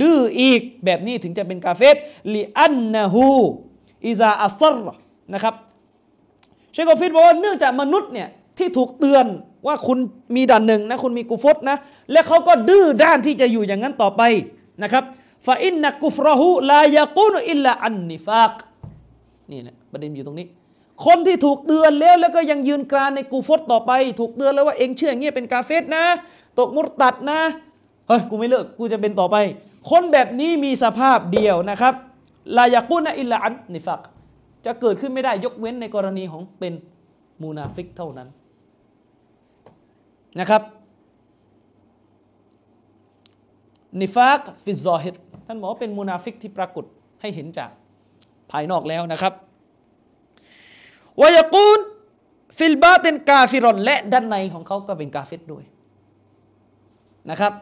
[0.00, 1.96] ดื้ออีกแบบนี้ถึงจะเป็นกาเฟส
[2.34, 3.28] ลีอันนะฮู
[4.06, 4.76] อิซาอัซร
[5.34, 5.54] นะครับ
[6.76, 9.26] เชคกฟิดบอกว่าเนื่องจากมนุษย์เนี่ยที่ถูกเตือน
[9.66, 9.98] ว่าคุณ
[10.36, 11.76] มีด่านหนึ่งนะคุณมีกุฟรนะ
[12.12, 14.22] และเขาก็ดื้อด้านที่จะอยู่อย่างนั้นต่อไป
[14.82, 15.04] นะครับ
[15.46, 18.52] فإن كفره لا يكون إلا عن نفاق
[19.50, 20.46] นี่นะประเด็นอยู่ตรงนี้
[21.06, 26.04] คนที่ถูกเตือนแล้วแล้วก็ยังยืนกรานในกูฟรต่อไป ถูกเตือนแล้วว่าเองเชื่ออย่างเงี้ยเป็นกาเฟรนะ
[26.58, 27.40] ตกมุรตัดนะ
[28.08, 29.36] เฮ้ยกูไม่เลิกกูจะเป็นต่อไป
[29.90, 31.94] คนแบบนี้มีสภาพเดียวนะครับ
[32.56, 34.00] لا يكون إلا عن نفاق
[34.66, 36.74] จะเกิดขึ้นไม่ได้ยกเว้นในกรณีของเป็น
[37.42, 38.28] มูนาฟิกเท่านั้น
[40.40, 40.62] นะครับ
[44.00, 45.14] نفاق في الظاهر
[45.46, 46.84] ท่านบอกว่าเป็นมูนาฟิกที่ปรากฏ
[47.20, 47.70] ให้เห็นจาก
[48.50, 49.32] ภายนอกแล้วนะครับ
[51.20, 51.80] ويكون
[52.58, 55.64] في الباطن كافرا และด้านในของเขาก็เป็นกาเฟรด้วย
[57.30, 57.52] นะครับ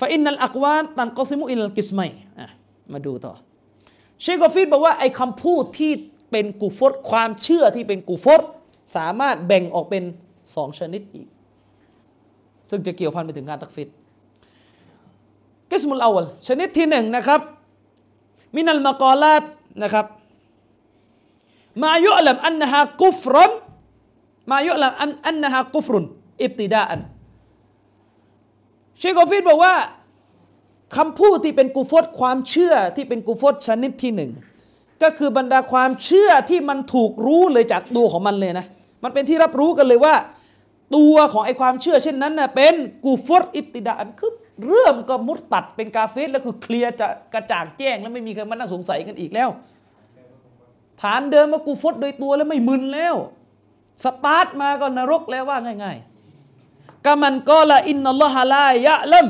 [0.00, 2.00] فإن الأقوال تنقسم إلى قسمين
[2.92, 3.34] มาดูต่อ
[4.22, 5.92] เชคกอฟิดบอกว่าไอ้คำพูดที่
[6.30, 8.40] เป็นกูฟรความเชื่อที่เป็นกูฟร
[8.96, 10.04] สามารถแบ่งออกเป็น
[10.54, 11.26] สองชนิดอีก
[12.68, 13.88] ซึ่งจะเกี่ยวพันไปถึงการตักฟิด
[15.70, 17.40] กิสมุลอาวลชนิดที่หนึ่งนะครับ
[18.56, 19.44] มินัลมากอลาต
[19.82, 20.06] นะครับ
[21.82, 23.50] มายุลัมอันนฮากุฟรน
[24.50, 26.04] มายุลัมอันอันนฮากุฟรุน
[26.42, 27.00] อิบติดาอัน
[28.98, 29.74] เชคกอฟิดบอกว่า
[30.96, 34.30] คำพูดที่เป็นกูฟตความเชื่อที่เป็นกูฟตชนิดที่หนึ่ง
[35.02, 38.66] ก็คือบรรดาความเชื่อที่มันถูกรู้เลยจากตัวของมันเลยนะ
[39.04, 40.14] มันเป็นที่รับรู้กันเลยว่า
[40.96, 42.74] ตัวของไอ้ความเชื่อเช่นนั้นนะเป็น
[43.04, 44.32] กูฟตอิบติดาอันคือ
[44.66, 49.48] เริ่มก็มุดตัดเป็นกาเฟสแล้วคือเคลียร์จะกระจ่างแจ้งแล้วไม่มีใครมานั่งสงสัยกันอีกแล้ว
[51.02, 53.16] ฐานเดิมว่ากูฟตโดยตัวแล้วไม่มึนแล้ว
[54.04, 59.26] สตาร์ทมาก็นรกแล้วว่าง่ายๆกามันก็ละอินนัลลอฮะลายะลัม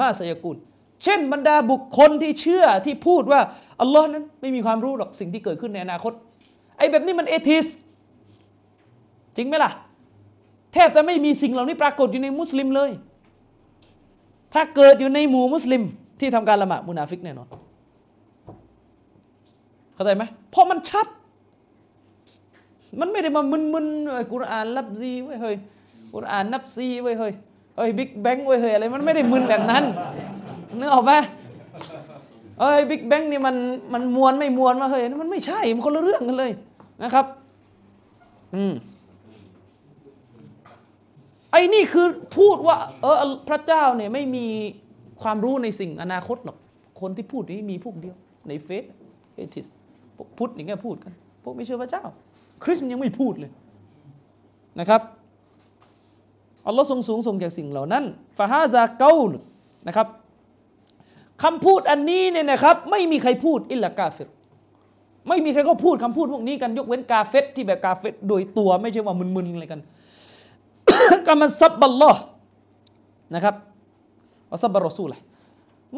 [0.00, 0.56] มาสยกุล
[1.04, 3.40] เช่นบรรดาบุคคลที่เชื่อที่พูดว่า
[3.80, 6.12] อัลลอฮ์นั้นไม่มีความรู้หรอกสิ่งที่เกิดขึ้นในอนาคต
[6.78, 7.66] ไอ้แบบนี้มัน atheist
[9.36, 9.72] จริงไหมล่ะ
[10.72, 12.90] แทบจะไม่มีสิ่งเหล่านี้ปรากฏอยู่ในมุสลิมเลย
[14.54, 15.82] ถ้าเกิดอยู่ในหมู่มุสลิม
[16.20, 17.48] ที่ทำการละหมาดมุนาฟิกแน่นอน
[19.94, 21.06] เข้าใจไหมเพราะมันชัด
[23.00, 25.56] มันไม่ได้มามึนๆเอ้ยกุรอานนัฟซีไว้เฮ้ย
[26.14, 27.32] กุรอานนัฟซีไว้เฮ้ย
[27.76, 29.84] เอ้ย Big Bang ไว้เฮ้ยอะไรมันไม่ได้มึนแบบนั้น
[30.80, 31.12] นึกออกไหม
[32.60, 33.56] เอ้ย Big Bang นี่มัน
[33.94, 36.50] มันมวนไม่มวนมาเฮ้ยมันไม่ใช่มันคนละเรื่องกันเลย
[37.02, 37.26] นะครับ
[38.54, 38.74] อืม
[41.50, 42.06] ไอ้นี่คือ
[42.38, 43.16] พูดว่า เออ
[43.48, 44.46] พระเจ้าเนี่ยไม่มี
[45.22, 46.56] ความรู้ในสิ่งอนาคตหรอก
[47.00, 48.16] คนที่พูดนี้มีพวกเดียว
[48.48, 48.84] ในเฟซ
[49.34, 49.66] atheist
[50.38, 51.12] พุทธอย่างเงี้ยพูดกัน
[51.42, 52.04] พวกไม่เชื่อพระเจ้า
[52.64, 53.52] คริสต์ยังไม่พูดเลย
[54.80, 55.02] นะครับ
[56.66, 58.04] อัลลอฮ์ทรงสูงส่งจากสิ่งเหล่านั้น
[58.38, 59.32] ฟาฮาซาเกาล
[59.86, 60.06] นะครับ
[61.42, 64.28] คำพูดอันนี้เนี่ยนะครับ ไม่มีใครพูดอิลละกาเฟต
[65.28, 69.80] ไม่มีใครก็พูดคำพูดพวกนี้กันยกเว้นกาเฟตที่แบบกาเฟตโดยตัวไม่ใช่ว่ามึนๆอะไรกัน
[71.26, 72.22] กามันซับบัลลอฮ์
[73.34, 73.54] นะครับ
[74.52, 75.14] อัซับบารอซูล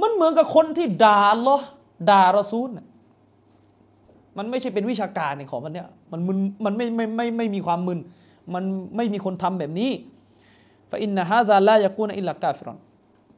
[0.00, 1.64] มันเหมือนกับคนที่ด่าอัลลอฮ์
[2.10, 2.86] ด่ารอซูลน่ะ
[4.38, 7.98] มันไม่ใช่เป็นวิชาการในของมันเนี่ยมันมึนมันไม่ไม่ไม่ไม่มีความมึน
[8.54, 8.64] มัน
[8.96, 9.90] ไม่มีคนทำแบบนี้
[10.90, 12.78] فإن هذا لا يكون إلا كافرا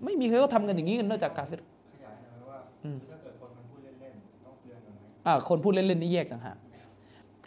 [0.05, 1.61] ไม่มีใครก็ทำกันอย่างนี้กันนอกจากกาฟิร
[3.11, 6.57] ถ้าเกิดคนมันพูดเล่นๆต้องเตือนกันไหมอ่าคนพูดเล่นๆนี่แยกต่างหาก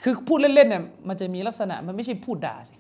[0.04, 2.76] คือพูดเล่นๆเนี่ยมันจะมีลักษณะมันไม่ใช่พูดด่าสิ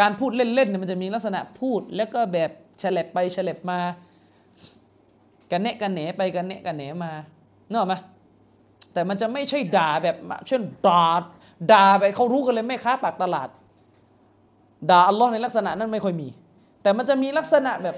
[0.00, 2.50] การพูดเล่นๆเนี่ยมันจะมีลักษณะพูด แล้วก็แบบ
[2.82, 3.80] ฉลับไปฉลับมา
[5.50, 7.12] กันแนะกันแหนไปกันแนะกันแหนมา
[7.68, 7.94] เนกอะไหม
[8.92, 10.16] แต่มันจะไม่ใช่ด่าแบบ
[10.48, 11.04] เช่นด่า
[11.72, 13.48] ด่าไปเขารู้กันเลยแม่ค้าปากตลาด
[14.90, 16.28] ด่าอัลลอฮ์ในลักษณะนั้นไม่ค่อยมี
[16.82, 17.96] แต่มันจะมีลักษณะแบบ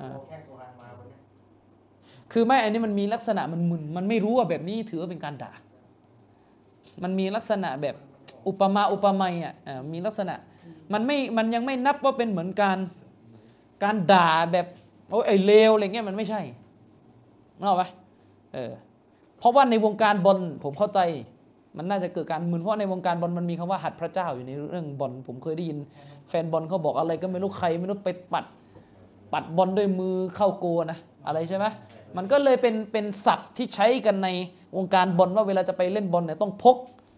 [0.00, 1.16] บอลนะอ่าเราแข่งตัวอันมาวันนี้
[2.32, 5.52] คือไม่อันนี้มันมีลักษณะมันมึนมันไม่รู้ว่าแบบนี้ถือว่าเป็นการด่า
[7.02, 7.96] มันมีลักษณะแบบ
[8.48, 10.34] อุปมาอุปไมยอะอ่ามีลักษณะ
[10.92, 12.78] มันไม่มันยังไม่นับว่าเป็นเหมือนการ
[13.82, 14.66] การด่าแบบ
[15.10, 16.40] โอ้ยไอ้เลวอะไรเงี้ยมันไม่ใช่
[17.58, 17.88] นึกออกปะ
[18.54, 18.72] เออ
[19.38, 21.00] เพราะว่าในวงการบอลผมเข้าใจ
[21.76, 25.78] มันน่าจะเกิดการมึนเพราะในวงการบอลมันมีคำว่าหัดพระเจ้าอยู่ในเรื่องบอลผมเคยได้ยิน
[26.28, 28.44] แฟนบอลเขาบอกอะไรก็ไม่รู้ใครไม่รู้ไปปัด
[29.32, 31.66] ปัดบอลด้วยมือเข้าโกนะ อะไรใช่ไหม
[32.16, 34.28] มันก็เลยเป็นเป็นศัพท์ที่ใช้กันใน
[34.76, 36.76] วงการบอลว่าเวลาจะไปเล่นบอลเนี่ยต้องพก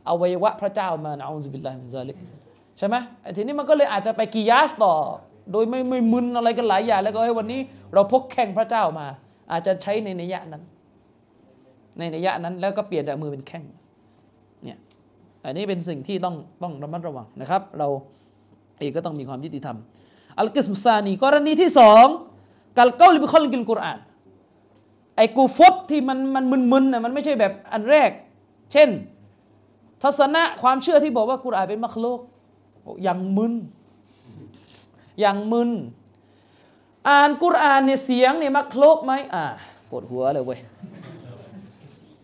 [0.08, 2.16] อวัยวะพระเจ้ามานะอูซบิลลาฮิมินซาลิก
[2.78, 4.94] ใช่ไหมไอ้ทีนี้มันก็เลยอาจจะไปกิยาสต่อ
[5.52, 7.60] โดยไม่ไม่มึนอะไรกันหลายอย่างแล้วก็ให้ยวันนี้
[7.94, 9.06] เราพกแข่งพระเจ้ามา
[9.52, 10.62] อาจจะใช้ในนัยยะนั้น
[11.98, 13.64] ในนัยยะนั้นแล้วก็เปลี่ยนจากมือเป็นแข้ง
[14.64, 14.78] เนี่ย
[15.44, 17.88] อันนี้เป็นสิ่งที่ต้องต้องระมัดระวังนะครับ เรา
[18.78, 19.76] เองก็ต้องมีความยุติธรรม
[20.38, 22.06] อัลกิสมซานีกรณีที่สอง
[22.78, 23.98] กัลเกาลิบิคอลกินกุรอาน
[25.16, 28.10] ไอ้กูฟตที่มันมันมึนๆน่ะมันไม่ใช่แบบอันแรก
[28.72, 28.88] เช่น
[30.02, 32.20] ทัศนะความเชื่อที่บอกว่ากุรอานเป็นมักโลก
[32.84, 33.54] อ้ยังมึน
[35.20, 35.70] อยังมึน
[37.08, 39.44] อ่านกุรอานเนี่ยเสียงเนี่ยมักโลกไหมอ่า
[39.90, 40.58] ปวดหัวเลยเว้ย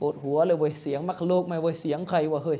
[0.00, 2.58] ปวดหัวเลยเว้ยเสียงมักโลกไหมเว้ยเสียงใครวะเฮ้ย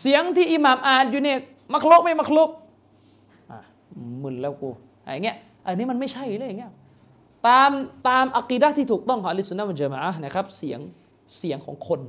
[0.00, 1.38] เสียงที่อิหม่ามอ่านอยู่เนี่ย
[1.74, 2.50] มักโลกไหม่มักโลก
[4.22, 4.70] มึนแล้วกู
[5.04, 5.36] ไอเงี้ย
[5.66, 6.72] อันนี้มันไม่ใช่เลยอย่างเงี้ย
[7.46, 7.70] ตาม
[8.08, 10.80] ตามอักีดะที่ถูกต้องของอะลิสุนนะฮ์วัลญะมานะครับเสียง
[11.38, 12.00] เสียงของคน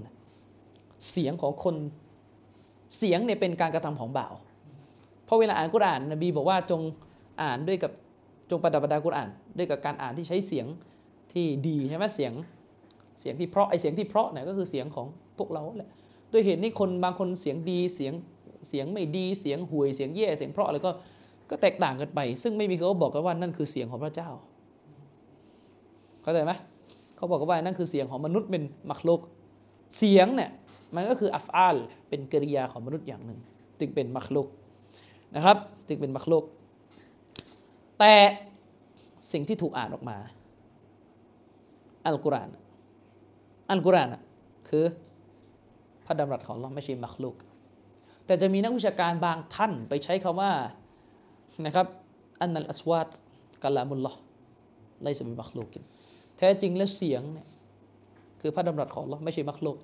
[1.12, 1.76] เสียงของคน
[2.98, 4.34] เสียงเนี่ยเป็นการกระทำของบ่าว
[5.26, 6.82] เพราะเวลาอ่านกุรอานนบีบอกว่าจง
[7.42, 7.92] อ่านด้วยกับ
[8.50, 10.68] จงประดับประดากุรอาน ด้วยกับการอ่านที่ใช้เสียง
[11.34, 12.34] ที่ดีใช่ไหมเสียง
[13.20, 15.08] เสียงที่เพราะไอเสียงที่เพราะเนี่ยก็คือเสียงของ
[15.38, 15.90] พวกเราแหละ
[16.32, 18.14] ด้วยเหตุนี้คนบางคนเสียงดีเสียง
[18.70, 20.92] เสียงไม่ดีเสียงห่วยเสียงแย่เสียงเพราะอะไรก็
[21.50, 24.30] ก็แตกต่างกันไป ซึ่งไม่มีเขาบอกกันว่านั่นคือเสียงของพระเจ้า
[26.24, 26.52] เข้าใจไหม
[27.16, 29.22] เขาบอกกันว่านั่นคือเสียงของมนุษย์เป็นมักลุก
[29.98, 30.52] เสียงเนี่ย
[30.96, 31.76] มันก็คืออัฟอาล
[32.10, 33.40] เป็นกริยาของมนุษย์อย่างหนึ่ง
[33.80, 34.48] จึงเป็นมักลุก
[35.36, 36.44] นะครับ จึงเป็นมักลุก
[38.00, 38.14] แต่
[39.32, 40.18] สิ่งที่ถูกอ่านออกมา
[42.06, 42.50] อัลกุรอาน
[43.70, 44.22] อัลกุรอานอะ
[44.70, 44.86] คือ
[46.06, 47.36] พระดำรัสของเราไม่ใช่มักลุก
[48.26, 50.52] แต่จะมีนักวิชาการบางท่านไปใช้คำว่า
[51.66, 51.88] นะครับ
[52.42, 53.12] อันนัลอัสวาต
[53.64, 54.20] กัลามุลลอฮ์
[55.04, 55.84] ไลซะบิมักลุกิน
[56.38, 57.48] แท้จริงแล้วเสียงเนี่ย
[58.42, 59.78] คือพระดำรัสของเราไม่ใช่มักลุก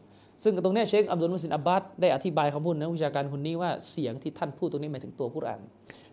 [0.44, 5.62] ซึ่งตรงนี้เชคอับดุลมุสินอับบาสได้อธิบายคำพูดนักวิชาการคนนี้ว่าเสียงที่ท่านพูดตรงนี้หมายถึงตัวกุรอาน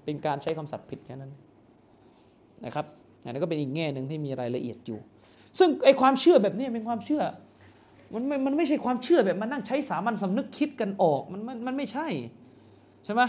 [0.05, 1.33] เป็นการใช้คำศัพท์ผิดแค่นั้น
[2.65, 2.87] นะครับ
[3.25, 4.99] อันนี้ก็เป็นอีกแง่หนึ่งที่มีรายละเอียดอยู่
[5.59, 7.23] ซึ่งไอความเชื่อแบบนี้เป็นความเชื่อ
[8.15, 12.09] มันไม่มันไม่ใช่ความเชื่อแบบมันนั่งใช้สามัญสำนึกคิดกันออกมันมันมันไม่ใช่
[13.05, 13.23] ใช่ไหม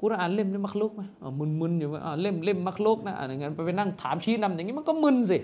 [0.00, 1.30] กุรอานเล่มนี้มักลุกไหมอ๋อ
[1.60, 5.38] มึนๆอยู่ว่าอ๋อเล่มเล่มมักลุกนะอ่าอย่างนั้นไปไปนั่งถามชี้นำอย่างนี้มันก็มึนสิ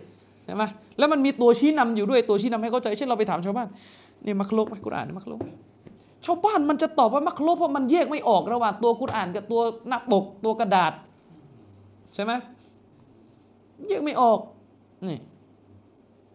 [0.44, 0.64] ใช่ไหม
[0.98, 3.68] แล้วมันมีตัวชี้นำอยู่ด้วยตัวชี้นำให้เข้าใจเช่นเราไปถามชาวบ้าน
[4.26, 5.40] นี่มักลุกไหมกุรอานนี่มักลุก
[6.24, 10.92] ชาวบ้านมันจะตอบว่ามักลุกเพราะมันแยกไม่ออกระหว่างตัวกุรอานกับตัวหน้าปกตัวกระดาษ
[12.14, 12.32] ใช่ไหม
[13.88, 14.38] แยกไม่ออก
[15.08, 15.18] นี่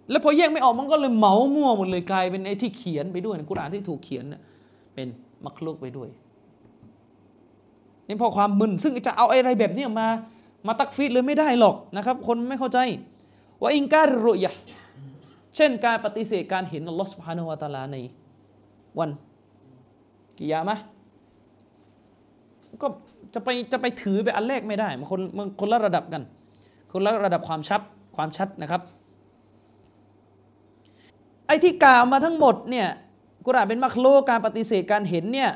[0.09, 4.41] แล้วพอแยกไม่ออกมันก็เลยเหมามั่วหมดเลยกลายเป็นไอ้ที่เขียนไปด้วยกุรอานที่ถูกเขียนเน่ย
[4.93, 5.07] เป็น
[5.45, 6.09] มักลุกไปด้วย
[8.07, 10.07] นี่พอความมึนซึ่งจะเอาอะไรแบบนี้มา
[10.67, 12.79] มาตักฟีดเลยไม่ได้หรอกนะครับ คนไม่เข้าใจ
[13.61, 14.61] ว่าอิงการรุยะห์
[15.55, 17.97] เช่นการปฏิเสธการเห็นอัลลอฮฺสุบฮานาอะตาลาใน
[18.99, 19.09] วัน
[20.37, 20.77] กิยามะ
[22.81, 22.87] ก็
[23.33, 26.23] จะไปจะไปถือไปอันแรกไม่ได้ มันคนมันคนละระดับกัน
[26.91, 27.81] คนละระดับความชัด
[28.15, 28.81] ความชัดนะครับ
[31.47, 32.87] ไอ้ที่กล่าวมาทั้งหมดเนี่ย
[33.45, 35.49] กุรอานเป็นมักโลการปฏิเสธการเห็นเนี่ย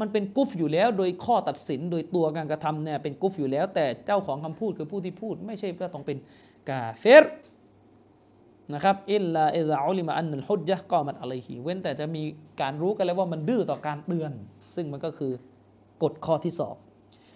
[0.00, 6.18] มันเป็นกุฟอยู่แล้ว โดยข้อตัดสินโดยตัวการกระทำเนี่ยเป็นกุฟอยู่แล้ว แต่เจ้าของคำพูดคือผู้ที่พูด ไม่ใช่ว่าต้องเป็น
[6.68, 7.24] กาเฟร
[8.74, 12.22] นะครับอิลลาอิลาอุลิมาอันนุลฮุจยะก็มันอะไรหีเว้นแต่จะมี
[12.60, 14.32] การรู้กันแล้วว่ามันดื้อต่อการเตือน
[14.74, 15.32] ซึ่งมันก็คือ
[16.02, 16.74] กฎข้อที่สอง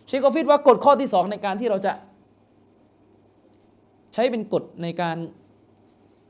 [0.06, 1.92] เชคกอฟิดว่ากฎข้อที่สองในการที่เราจะ
[4.14, 5.16] ใช้เป็นกฎในการ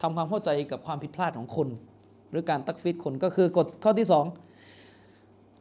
[0.03, 1.69] ทำความเข้าใจกับความผิดพลาดของคน
[2.31, 4.25] หรือการตักฟิดคนก็คือกฎข้อที่สอง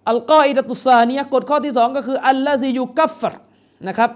[0.10, 3.34] อัลกออิดะตุซานียกฎข้อที่สองก็คืออัลลาซิยุกัฟฟร
[3.88, 4.12] นะครับ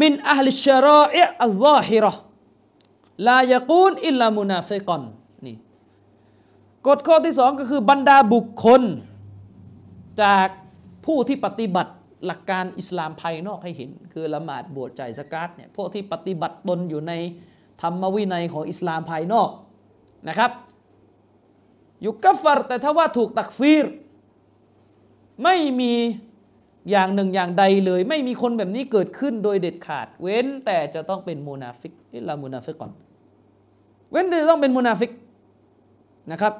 [0.00, 5.02] من أهل الشرائع الظاهرة لا يكون إلا منافقا
[5.46, 5.56] นี่
[6.86, 8.82] กฎข้อที่สองก็คือบรรดาบุคคล
[10.22, 10.48] จาก
[11.06, 11.92] ผู้ที่ปฏิบัติ
[12.26, 17.12] หลักการอิสลามภายนอกให้เห็น คือละหมาดบวชจ่ายซะกาตเนี่ยพวกที่ปฏิบัติตนอยู่ใน
[17.82, 19.48] ธรรมวินัยของอิสลามภายนอก
[20.28, 20.50] นะครับ
[22.06, 23.86] يكفر แต่ถ้าว่าถูกตักฟีร
[25.42, 25.92] ไม่มี
[26.90, 32.92] อย่างหนึ่งอย่างใดเลย ไม่มีคนแบบนี้เกิดขึ้นโดยเด็ดขาด เว้นแต่จะต้องเป็นมูนาฟิกإلا منافقا
[34.12, 35.10] เว้นแต่จะต้องเป็นมูนาฟิก
[36.32, 36.52] นะครับ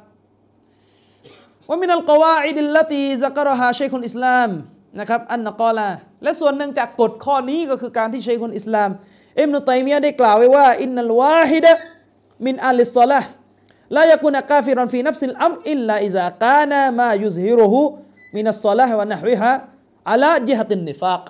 [1.68, 4.48] ومن القواعد التي ذكرها شيخ الإسلام
[5.00, 5.90] นะครับ أن قال
[6.22, 8.90] และส่วนหนึ่งจากกฎข้อนี้ก็คือการที่เชคุลอิสลาม
[9.40, 13.28] อิบนุตัยมียะได้กล่าวไว้ว่าإن الواحد من أهل الصلاة
[13.96, 17.82] ลายกุนกาฟิรันฟีนัฟซิลอัมอิลลาอิซากานามายุซฮิรุฮุ
[18.34, 19.52] มินัสซอละห์วะนะฮวิฮะ
[20.10, 21.22] อัลาจิฮะตินนิฟาก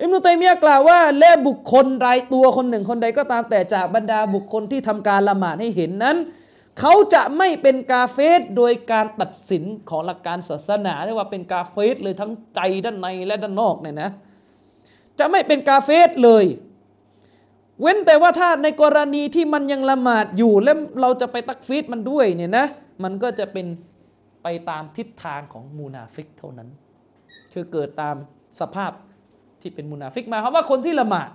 [0.00, 6.16] อิมนุตัยมียะกล่าวว่า และบุคคลรายตัวคนหนึ่งคนใดก็ตามแต่จากบรรดาบุคคลที่ทำการละหมาดให้เห็นนั้น
[6.80, 14.10] เขาจะไม่เป็นกาเฟรโดยการตัดสินของหลักการศาสนาเรียกว่าเป็นกาเฟรเลยทั้งในด้านในและด้านนอกเนี่ยนะ
[15.18, 16.44] จะไม่เป็นกาเฟรเลย
[17.80, 22.66] เว้นแต่ว่าถ้าในกรณีที่มันยังละหมาดอยู่ แล้วเราจะไปตักฟีรมันด้วยเนี่ยนะ
[23.02, 23.66] มันก็จะเป็น
[24.42, 26.68] ไปตามทิศทางของมุนาฟิกเท่านั้น
[27.52, 28.14] คือเกิดตาม
[28.60, 28.92] สภาพ
[29.60, 31.28] ที่เป็นมุนาฟิกหมายความว่าคนที่ละหมาด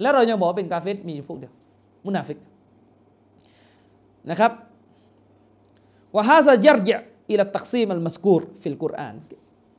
[0.00, 1.52] แล้วเรายังบอกเป็นกาเฟรมีพวกเดียว
[2.06, 2.38] มุนาฟิก
[4.30, 4.52] นะครับ
[6.14, 9.14] وهذا يرجع إلى التقسيم المذكور في القرآن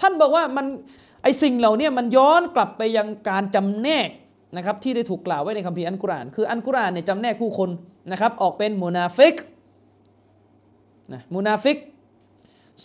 [0.02, 0.66] ท่านบอกว่ามัน
[1.24, 4.10] ไอ้สิ่งเหล่านี้มันย้อนกลับไปยังการจำแนก
[4.56, 7.70] นะครับที่ได้ถูกกล่าวไว้ในคัมภีร์อัลกุรอาน คืออัลกุรอานเนี่ยจำแนกผู้คน
[8.12, 9.36] นะครับออกเป็นมุนาฟิก
[11.14, 11.78] นะมุนาฟิก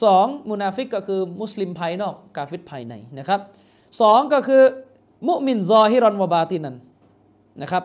[0.02, 3.40] สองมุนาฟิกก็คือมุสลิมภายนอกกาฟิรภายในนะครับ
[4.00, 4.62] สองก็คือ
[5.28, 6.76] مؤمن ظاهرا وباطنا
[7.62, 7.84] นะครับ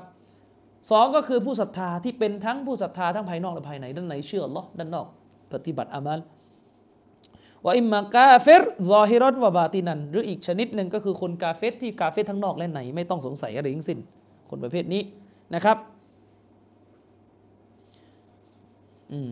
[0.91, 5.07] สองก็คือผู้ศรัทธาที่เป็นทั้งผู้ศรัทธาทั้งภายนอกและภายในด้านในเชื่ออัลลอด้านนอก
[5.53, 6.19] ปฏิบัติอามัล
[7.65, 13.99] وإما كافر ظاهرا وباطنا หรืออีกชนิดหนึ่งก็คือคนกาเฟรที่กาเฟรทั้งนอกและในไม่ต้องสงสัยอะไรทั้งสิ้น
[14.49, 15.01] คนประเภทนี้
[15.55, 15.77] นะครับ
[19.11, 19.31] อืม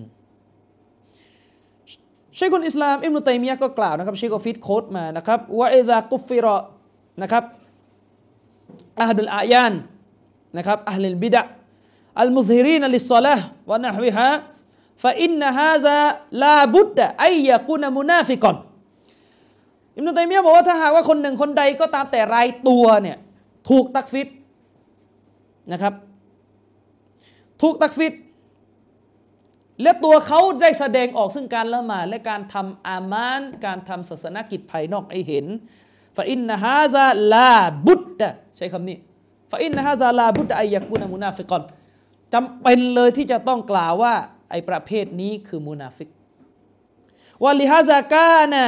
[2.38, 6.58] เชคคุลอิสลามอิบนุตัยมียะก็กล่าวนะครับเชคกอฟิด quote มานะครับ وإذا كفر
[7.22, 7.44] นะครับ
[9.00, 9.74] أحد الأعيان
[10.58, 14.30] นะครับ أهل البدع المظهرين للصلاةวะนะฮวิฮะ
[15.04, 15.98] ฟะอินนะฮาซา
[16.44, 18.58] ลาบุดดะไอยะกุนมุนาฟิกอน
[19.96, 23.18] อิมนุตัยมียะบอกว่าถ้าหากว่าคนหนึ่งคนใดก็ตามแต่รายตัวเนี่ย
[23.70, 24.28] ถูกตักฟีร
[25.72, 25.94] นะครับ
[27.62, 28.14] ถูกตักฟีร
[29.82, 35.46] และตัวเขาได้แสดงออกซึ่งการละหมาดและการทำอามัลการทำศาสนกิจภายนอกให้เห็น
[36.18, 38.98] فإن هذا لا بد ใช้คำนี้
[39.52, 41.64] فإن هذا لا بد أن يكون منافقا
[42.34, 44.14] จำเป็นเลยที่จะต้องกล่าวว่า
[44.52, 46.10] ไอประเภทนี้คือมุนาฟิก
[47.44, 48.64] วะลิฮาซากานะ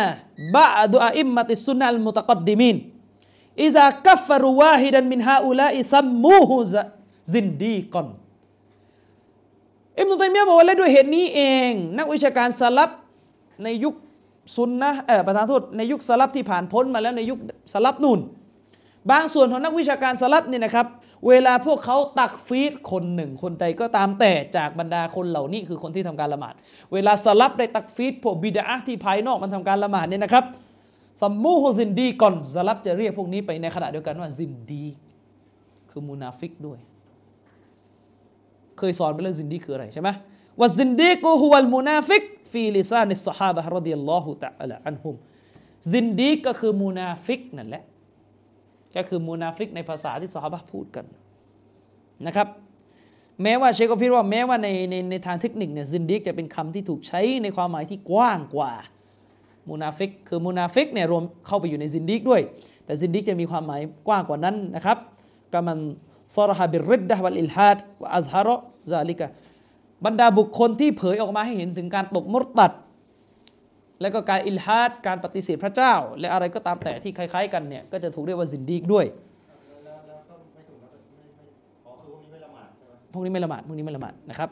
[0.55, 2.75] บะดุอาอิมมัติสุนัลมุตะกัดดิมิน
[3.63, 6.57] อิซากัฟฟรุวาฮิดันมินฮาอุลาอิซัมมูฮุ
[7.33, 8.07] ซินดีกอน
[9.99, 12.89] อิมนุตัยมียะบอกว่าและด้วยเหตุนี้เอง นักวิชาการสลัฟ
[13.63, 13.95] ในยุค
[14.55, 17.37] ซุนนะเออประทานโทษในยุคสลัฟที่ผ่านพ้นมาแล้วในยุค
[17.73, 18.19] สลัฟนู่น
[19.11, 20.87] บางส่วนของนักวิชาการสลัฟเนี่ยนะครับ
[21.27, 26.53] เวลาพวกเขาตักฟีรคนหนึ่ง คนใดก็ตามแต่จากบรรดาคนเหล่านี้คือคนที่ทำการละหมาด
[26.93, 30.45] เวลาสลัฟได้ตักฟีรพวกบิดอะที่ภายนอกมันทำการละหมาดเนี่ยนะครับ
[31.21, 34.83] ซัมมูฮซินดีก่อนสลับจะเรียกพวกนี้ไปในขณะเดียวกันว่าซินดีก
[35.91, 36.79] คือมุนาฟิกด้วย
[38.79, 40.09] เคยสอนไปแล้วซินดีคืออะไรใช่ไหม
[40.59, 45.15] ว่าซินดีกูฮุวัลมุนาฟิกฟีลิซานิสซะฮาบะฮ์รดิยัลลอฮุตะอาลอันฮุม
[45.91, 47.83] ซินดีกก็คือมุนาฟิกนั่นแหละ
[48.95, 51.05] ก็คือมุนาฟิกในภาษาที่ซอฮาบะพูดกัน
[52.27, 52.47] นะครับ
[53.43, 58.71] แม้ว่าเชคกอฟิดว่าแม้ว่าในในในทางเทคนิคเนี่ยซินดีกจะเป็นคำที่ถูกใช้ในความหมายที่กว้างกว่า
[59.69, 62.41] มุนาฟิกคือมุนาฟิกเนี่ยรวมเข้าไปอยู่ในซินดีกด้วย
[62.85, 64.97] แต่ซินดีกจะมีความหมายกว้างกว่านั้นนะครับ
[65.53, 65.77] كمن
[66.35, 69.27] صرح بالردة والإلحاد وأظهر ذلك
[70.05, 72.71] บรรดาบุคคลที่เผยออกมาให้เห็นถึงการตกมุรตัด
[74.01, 79.05] และก็การอิลฮัดการปฏิเสธพระเจ้า และอะไรก็ตามแต่ที่คล้ายๆกันเนี่ยก็จะถูกเรียกว่าซินดีกด้วย
[83.13, 84.49] พวกนี้ไม่ละหมาดพวกนี้ไม่ละหมาดนะครับ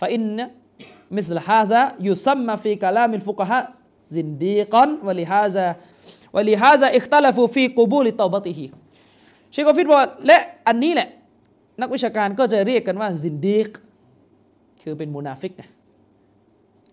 [0.00, 8.66] فإن مثل هذا يسمى في كلام الفقهاء زنديقا ولهذا ولهذا اختلفوا في قبول توبته
[9.52, 11.08] เชคกอฟิดบอกและอันนี้แหละ
[11.80, 13.70] นักวิชาการก็จะเรียกกันว่าซินดีก
[14.82, 15.70] คือเป็นมุนาฟิกนะ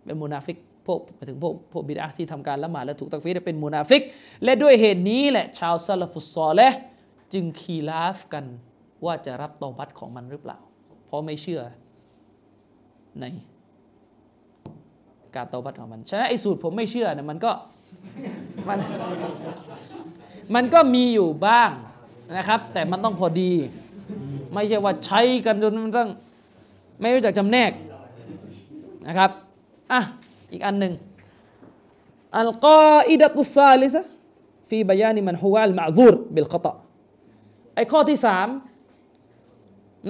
[0.05, 0.99] เป็นมุนาฟิกพวก
[1.29, 4.01] ถึงพวกพวกบิดอะที่ทำการละหมาดและถูกตักฟีรเป็นมุนาฟิก
[4.43, 6.69] และด้วยเหตุนี้แหละ ชาวสลัฟุซซอและฮ์
[7.33, 8.45] จึงคีลาฟกัน
[9.05, 10.57] ว่าจะรับเตาบัตของมันหรือเปล่า
[11.05, 11.61] เพราะไม่เชื่อ
[13.19, 13.25] ใน
[15.35, 17.51] การเตาบัตของมัน ฉะนั้นไอ้สูตรผมไม่เชื่อเนี่ยมันก็
[18.67, 18.79] มัน
[20.55, 21.71] มันก็มีอยู่บ้าง
[22.37, 23.51] นะครับ แต่มันต้องพอดี
[24.53, 26.09] ไม่ใช่ว่าใช้กันจนมันต้อง
[26.99, 27.71] ไม่รู้จักจำแนก
[29.07, 29.31] นะครับ
[29.91, 30.01] อะ
[30.51, 30.93] อีกอันหนึ่ง
[32.37, 34.01] อัลกออิดะตุซาลิซะ
[34.69, 36.75] ฟีบยานิมันฮุวาลมะซูรบิลขตะ
[37.75, 38.47] ไอข้อที่สาม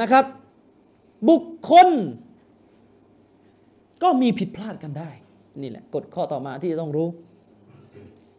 [0.02, 0.26] นะครับ
[1.30, 1.90] บุคคล
[4.04, 5.10] ก็มีผิดพลาดกันได้
[5.62, 7.08] นี่แหละกฎข้อต่อมาที่จะต้องรู้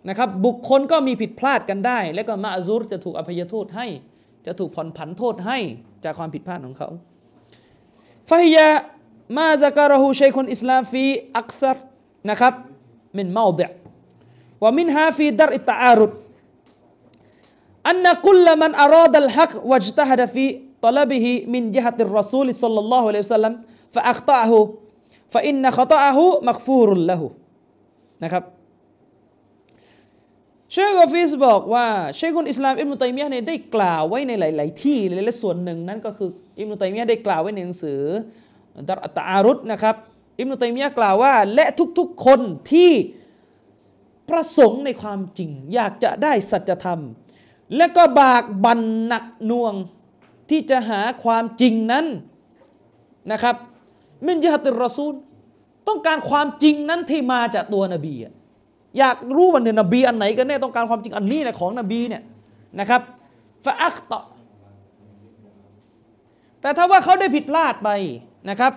[0.09, 3.87] นะครับบุคคลก็มีผิดพลาดกันได้ และก็มาซูรจะถูกอภัยโทษให้
[4.47, 5.59] จะถูกผ่อนผันโทษให้
[6.05, 6.89] จากความผิดพลาดของเขา
[8.31, 11.77] فهي ما ذكره شيخ الإسلام في أكثر
[12.31, 12.55] นะครับ
[13.19, 21.59] من موضع ومنها في درء التعارض أن كل من أراد الحق واجتهد في طلبه من
[21.59, 27.27] جهة الرسول صلى الله عليه وسلم فأخطأ فإن خطأه مغفور له
[28.23, 28.45] นะครับ
[30.73, 31.87] เชคกอฟิสบอกว่า
[32.17, 38.01] เชคุนอิสลามอิบนุตัยมียะเนี่ยได้กล่าวไว้ในหลาย ๆ ที่และส่วนหนึ่งนั้นก็คืออิบนุตัยมียะได้กล่าวไว้ในหนังสือ
[38.89, 39.97] ดัรอัตอารุษนะครับ
[40.39, 41.65] อิบนุตัยมียะกล่าวว่า และ
[41.99, 42.41] ทุก ๆ คน
[42.73, 42.91] ที่
[44.29, 47.01] ประสงค์ในความจริง อยากจะได้สัจธรรม
[47.77, 49.75] และก็บากบันหนักหน่วง
[50.51, 52.07] ที่จะหาความจริงนั้น
[53.33, 53.57] นะครับ
[54.27, 55.15] มินยะติรอซูล
[55.89, 58.35] ต้องการความจริงนั้นที่มาจากตัวนบีอะ
[58.99, 62.23] อยากรู้ว่าเนี่ยนบีอันไหนกันแน่ต้องการความจริงอันนี้แหละของนบีเนี่ย
[62.81, 63.01] นะครับ
[63.65, 64.25] ฟะอัคตะ
[66.61, 67.91] แต่ถ้าว่าเขาได้ผิดพลาดไป
[68.51, 68.73] นะครับ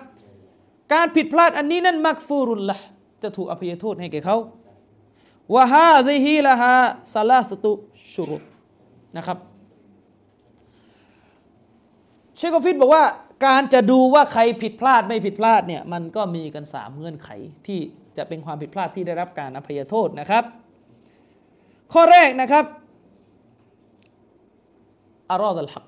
[0.94, 2.78] การผิดพลาดอันนี้นั่นมักฟูรุลละ
[3.22, 4.36] จะถูกอภัยโทษให้แก่เขา
[5.54, 6.74] วะฮาซิฮีละฮา
[7.14, 7.72] ซาลาสตุ
[8.14, 8.42] ชุรุต
[9.16, 9.38] นะครับ
[12.36, 13.04] เชคกอฟิดบอกว่า
[13.46, 17.28] การจะดูว่าใครผิดพลาดไม่ผิดพลาดเนี่ยมันก็มีกันสามเงื่อนไข
[17.66, 17.80] ที่
[18.16, 20.44] จะเป็นความผิดพลาดที่ได้รับการอภัยโทษนะครับ
[21.92, 22.64] ข้อแรกนะครับ
[25.30, 25.86] أراد الحق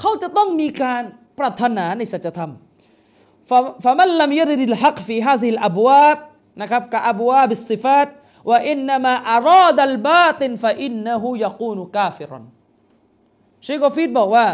[0.00, 1.02] เขาจะต้องมีการ
[1.38, 2.52] ปรารถนาในสัจธรรม
[3.84, 6.18] فمن لم يرد الحق في هذه الأبواب
[6.60, 8.08] นะครับ كأبواب الصفات
[8.50, 12.44] وإنما أراد الباطل فإنه يكون كافرا
[13.64, 14.46] เชคกอฟีดบอกว่า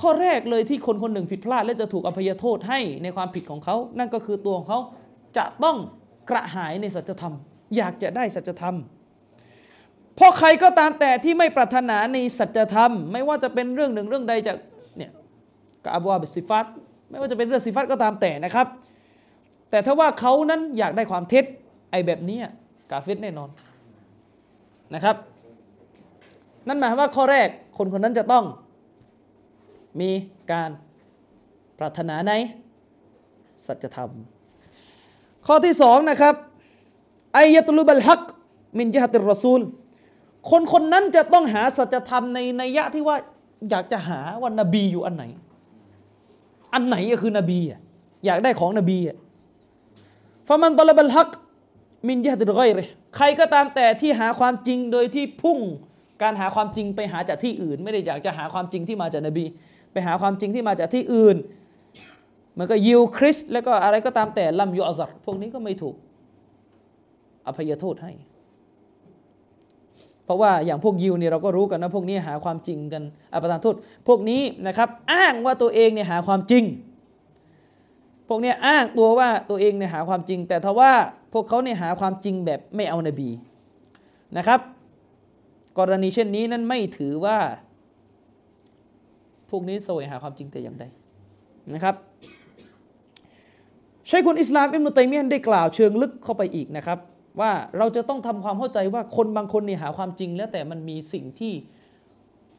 [0.00, 4.80] ข้อแรกเลยที่คนคนหนึ่งผิดพลาด และจะถูกอภัยโทษให้ในความผิดของเขา นั่นก็คือตัวของเขา
[5.36, 5.76] จะต้อง
[6.30, 7.34] กระหายในสัจธรรม
[7.76, 8.76] อยากจะได้สัจธรรม
[10.16, 14.56] เพราะใครก็ตามแต่ที่ไม่ปรารถนาในสัจธรรม ไม่ว่าจะเป็นเรื่องหนึ่งเรื่องใดจาก
[14.96, 15.10] เนี่ย
[15.84, 16.66] กับอับวาบิสิฟาต
[17.10, 18.66] ไม่ว่าจะเป็นเรื่องสิฟัตก็ตามแต่นะครับ
[19.70, 21.44] แต่ถ้าว่าเขานั้นอยากได้ความเท็จ
[21.90, 22.38] ไอ้แบบนี้
[22.90, 23.48] กาเฟตแน่นอน
[24.94, 25.16] นะครับ
[26.68, 27.48] นั่นหมายความว่าข้อแรก
[27.78, 28.44] คนคนนั้นจะต้อง
[30.00, 30.10] มี
[30.52, 30.70] การ
[31.78, 32.32] ปรารถนาใน
[33.66, 34.10] สัจธรรม
[35.46, 36.34] ข้อที่สองนะครับ
[37.36, 38.22] อายะตุลุบัลฮัก
[38.78, 39.60] มินยะติรรอซูล
[40.50, 43.16] คนคนนั้นจะต้องหาสัจธรรมในนัยยะที่ว่า
[43.70, 45.24] อยากจะหาว่านบีอยู่อันไหน
[46.74, 47.80] อันไหนก็คือนบีอะ
[48.26, 49.16] อยากได้ของนบีอะ
[50.48, 51.30] ฟะมันตลบัลฮัก
[52.08, 55.58] มินยะติรอยเลยใครก็ตามแต่ที่หาความจริงโดยที่พุ่ง
[56.22, 59.44] การหาความจริงไปหาจากที่อื่น ไม่ได้อยากจะหาความจริงที่มาจากนบี
[59.92, 61.36] ไปหาความจริงที่มาจากที่อื่น
[62.58, 65.94] มันก็ยิวคริสแล้วก็อะไรก็ตามแต่ลัมยูอัซัรพวกนี้ก็ไม่ถูก
[67.46, 68.12] อภัยโทษให้
[70.24, 73.02] เพราะว่าอย่างพวกยิวเนี่ยเราก็รู้กันนะพวกนี้หาความจริงกัน
[73.32, 73.76] อภิธานโทษ
[74.08, 76.64] พวกนี้นะครับ อ้างว่าตัวเองเนี่ยหาความจริง
[78.28, 80.92] พวกเนี้อ้างตัวว่าตัวเองเนี่ยหาความจริง แต่ทว่า
[81.32, 83.30] พวกเขาเนี่ยหาความจริงแบบไม่เอานบี
[84.36, 84.60] นะครับ
[85.78, 87.38] กรณีเช่นนี้นั้นไม่ถือว่า
[89.52, 90.84] พวกนี้แสวงหาความจริงแต่อย่างใด
[91.74, 91.94] นะครับ
[94.08, 96.98] ใช้คุณอิสลามอิมนุตัยมียนได้กล่าวเชิงลึกเข้าไปอีกนะครับ
[97.40, 101.52] ว่าเราจะต้องทำความเข้าใจว่าคนบางคนเนี่ยหาความจริง แล้วแต่มันมีสิ่งที่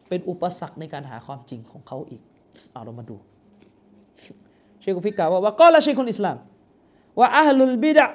[0.09, 2.21] เป็นอุปสรรคในการหาความจริงของเขาอีก
[2.71, 3.17] เอาเรามาดู
[4.79, 6.37] เชคุฟิกกล่าวว่าว่าقال شيخ الإسلام
[7.19, 8.07] وأهل البدع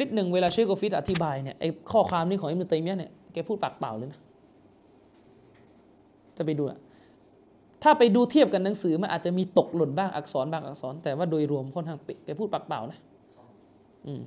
[0.00, 4.20] นิดหนึ่งเวลาเชคุฟิดอธิบายเนี่ยไอ้ข้อความนี้ของอิมนุตัยมียเนี่ยแกพูดปากเปล่าเลยนะ
[6.36, 6.78] จะไปดูอะ
[7.82, 12.98] ถ้าไปดูเทียบกันหนังสือมันอาจจะมีตกหล่นบ้างอักษรบางอักษร แต่ว่าโดยรวมค่อนข้างปิแกพูดปากเปล่านะ
[14.06, 14.22] อืม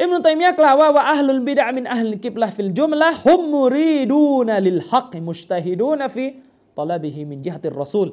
[0.00, 7.48] อิบนุตัยมียะกล่าวว่าوأهل البدع من أهل القبلة في الجملة هم مريدون للحق مجتهدون في طلبه من جهة
[7.48, 8.08] الرسول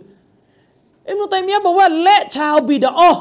[1.09, 3.15] อิบนุตัยมียะบอกว่าและชาวบิดอะ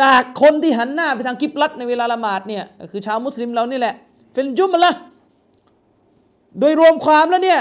[0.00, 3.94] จากคนที่หันหน้าไปทางกิบลัดในเวลาละหมาดเนี่ยคือชาวมุสลิมเรานี่แหละ
[4.34, 4.90] في الجملة
[6.58, 7.60] โดยรวมความแล้วเนี่ย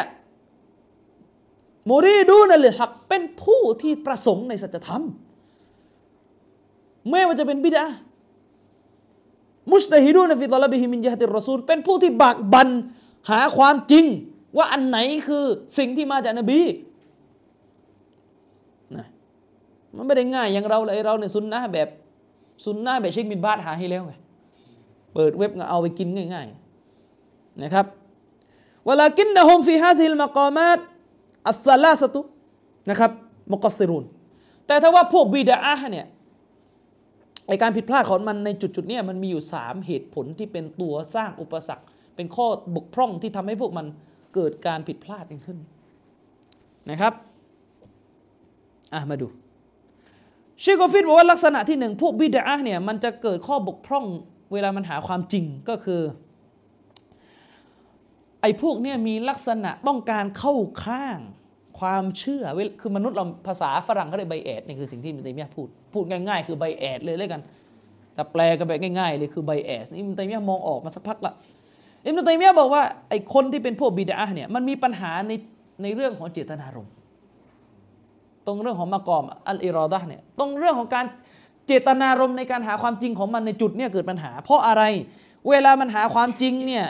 [1.90, 5.04] مريدون للحق เป็นผู้ที่ประสงค์ในสัจธรรม
[7.10, 7.86] ไม่ว่าจะเป็นบิดา
[9.72, 12.70] มุสตะฮิดูนฟิตลบิฮิมินยะติรอซูลเป็นผู้ที่บากบัน
[13.30, 14.06] หาความจริง
[14.58, 14.98] ว่าอันไหน
[15.28, 15.46] คือ
[15.78, 16.60] สิ่งที่มาจากนบี
[18.96, 19.08] นะ
[19.96, 21.90] มันไม่ได้ง่ายอย่างเราเลยเราเนี่ยซุนนะแบบ
[22.66, 24.14] ซุนนะแบบเชคบินบาทหาให้แล้วไง
[25.14, 26.48] เปิดเว็บก็เอาไปกินง่าย
[27.04, 27.86] ๆ นะครับ
[28.90, 30.80] วลากินนะฮุมฟีฮาซิลมะกามาต
[31.48, 32.22] อัสซาลาสตุ
[32.90, 33.12] นะครับ
[33.52, 34.06] มุกซิรุน
[34.68, 36.06] แต่ถ้าว่าพวกบิดาเนี่ย
[37.48, 41.86] ไอการผิดพลาดของมันในจุดจุดนี้มันมีอยู่สามเหตุผลที่เป็นตัวสร้างอุปสรรค
[42.16, 43.86] เป็นข้อบกพร่องที่ทำให้พวกมัน
[44.34, 45.60] เกิดการผิดพลาดขึ้น
[46.90, 47.14] นะครับ
[48.94, 49.28] อะมาดู
[50.60, 54.06] เชคโกฟิดบอกว่าลักษณะที่หนึ่งพวกบิดาเนี่ยมันจะเกิดข้อบกพร่อง
[54.54, 56.02] เวลามันหาความจริงก็คือ
[58.44, 60.54] ไอ้พวกเนี่ยมีลักษณะต้องการเข้า
[60.86, 61.18] ข้าง
[61.80, 67.42] ความเชื่อเวลคือมนุษย์เราภาษาฝรั่งเขาเรียก bias นี่คือสิ่งที่มินเตมียพูดพูดง่ายๆ คือ bias เลยเลยกัน
[68.16, 71.34] แต่แปลกันแบบง่ายๆเลยคือ bias นี่มินเตมียมองออกมาสักพักละ
[72.06, 75.32] อิมนุตัยมียบอกว่าไอ้คนที่เป็นพวกบิดาเนี่ยมันมีปัญหาใน
[75.82, 76.94] ในเรื่องของเจตนารมณ์
[78.46, 81.06] ตรงเรื่องของمقام الإرادة เนี่ยตรงเรื่องของการ
[81.68, 84.84] เจตนารมณ์ในการหาความจริงของมันในจุดเนี่ยเกิดปัญหา เพราะอะไร
[85.50, 86.86] เวลามันหาความจริงเนี่ย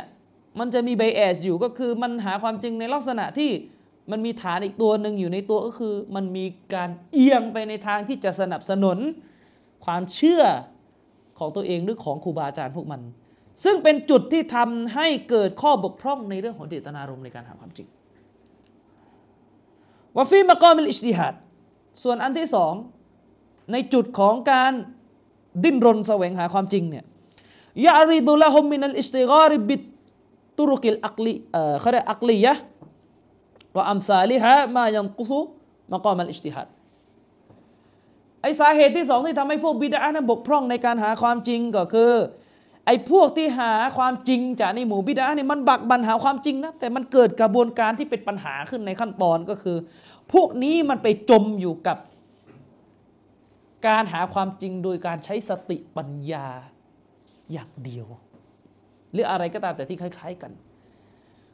[0.60, 3.52] มันจะมีไบแอสอยู่ก็คือมันหาความจริงในลักษณะที่
[4.12, 8.98] มันมีฐานอีกตัวหนึ่งอยู่ในตัวก็คือ มันมีการเอียงไปในทางที่จะสนับสนุน
[9.86, 10.44] ความเชื่อ
[11.40, 13.02] ของตัวเองหรือของครูบาอาจารย์พวกมัน
[13.64, 17.88] ซึ่งเป็นจุดที่ทำให้เกิดข้อบกพร่องในเรื่องของเจตนารมณ์ในการหาความจริง
[20.18, 21.34] วาฟีมะกอมิลอิจติฮัด
[22.04, 22.74] ส่วนอันที่สอง
[23.72, 24.74] ในจุดของการ
[25.64, 27.06] ดิ้นรนแสวงหาความจริงเนี่ย
[27.86, 36.68] يعرض لهم من الاستدلال بالطرق العقلي เอ่อเขาเรียก عقلية وأمثالها ما ينقص مقام الاجتهاد
[38.42, 42.14] ไอสาเหตุที่สองที่ทำให้พวกบิดานั้นบกพร่องในการหาความจริงก็คือ
[42.86, 49.78] ไอพวกที่หาความจริงจากในหมู่บิดาเนี่ยมันบักบันหาความจริงนะแต่มันเกิดกระบวนการที่เป็นปัญหาขึ้นในขั้นตอนก็คือ
[50.34, 51.98] พวกนี้มันไปจมอยู่กับ
[53.88, 56.48] การหาความจริงโดยการใช้สติปัญญา
[57.52, 58.08] อย่างเดียว
[59.14, 60.52] หรืออะไรก็ตามแต่ที่คล้าย ๆกัน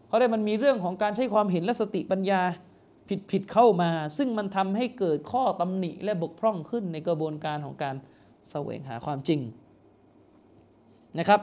[0.07, 2.41] เพราะได้มันมีเรื่องของการใช้ความเห็นและสติปัญญา
[3.31, 7.95] ผิดๆเข้ามา ซึ่งมันทำให้เกิดข้อตำหนิและบกพร่องขึ้นในกระบวนการของการ
[8.49, 9.39] แสวงหาความจริง
[11.19, 11.41] นะครับ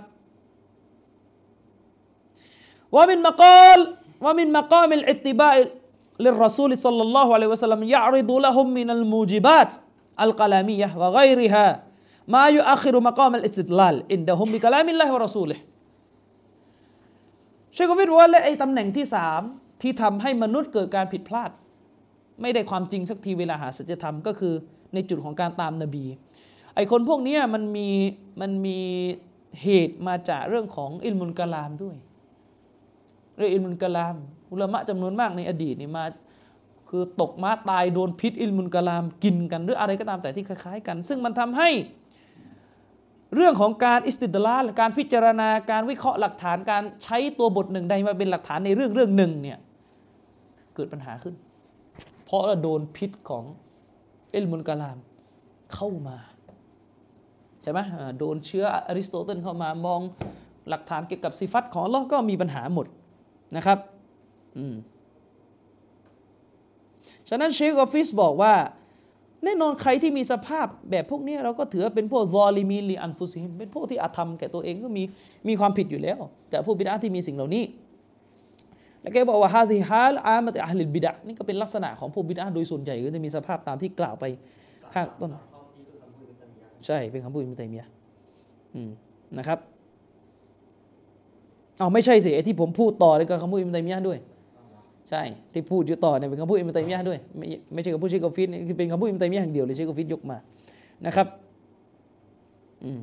[2.94, 10.84] ومن مقال ومن مقام اتباع الرسول صلى الله عليه وسلم يعرض لهم من الموجبات الكلامية
[10.84, 15.62] وغيرها ما يؤخر مقام الاستدلال عندهم بكلام الله ورسوله
[17.76, 19.40] เชควิทว่าและไอ้ตำแหน่งที่สาม
[19.82, 21.50] ที่ทำให้มนุษย์เกิดการผิดพลาด
[22.42, 24.54] ไม่ได้ความจริงสักทีเวลาหาสัจธรรมก็คือ
[24.94, 26.04] ในจุดของการตามนบี
[26.74, 27.88] ไอ้คนพวกนี้มันมี
[28.40, 28.78] มันมี
[29.62, 31.96] เหตุมาจากเรื่องของอิลมุลกะลามด้วย
[33.36, 34.16] เรื่องอิลมุลกะลาม
[34.52, 36.04] อุลามะจำนวนมากในอดีตนี่มา
[36.90, 41.68] คือตกม้าตายโดนพิษอิลมุลกะลามกินกันหรืออะไรก็ตามแต่ที่คล้ายๆกัน ซึ่งมันทำให้
[43.34, 49.58] เรื่องของการอิสติดลาลการพิจารณาการวิเคราะห์หลักฐานการใช้ตัวบทหนึ่งใดมาเป็นหลักฐานในเรื่องเรื่องหนึ่งเนี่ย
[50.74, 51.34] เกิดปัญหาขึ้น
[52.24, 53.44] เพราะเราโดนพิษของ
[54.30, 54.98] علم الكلام
[55.74, 56.16] เข้ามา
[57.62, 57.78] ใช่ไหม
[58.18, 60.00] โดนเชื้ออริสโตเติลเข้ามามอง
[60.68, 62.86] หลักฐานเกี่ยวกับสิฟัตของอัลลอฮ์ก็มีปัญหาหมด
[63.56, 63.78] นะครับ
[64.56, 64.74] อืม
[67.28, 68.54] ฉะนั้นเชคกอฟิดบอกว่า
[69.46, 75.02] แน่นอนใครที่มีสภาพแบบพวกนี้เราก็ถือว่าเป็นพวกظالمين لأنفسهم เป็นพวกที่อาธรรมแก่ตัวเองก็มี
[75.48, 76.18] มีความผิดอยู่แล้ว
[76.50, 77.64] แต่พวกบิดาที่มีสิ่งเหล่านี้
[79.00, 84.24] แล้วแกบอกว่าهذه حال عامة أهل البدع นี่ก็เป็นลักษณะของพวกบิดาโดยส่วนใหญ่ก็จะมีสภาพตามที่กล่าวไป
[84.94, 85.30] ข้างต้น
[86.86, 87.90] ใช่เป็นคำพูดอิบนุตัยมียะห์
[88.74, 88.90] อืม
[89.38, 89.58] นะครับ
[91.78, 94.18] เอาไม่ใช่สิไอที่ผมพูดต่อเลยก็คำพูดอิบนุตัยมียะด้วย
[95.10, 95.22] ใช่
[95.52, 100.36] ที่พูดอยู่ต่อเนี่ยเป็นคำพูดอิบนุตัยมียะด้วยไม่ไม่ใช่คำพูดเชคกอฟิดนี่คือเป็นคำพูดอิบนุตัยมียะอย่างเดียวเลยเชคกอฟิดยกมา
[101.06, 101.26] นะครับ
[102.84, 103.00] อืม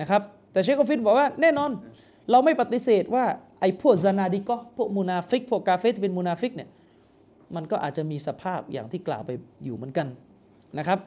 [0.00, 1.70] นะครับแต่เชคกอฟิดบอกว่าแน่นอน
[2.30, 3.24] เราไม่ปฏิเสธว่า
[3.60, 6.68] ไอ้พวกซานาดิกอพวกมูนาฟิก พวกกาเฟรที่เป็นมูนาฟิกเนี่ย
[7.56, 9.30] มันก็อาจจะมีสภาพอย่างที่กล่าวไป
[9.64, 10.06] อยู่เหมือนกัน
[10.78, 10.98] นะครับ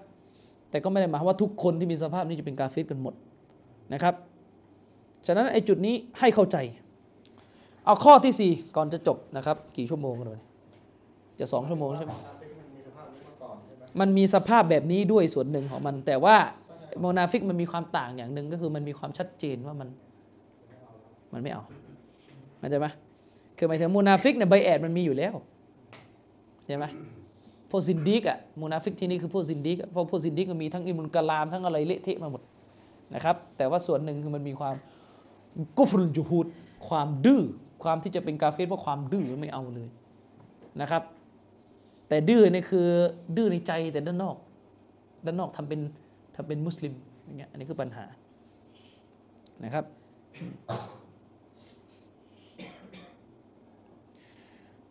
[0.70, 3.14] แต่ก็ไม่ได้หมายความว่าทุกคนที่มีสภาพนี้จะเป็นกาเฟรกันหมด
[3.94, 4.14] นะครับ
[5.28, 6.58] ฉะนั้นไอ้จุดนี้ให้เข้าใจ
[7.86, 10.42] เอาข้อที่สี่ก่อนจะจบนะครับ กี่ชั่วโมงกันเลย
[11.40, 16.36] จะสองชั่วโมงใช่ไหมกาเฟรมันมีสภาพนี้มาก่อนใช่ไหมมันมีสภาพแบบนี้ด้วยส่วนหนึ่งของมัน แต่ว่า
[17.02, 19.90] มูนาฟิกมันมีความต่างอย่างหนึ่งก็คือมันมีความชัดเจนว่ามัน
[21.34, 21.64] มันไม่เอา
[22.60, 22.88] เข้าใจไหม
[23.58, 25.34] คือหมายถึงมูนาฟิกเนี่ย bias มันมีอยู่แล้ว
[26.66, 26.86] ใช่ไหม
[27.70, 32.42] พวกซินดิกอะมูนาฟิกที่นี่คือพวกซินดิกอะเพราะพวกซินดิกมันมีทั้งعلم الكلام ทั้งอะไรเละเทะมาหมด
[33.16, 34.76] นะครับ แต่ว่าส่วนหนึ่งคือมันมีความ
[35.78, 36.46] كفر الجحود
[36.88, 37.42] ความดื้อ
[37.84, 39.90] ความที่จะเป็นกาเฟรเพราะความดื้อไม่เอาเลย
[40.82, 41.04] นะครับ
[42.08, 42.88] แต่ดื้อนี่คือ
[43.36, 44.36] ดื้อในใจแต่ด้านนอก
[45.26, 45.80] ด้านนอกทำเป็น
[46.36, 46.94] ทำเป็นมุสลิม
[47.26, 48.06] อย่างเงี้ยอันนี้คือปัญหา
[49.64, 49.86] นะครับ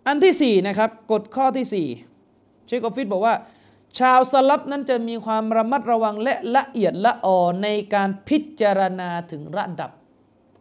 [0.06, 1.88] อันที่สี่นะครับกฎข้อที่สี่
[2.66, 3.34] เชคกอฟฟิศบอกว่า
[3.98, 9.90] ชาวสลับนั้นจะมีความระมัดระวังและละเอียดละออในการพิจารณาถึงระดับ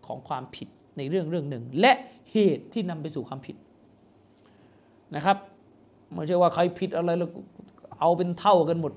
[0.07, 0.67] ของความผิด
[0.97, 1.91] ในเรื่องเรื่องหนึ่ง และ
[2.31, 3.55] เหตุที่นำไปสู่ความผิด
[5.15, 5.37] นะครับ
[6.13, 7.29] ไม่ใช่ว่าใครผิดอะไรแล้ว
[7.99, 8.93] เอาเป็นเท่ากันหมด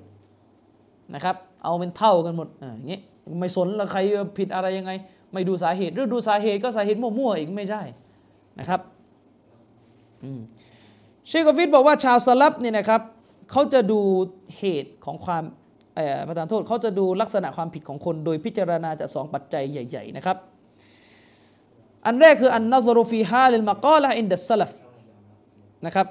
[1.15, 3.03] นะครับ เอาเป็นเท่ากันหมดอ่าอย่างเงี้ย
[3.41, 4.01] ไม่สนแล้วใคร
[4.39, 4.93] ผิดอะไรยังไง
[5.33, 7.83] ไม่ดูสาเหตุหรือดูสาเหตุก็สาเหตุมั่วๆอีกไม่ใช่
[8.59, 8.81] นะครับ
[10.23, 10.41] อืม
[11.29, 13.01] เชคกฟิดบอกว่าชาวสลับเนี่ยนะครับ
[13.51, 14.01] เขาจะดู
[14.59, 15.43] เหตุของความ
[16.29, 20.37] ประธานโทษเขาจะดูลักษณะความผิดของคน โดยพิจารณาจากสองปัจจัยใหญ่ ๆ นะครับ
[22.07, 24.73] อันแรกคืออันนซรุฟีฮาลิลมากอละอินดัสลัฟ
[25.87, 26.07] นะครับ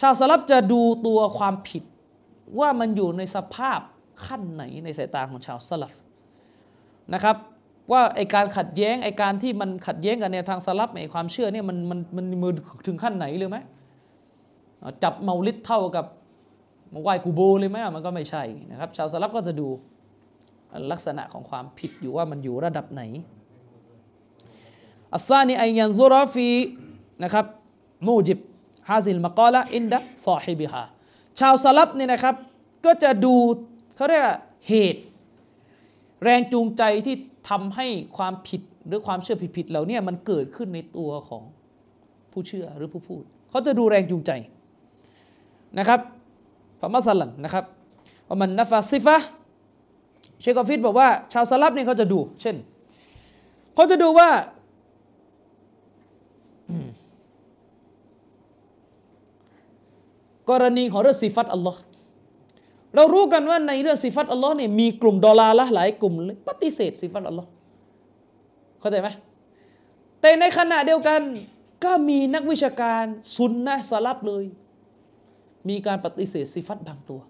[0.00, 1.84] ชาวสลับจะดูตัวความผิด
[2.58, 3.80] ว่ามันอยู่ในสภาพ
[4.26, 5.92] ขั้นไหนในสายตาของชาวสลับ
[7.14, 7.36] นะครับ
[7.92, 12.52] ว่าไอการขัดแย้งไอการที่มันขัดแย้งกันในทางสลับไอความเชื่อเนี่ยมันมันมันมือ
[12.86, 13.58] ถึงขั้นไหนเลยไหม
[15.02, 16.06] จับเมาลิดเท่ากับ
[16.92, 19.68] มาไหว้กูโบเลยไหมมันก็ไม่ใช่นะครับ ชาวสลับก็จะดู
[20.92, 23.02] ลักษณะของความผิดอยู่ว่ามันอยู่ระดับไหน
[25.14, 26.50] อัลซานีอัยยันซุรอฟี
[27.22, 27.46] นะครับ
[28.06, 28.38] มูจิบ
[28.88, 30.82] ฮาซิลมะกอละอินดะซอฮิบิฮา
[31.38, 32.34] ชาวสลับเนี่ยนะครับ
[32.84, 33.34] ก็จะดู
[33.96, 34.24] เขาเรียก
[34.68, 35.02] เหตุ
[36.24, 37.16] แรงจูงใจที่
[37.48, 37.86] ทำให้
[38.16, 41.42] ความผิดหรือความเชื่อผิดๆเหล่านี้มันเกิดขึ้นในตัวของ
[42.32, 44.30] ผู้เชื่อหรือผู้พูด เขาจะดูแรงจูงใจ
[45.78, 46.00] นะครับ
[46.80, 47.64] فمثلا นะครับ
[48.26, 49.16] ومن نفى صفة
[50.40, 52.56] เชคกอฟิดบอกว่า ชาวสลัฟเนี่ยเขาจะดู เช่น
[53.74, 54.28] เขาจะดูว่า
[60.50, 61.80] กรณีของเรื่องสิฟัตอัลลอฮ์
[62.94, 66.14] เรารู้กันว่าในเรื่องสิฟัตอัลลอฮ์เนี่ยมีกลุ่มดอลลาร์ละหลายกลุ่ม
[66.48, 67.48] ปฏิเสธสิฟัตอัลลอฮ์
[68.80, 69.08] เข้าใจไหม
[70.20, 71.20] แต่ในขณะเดียวกัน
[71.84, 73.04] ก็มีนักวิชาการ
[73.36, 74.44] ซุนนะสลับเลย
[75.68, 77.20] มีการปฏิเสธสิฟัตบางตัว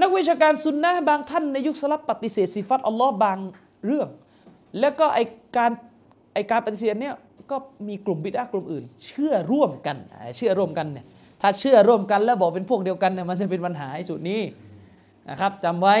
[0.00, 3.38] นักวิชาการซุนนะบางท่านในยุคสลับปฏิเสธสิฟัตอัลลอฮ์บาง
[3.86, 4.08] เรื่อง
[4.80, 5.18] แล้วก็ไอ
[5.56, 5.70] การ
[6.34, 7.14] ไอการปฏิเสธเนี่ย
[7.50, 7.56] ก็
[7.88, 9.96] มีกลุ่มบิดอะห์กลุ่มอื่น เชื่อร่วมกัน
[10.36, 11.04] เชื่อร่วมกันเนี่ย
[11.40, 14.40] ถ้าเชื่อร่วมกันแล้วบอกเป็นพวกเดียวกันเนี่ยมันจะเป็นปัญหาจุดนี้
[15.30, 15.96] นะครับจำไว้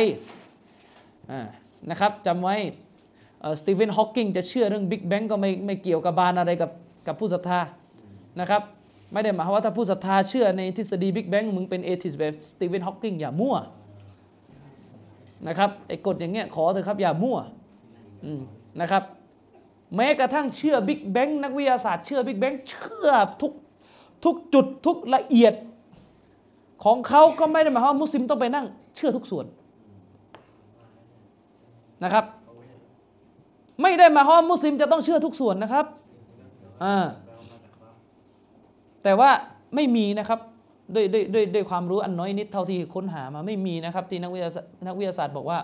[1.90, 2.56] นะครับจำไว้
[3.60, 6.70] สตีเฟนฮอว์กิงจะเชื่อเรื่องบิ๊กแบงก็ไม่ไม่เกี่ยวกับบานอะไรกับ
[7.06, 7.60] กับผู้ศรัทธา
[8.40, 8.62] นะครับ
[9.12, 13.56] ไม่ได้หมายว่าถ้าผู้ศรัทธาเชื่อในทฤษฎีบิ๊กแบงมึงเป็น atheist แบบสตีเฟนฮอว์กิงอย่ามั่ว
[15.48, 17.38] นะครับไอ้กฎอย่างเงี้ยขอเถอะครับอย่ามั่ว
[18.80, 19.02] นะครับ
[19.96, 23.10] แม้กระทั่งเชื่อบิ๊กแบงนักวิทยาศาสตร์เชื่อบิ๊กแบงเชื่อ
[23.42, 23.52] ทุก
[24.24, 25.54] ทุกจุดทุกละเอียด
[26.84, 29.46] ของเขาก็ไม่ได้หมายความว่ามุสลิมต้องไปนั่ง เชื่อทุกส่วน
[32.04, 32.24] นะครับ
[33.82, 35.86] ไม่ได้หมายความว่ามุสลิมจะต้องเชื่อทุกส่วนนะครับ
[36.84, 37.06] อ่า
[39.02, 39.30] แต่ว่า
[39.74, 40.40] ไม่มีนะครับ
[40.94, 45.58] ด้วยด้วยด้วยด้วยความรู้อันน้อยนิดเท่าที่ค้นหามาไม่มีนะครับ ที่นักวิทยาศาสตร์นักวิทยาศาสตร์บอกว่า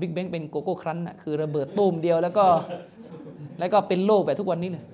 [0.00, 2.44] บิ๊กแบงเป็นโกโก้ครันนะคือระเบิดตูมเดียวแล้วก็
[3.58, 4.84] แล้วก็เป็นโลกแบบทุกวันนี้เลย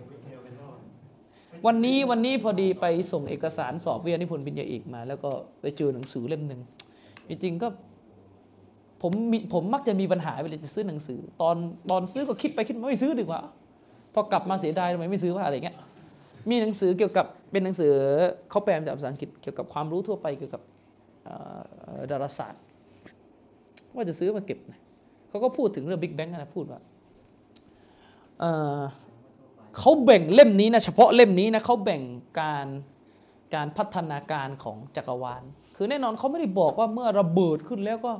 [1.66, 5.31] วันนี้วันนี้พอดีไปส่งเอกสารสอบวิทยานิพนธ์ปริญญาเอกมา แล้วก็
[5.61, 6.61] ไปเจอหนังสือเล่มหนึ่ง
[7.28, 7.69] จริงๆก็
[9.03, 11.57] ผมมีผมมักจะมีปัญหาเวลาจะซื้อหนังสือ ตอน
[11.91, 13.41] ตอนซื้อก็คิดไปคิดมาไม่ซื้อดีกว่า
[14.15, 15.77] พอกลับมาเสียดายทำไมไม่ซื้อว่าอะไรเงี้ย
[16.51, 17.93] มีหนังสือเกี่ยวกับเป็นหนังสือ
[18.51, 20.62] เขาแปลมาจากภาษาอังกฤษเกี่ยวกับความรู้ทั่วไปเกี่ยวกับ
[22.10, 22.62] ดาราศาสตร์
[23.94, 24.81] ว่าจะซื้อมาเก็บนะ
[25.28, 26.81] เขาก็พูดถึงเรื่องบิ๊กแบงนะพูดว่า
[28.40, 32.02] เเขาแบ่งเล่มนี้นะเฉพาะเล่มนี้นะเขาแบ่ง
[32.40, 32.66] การ
[33.55, 35.43] การพัฒนาการของจักรวาล
[35.77, 38.12] คือแน่นอนเขาไม่ได้บอกว่าเมื่อระเบิดขึ้นแล้วก็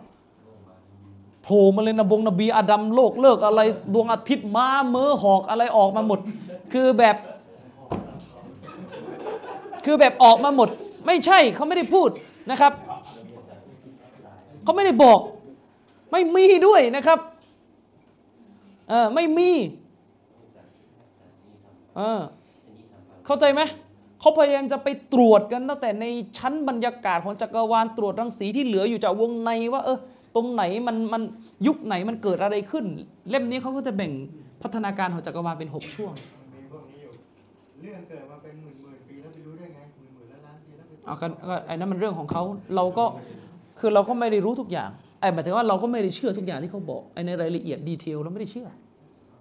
[1.43, 3.61] โผล่มาเลยนะบงนบีอาดัมโลกเลิกอะไร
[3.95, 6.19] ดวงอาทิตย์ม้าเมื่อหอกอะไรออกมาหมด
[6.73, 7.17] คือแบบ
[9.87, 10.69] คือแบบออกมาหมด
[11.07, 12.11] ไม่ใช่เขาไม่ได้พูด
[12.51, 12.73] นะครับ
[14.63, 15.19] เขาไม่ได้บอก
[16.13, 17.19] ไม่มีด้วยนะครับ
[18.89, 19.51] เออไม่มี
[21.97, 22.21] เออ
[23.27, 23.61] เข้าใจไหม
[24.21, 26.05] เขาพยายามจะไปตรวจกันตั้งแต่ใน
[26.39, 29.99] ชั้นบรรยากาศของจักรวาลตรวจรังสีที่เหลืออยู่จากวงในว่า เออ
[30.35, 31.23] ตรงไหนมันมัน
[31.67, 32.85] ยุคไหนมันเกิดอะไรขึ้น
[33.31, 34.13] เล่มนี้เขาก็จะแบ่ง
[34.63, 36.13] พัฒนาการของจักรวาลเป็นหกช่วง
[37.81, 38.36] เรื่องเกิดมา
[41.07, 42.43] เอากันก็ไอ้นั้นมันเรื่องของเขา
[42.77, 43.05] เราก็
[43.79, 48.69] คือเราก็ไม่ได้รู้ทุกอย่างไอ้หมายถึงว่าเราก็ไม่ได้เชื่อทุกอย่างที่เขาบอกไอ้ในรายละเอียดดีเทลเราไม่ได้เชื่อ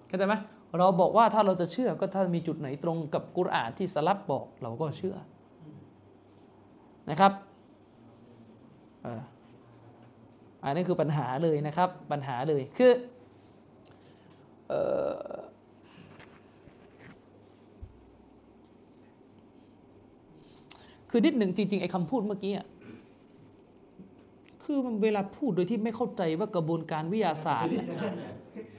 [0.08, 0.36] เข้าใจไหม
[0.78, 5.16] เราบอกว่าถ้าเราจะเชื่อก็ถ้ามีจุดไหนตรงกับกุรอานที่สลับบอกเราก็เชื่อ
[7.10, 7.32] นะครับ
[9.06, 9.22] ออ
[10.64, 12.92] อันนี้คือปัญหาเลยนะครับ ปัญหาเลยคือ
[14.68, 14.82] เอ่
[15.28, 15.32] อ
[21.18, 22.66] คือนิดหนึ่งจริงๆไอ้คำพูดเมื่อกี้อะ
[24.64, 27.74] คือมันเวลาพูดโดยที่ไม่เข้าใจว่ากระบวนการวิทยาศาสตร์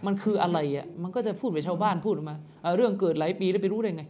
[0.07, 4.05] มันคืออะไรอะมันก็จะพูดไปชาวบ้านพูดมาเอ่อเรื่องเกิดหลายปีแล้วไปรู้ได้ไง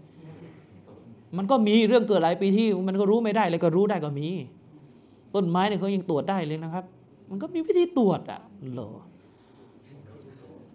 [1.36, 4.28] มันก็มีเรื่องเกิดหลายปีที่มันก็รู้ไม่ได้เลยก็รู้ได้ก็มี
[5.35, 6.85] ต้นไม้เนี่ยเขายังตรวจได้เลยนะครับ
[7.31, 8.40] มันก็มีวิธีตรวจอะ
[8.73, 8.90] เหรอ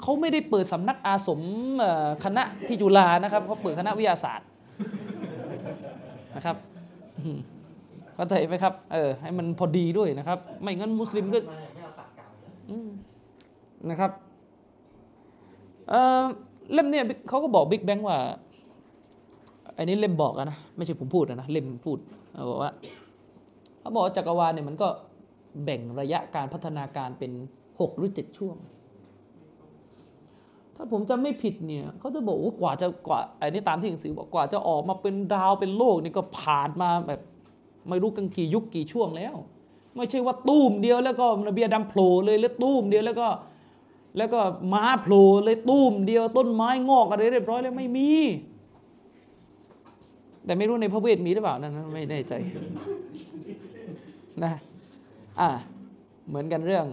[0.02, 1.42] เขาไม่ได้เปิดสำนักอาสม
[2.24, 4.48] คณะที่จุฬานะครับเขาเปิดคณะวิทยาศาสตร์
[6.36, 6.58] นะครับ
[8.16, 11.40] เข้าใจไหมครับ เออ ให้มันพอดีด้วยนะครับ ไม่งั้นมุสลิมก็
[13.90, 14.12] นะครับ
[15.90, 16.22] เออ
[16.74, 18.18] เล่มเนี่ยเขาก็บอกบิ๊กแบงว่า
[19.78, 21.98] อันนี้เล่มบอกนะ ไม่ใช่ผมพูดอะนะ เล่มพูด
[22.34, 22.72] เขาบอกว่า
[23.80, 24.88] เขาบอกจักรวาลเนี่ยมันก็
[25.64, 27.32] แบ่งระยะการพัฒนาการเป็น
[27.80, 28.56] หกหรือเจ็ดช่วง
[30.84, 37.20] ถ้าผมจำไม่ผิดเนี่ยเขาจะบอกว่ากว่าจะกว่าอันนี้ตามที่หนังสือบอกกว่าจะออกมาเป็นดาวเป็นโลกนี่ก็ผ่านมาแบบ
[37.90, 39.36] ไม่รู้กันกี่ยุคกี่ช่วงแล้ว
[39.96, 43.28] ไม่ใช่ว่าตุ้มเดียวแล้วก็ระเบียดำโผล่เลยแล้วตุ้มเดียวแล้วก็
[44.18, 44.40] แล้วก็
[44.74, 48.10] ม้าโผล่เลยตุ้มเดียวต้นไม้งอกอะไรเรียบร้อยแล้วไม่มี
[50.46, 52.34] แต่ไม่รู้ในพระเวทมีหรือเปล่านั่นไม่แน่ใจ
[54.44, 54.54] นะ
[55.40, 55.50] อ่า
[56.28, 56.86] เหมือนกันเรื่อง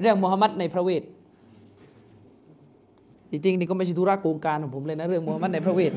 [0.00, 1.02] เรื่องมูฮัมหมัดในพระเวท
[3.32, 5.92] จริงๆนี่ก็ไม่ใช่ธุระโกงการของผมเลยนะเรื่องมูฮัมหมัดในพระเวท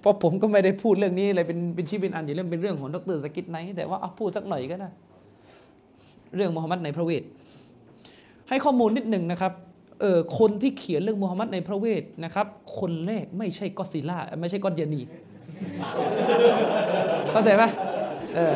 [0.00, 4.88] เพราะผมก็ไม่ได้พูดเรื่องนี้อะไรเป็นเป็นชี้เป็นอันอยู่เรื่องเป็นเรื่องของดรสกิทไนแต่ว่าเอาพูดสักหน่อยก็ได้
[6.36, 7.22] เรื่องมูฮัมหมัดในพระเวท
[8.48, 9.52] ให้ข้อมูลนิดหนึ่งนะครับ
[10.00, 12.46] เออคนที่เขียนเรื่องมูฮัมหมัดในพระเวทนะครับ
[12.78, 15.00] คนแรกไม่ใช่ก็อซิล่าไม่ใช่ก็อดยานี
[17.30, 17.68] เข้าใจปะ
[18.36, 18.54] เออ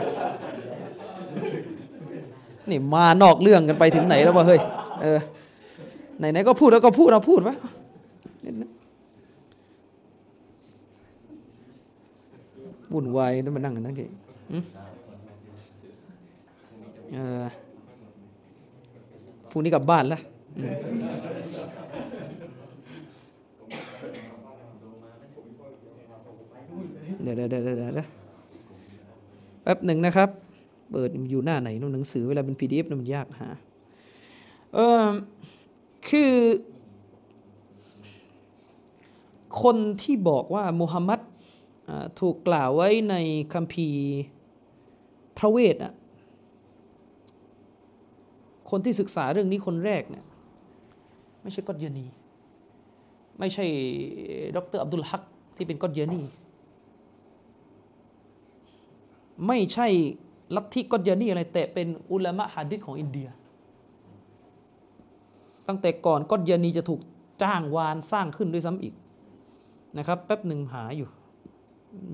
[2.70, 4.60] นี่มานอกเรื่องกันไปถึงไหนแล้ววะเฮ้ย
[5.02, 5.18] เออ
[6.22, 7.56] ไหนๆก็พูดแล้วก็พูดเราพูดวะ
[8.44, 8.70] นิดนึง
[12.92, 14.08] วุ่นวายนั่นมานั่งกันนั่งกี่
[17.12, 17.44] เออ
[19.50, 20.20] พรุ่งนี้กลับบ้านล้ว
[20.58, 20.74] อืม
[27.22, 28.08] เดี๋ยวเดี๋ยวเดี๋ยวเดี๋ยว
[29.62, 30.28] แป๊บหนึ่งนะครับ
[30.90, 33.48] เปิดอยู่หน้าไหนนู่นหนังสือเวลาเป็น PDF น่ะมันยากหา
[34.74, 35.04] เออ
[36.08, 36.32] คือ
[39.62, 41.20] คนที่บอกว่ามูฮัมหมัด
[42.20, 43.14] ถูกกล่าวไว้ใน
[43.52, 44.02] คัมภีร์
[45.38, 45.92] พระเวทอะ
[48.70, 50.24] คนที่ศึกษาเรื่องนี้คนแรกเนี่ย
[51.42, 52.06] ไม่ใช่กอดเยนี
[53.38, 53.66] ไม่ใช่
[54.56, 55.22] ดรอับดุลฮัก
[55.56, 56.22] ที่เป็นกอดเยนี
[59.46, 59.86] ไม่ใช่
[60.56, 63.28] ลัทธิกอดเยนีอะไรแต่เป็นอุลามะฮะดิษของอินเดีย
[65.68, 67.00] ตั้งแต่ก่อนกอดเยานีจะถูก
[67.42, 68.94] จ้างวานสร้างขึ้นด้วยซ้ำอีก
[69.98, 71.08] นะครับแป๊บหนึ่งหาอยู่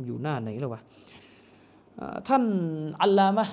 [0.07, 0.81] อยู่หน้าไหนแล้ววะ
[2.29, 2.43] ท่าน
[3.03, 3.45] อัลลามะ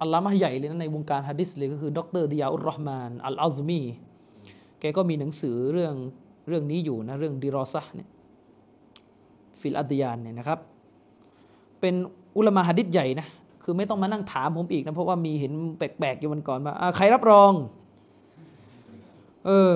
[0.00, 3.80] อัลลามะห์ใหญ่เลยนะในวงการฮะดิษเลยก็คือ ดรดิยาอุรเราะห์มาน อัลอัลซมี
[4.80, 5.94] แกก็มีหนังสือเรื่อง
[6.48, 8.08] เรื่องนี้อยู่นะเรื่องดิรอซะเนี่ย
[9.60, 10.58] ฟิลอัดยานเนี่ยนะครับ
[11.80, 11.94] เป็น
[12.36, 13.26] อุลามะฮะดิษใหญ่นะ
[13.64, 17.52] คือไม่ต้องมานั่งถามผมอีกนะ เพราะว่ามีเห็นแปลกๆอยู่วันก่อนว่าใครรับรอง
[19.46, 19.74] เออ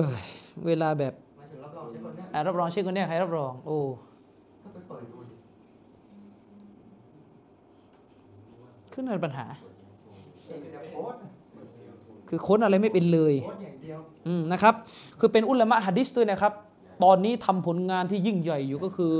[0.65, 3.77] เวลาแบบมาถึงรับรองใช่คนเนี้ยอ่ารับรองชื่อคนเนี้ยใครรับรอง โอ้
[4.63, 5.35] ก็ไปเปิดดูดิ
[8.93, 9.45] ขึ้นอะไรปัญหา
[10.47, 11.15] เอกแต่โค้ด
[12.29, 14.73] คือค้นอะไรไม่เป็นเลยโค้ดอย่างเดียวอืมนะครับ
[15.19, 16.53] คือเป็นอุลามะฮะดิษด้วยนะครับ
[17.03, 19.13] ตอนนี้ทำผลงานที่ยิ่งใหญ่อยู่ก็คือ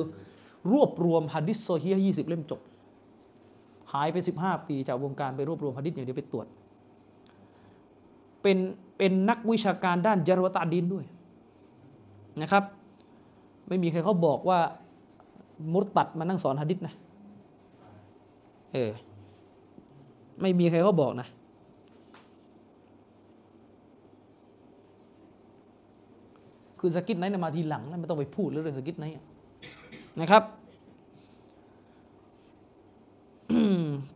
[0.72, 2.62] รวบรวมฮะดิษโซเฮียยี่สิบเล่มจบ
[3.94, 6.48] หายไป 15 ปีจากวงการไปรวบรวมฮะดิษอย่างเดียวไปตรวจ
[8.42, 8.58] เป็น
[8.98, 11.06] เป็นนักวิชาการด้านจารวตะดินด้วย
[12.42, 12.64] นะครับ
[13.68, 14.60] ไม่มีใครเขาบอกว่า
[15.74, 16.94] มุตตัดมานั่งสอนฮะดิษนะ
[18.74, 18.92] เออ
[20.42, 21.28] ไม่มีใครเขาบอกนะ
[26.80, 29.16] คือสกิทไนท์นมาทีหลังนะไม่ต้องไปพูดเรื่องสกิทไนท์
[30.22, 30.44] นะครับ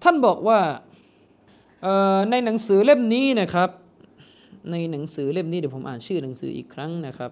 [0.03, 0.59] ท่านบอกว่า
[2.29, 3.69] ในหนังสือเล่มนี้นะครับ
[4.71, 7.31] ในหนังสือเล่มนี้เดี๋ยวผมอ่านชื่อหนังสืออีกครั้งนะครับ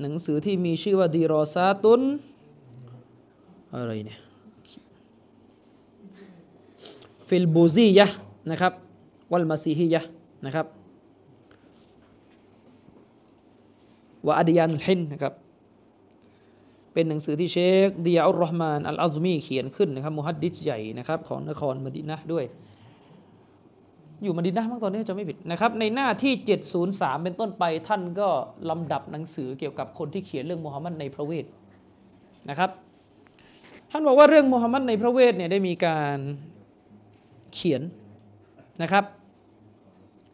[0.00, 2.02] หนังสือที่มีชื่อว่าดีรอซาตุน
[3.72, 4.20] อะไรเนี่ย
[7.28, 8.06] في اليهودية
[8.50, 8.72] นะครับ
[9.32, 10.02] والمسيحية
[10.46, 10.66] นะครับ
[14.26, 15.34] وأديان الهند นะครับ
[16.92, 22.44] เป็นหนังสือที่เชคดิยอุรเราะห์มานอัลอาซมีเขียนขึ้นนะครับมุฮัดดิษใหญ่นะครับของนครมดินะด้วย
[24.22, 26.32] อยู่มะดินะมั้งตอนนี้จะไม่ผิดนะครับ ในหน้าที่
[26.78, 28.28] 703 เป็นต้นไปท่านก็
[28.70, 31.46] ลำดับหนังสือเกี่ยวกับคนที่เขียนเรื่องมูฮัมหมัดในพระเวท
[32.48, 32.70] นะครับ
[33.90, 36.18] ท่านบอกว่าเรื่องมูฮัมหมัดในพระเวทเนี่ยได้มีการ
[37.54, 37.82] เขียน
[38.82, 39.04] นะครับ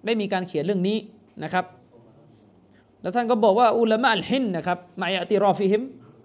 [0.07, 0.97] ได้มีการเขียนเรื่องนี้
[1.45, 1.65] นะครับ
[3.03, 5.83] แล้วท่านก็บอกว่าอุลามะอัลฮินนะครับมายะติรอฟิฮิม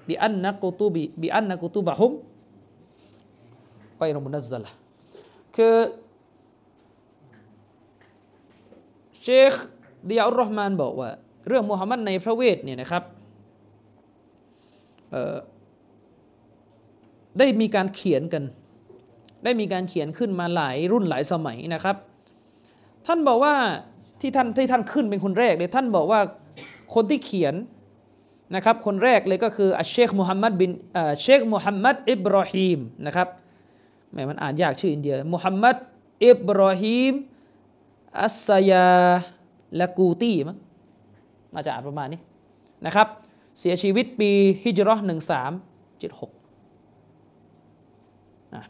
[0.07, 2.11] บิอันนะกุตูบิบิอันนะกุตูบะฮุม
[3.97, 4.71] ไกรมุนัซซะละ
[5.55, 5.73] คือ
[9.27, 9.53] เชค
[10.07, 11.09] เดิยอุรเราะห์มานบอกว่า
[11.47, 13.03] เรื่องมูฮัมหมัดในพระเวทเนี่ยนะครับ
[17.39, 18.43] ได้มีการเขียนกัน
[19.43, 21.95] ได้มีการเขียนขึ้นมาหลายรุ่นหลายสมัยนะครับ
[23.07, 23.55] ท่านบอกว่า
[24.21, 26.19] ที่ท่านที่ท่านขึ้นเป็นคนแรกเลยท่านบอกว่า
[26.93, 27.53] คนที่เขียน
[28.55, 33.27] นะครับคนแรกเลยก็คืออัชเชคมุฮัมมัดบินเอ่อเชคมุฮัมมัดอิบรอฮีมนะครับ
[34.11, 35.75] แหมมันอ่านยากชื่ออินเดียมุฮัมมัด
[36.25, 37.13] อิบรอฮีม
[38.21, 38.89] อัสซยา
[39.81, 40.57] ละกูตีมั้ง
[41.53, 42.21] มาจากอ่านประมาณนี้
[42.85, 43.07] นะครับ
[43.59, 44.31] เสียชีวิตปี
[44.63, 45.51] ฮิจราะห์หนึ่งสาม
[45.99, 46.31] เจ็ดหก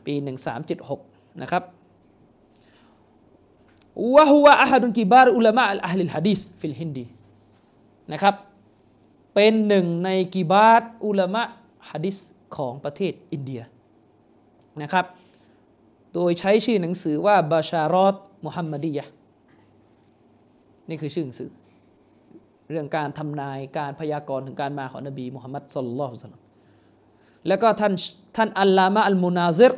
[0.06, 1.02] ปีหนึ่งสามเจ็ดหก
[1.42, 1.64] นะครับ
[4.16, 7.06] วะฮุวะอะฮัดุนกิบาร์อุลามะอัลอะฮลิลฮะดีษฟิลฮินดี
[8.12, 8.36] นะครับ
[9.36, 11.44] เป็นหนึ่งในกิบาร์อุลามะ
[11.90, 12.18] ฮะดิษ
[12.56, 13.62] ของประเทศอินเดีย
[14.82, 15.06] นะครับ
[16.14, 18.16] โดยใช้ชื่อหนังสือว่าบาชารอต
[18.46, 19.06] มุฮัมมัดียะ
[20.90, 21.50] นี่คือชื่อหนังสือ
[22.70, 26.42] เรื่องการทำนายการพยากรณ์ถึงการมาของนบีมุฮัมมัดสุลลัลลอฮุอะลัลลัม
[27.48, 27.94] แล้วก็ท่าน
[28.38, 29.74] ท่านอัลลามะอัลมุนาซิร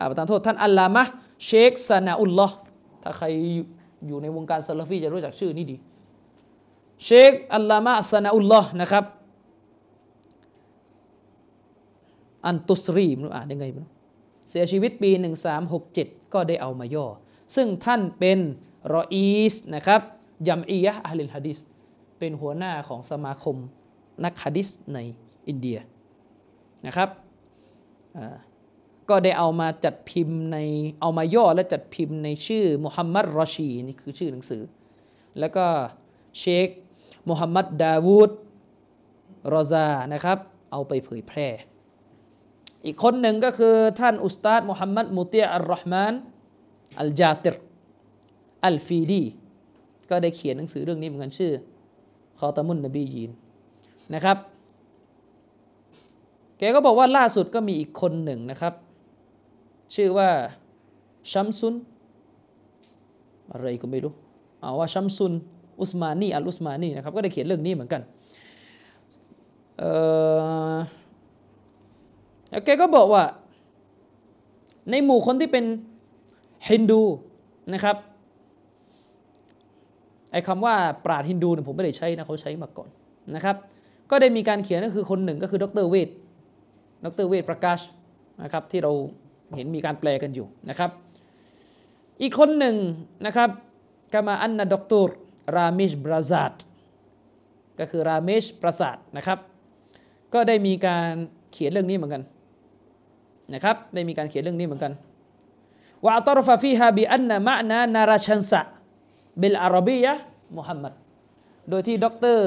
[0.00, 1.02] อาประทานโทษท่านอัลลามะ
[1.46, 2.56] เชคซานาอุลลอฮ์
[3.02, 3.26] ถ้าใคร
[4.06, 5.76] อยู่ในวงการซาลฟีจะรู้จักชื่อนี้ดี
[7.04, 9.04] เชคอัลลามะซานาอุลลอฮ์นะครับ
[12.46, 13.84] อันตุสรีมรู้อ่านยังไงมั้
[14.50, 15.10] เสียชีวิตปี
[15.72, 17.06] 1367 ก็ได้เอามาย่อ
[17.54, 18.38] ซึ่งท่านเป็น
[18.94, 20.00] รออีสนะครับ
[20.48, 21.58] ยัมอียะห์อัลลิลฮะดิษ
[22.18, 23.56] เป็นหัวหน้าของสมาคม
[24.24, 24.98] นักฮะดิษใน
[25.48, 25.78] อินเดีย
[26.86, 27.08] นะครับ
[29.08, 30.58] ก็ได้เอามาจัดพิมพ์ใน
[31.00, 34.62] เอามาย่อและจัดพิมพ์ในชื่อมุฮัมมัดรอชีนี่คือชื่อหนังสือ
[35.38, 35.66] แล้วก็
[36.38, 36.68] เชค
[37.28, 38.30] มุฮัมมัดดาวูด
[39.54, 40.38] รอซานะครับ
[40.72, 41.48] เอาไปเผยแพร่
[42.84, 46.12] อีกคนหนึ่งก็คือท่านอุสตาดมุฮัมมัดมุตียอัลรอฮ์มาน
[47.00, 47.54] อัลจาติร
[48.64, 49.22] อัลฟีดี
[50.10, 51.52] ก็ได้เขียนหนังสือเรื่องนี้เหมือนกันชื่อ
[52.38, 53.30] คอตมุนนบียีน
[54.14, 54.36] นะครับ
[56.58, 58.74] แกก็บอกว่าล่าสุดก็มีอีกคนหนึ่งนะครับ
[59.94, 60.28] ชื่อว่า
[61.32, 61.74] ชัมซุน
[63.52, 64.12] อะไรก็ไม่รู้
[64.60, 65.32] เอาว่าชัมซุน
[65.80, 68.02] อุสมานีอัลอุสมานีนะครับ ก็ได้เขียนเรื่องนี้เหมือนกัน
[69.78, 69.84] เอ
[70.74, 70.76] อ
[72.50, 73.24] แล้วแกก็บอกว่า
[74.90, 75.64] ในหมู่คนที่เป็น
[76.68, 77.02] ฮินดู
[77.72, 77.96] นะครับ
[80.32, 80.74] ไอ้คำว่า
[81.04, 82.88] ปราดฮินดูเนี่ยผมไม่ได้ใช้นะเขาใช้มาก่อน
[83.34, 83.56] นะครับ
[84.10, 86.08] ก็ได้มีการเขียนก็คือคนหนึ่งก็คือดรเวท
[87.04, 87.78] ดรเวทประกาศ
[88.42, 88.92] นะครับที่เรา
[89.56, 90.90] เห็นมีการแปลกันอยู่นะครับ
[92.22, 92.76] อีกคนหนึ่ง
[93.26, 93.50] นะครับ
[94.12, 95.04] กามาอันนาดร
[95.56, 96.52] รามิชบราซาด
[97.78, 99.38] ก็คือรามิชประสาทนะครับ
[100.34, 101.14] ก็ได้มีการ
[101.52, 102.22] เขียนเรื่องนี้เหมือนกัน
[103.54, 104.92] นะครับ ได้มีการเขียนเรื่องนี้เหมือนกัน
[106.04, 108.60] ว่าอัตรฟะฟีฮาบิอันนะมะนานาราชันสะ
[109.38, 110.12] เบลอารบียะ
[110.56, 110.92] มุฮัมมัด
[111.70, 112.06] โดยที่ด
[112.36, 112.38] ร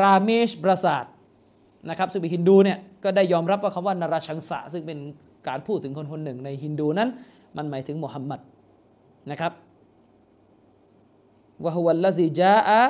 [0.00, 1.04] รามชประสาท
[1.88, 4.98] นะครับซึ่งเป็นฮินดูเนี่ยก็ได้ยอมรับว่าคำว่านาราชังสะ ซึ่งเป็น
[5.48, 7.08] การพูดถึงคนคนหนึ่งในฮินดูนั้น
[7.56, 8.40] มันหมายถึงมุฮัมมัด
[9.30, 9.52] นะครับ
[11.64, 12.80] วะฮุวัลลาซีจาอะ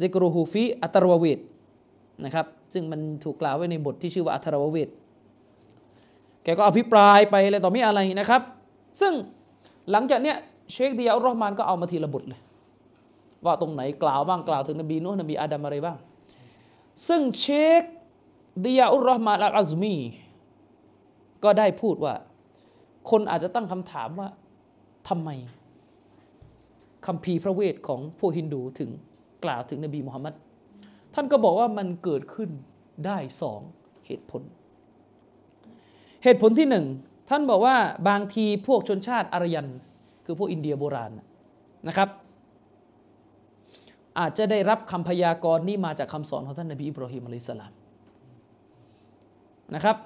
[0.00, 1.40] ซิกรุฮูฟีอัตรวเวด
[2.24, 4.88] นะครับซึ่งมันถูกกล่าวไว้ในบทที่ชื่อว่าอัตรวเวด
[6.42, 8.42] แกก็อภิปรายไปอะไรต่อมีอะไรนะครับ
[9.00, 9.12] ซึ่ง
[9.90, 10.36] หลังจากเนี้ย
[10.72, 12.40] เชคดิยอุรรอห์มานก็เอามาทีละบทเลย
[13.44, 15.96] ว่าตรงไหนกล่าวบ้างกล่าวถึงนบีนูห์นบีอาดัมอะไรบ้าง
[17.08, 17.46] ซึ่งเช
[17.80, 17.82] ค
[18.64, 19.96] ดิยอุรรอห์มานอัลอาซมี
[21.44, 22.14] ก็ได้พูดว่า
[23.10, 24.28] คนอาจจะตั้งคำถามว่า
[25.08, 25.30] ทำไม
[27.06, 28.90] คำพีพระเวทของพวกฮินดูถึง
[29.44, 30.34] กล่าวถึงนบีมุฮัมมัด
[31.14, 32.50] ท่านก็บอกว่ามันเกิดขึ้น
[33.06, 33.60] ได้สอง
[34.06, 34.42] เหตุผล
[36.24, 36.84] เหตุผลที่หนึ่ง
[37.28, 37.76] ท่านบอกว่า
[38.08, 39.68] บางทีพวกชนชาติอารยัน
[40.24, 41.12] คือพวกอินเดียโบราณ
[41.88, 42.08] นะครับ
[44.18, 47.72] อาจจะได้รับคำพยากรณ์นี้มาจากคำสอนของท่านนบีอิบรอฮิมอะลัยฮิสลาม
[49.74, 49.96] นะครับ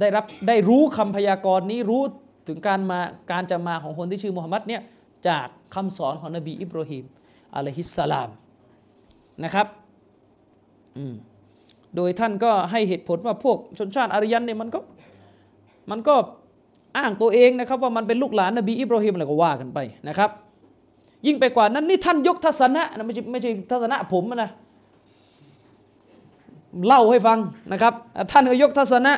[0.00, 2.02] ได้รับได้รู้คำพยากรณ์นี้รู้
[2.48, 3.00] ถึงการมา
[3.32, 4.82] การจะมาของคนที่ชื่อมุฮัมหมัดเนี่ย
[5.28, 7.04] จากคำสอนของนบีอิบรอฮิม
[7.56, 8.28] อะลัยฮิสสลาม
[9.44, 9.66] นะครับ
[10.96, 11.14] อืม
[11.96, 14.80] โดยท่านก็ให้เหตุผลว่าพวกชนชาติอารยันเนี่ยมันก็
[15.90, 16.14] มันก็
[16.96, 19.78] อ้างตัวเองนะครับว่ามันเป็นลูกหลานนบีอิบรอฮิมอะไรก็ว่ากันไป
[20.08, 20.30] นะครับ
[21.26, 24.50] ยิ่งไปกว่านั้นนี่ท่านยกทัศนะนะไม่ใช่ไม่ใช่ทัศนะผมนะ
[26.86, 27.38] เล่าให้ฟัง
[27.72, 27.92] นะครับ
[28.30, 29.12] ท่านก็ยกทัศนะ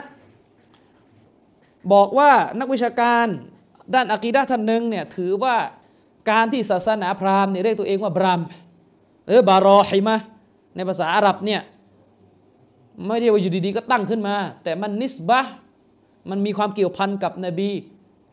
[1.93, 2.31] บอกว่า
[2.61, 3.27] นักวิชาการ
[3.95, 5.57] ด้านอะกีดะท่านหนึ่งเนี่ยถือว่า
[6.31, 8.41] การที่ศาสนาพราหมณ์เนี่ยเรียกตัวเองว่าบราม
[9.27, 10.17] หรือบารอฮิมะ
[10.77, 11.61] ในภาษาอาหรับเนี่ย
[13.07, 15.41] ไม่ได้ว่าอยู่ดีๆก็ตั้งขึ้นมา แต่มันนิสบะ
[16.31, 17.69] มันมีความเกี่ยวพันกับนบี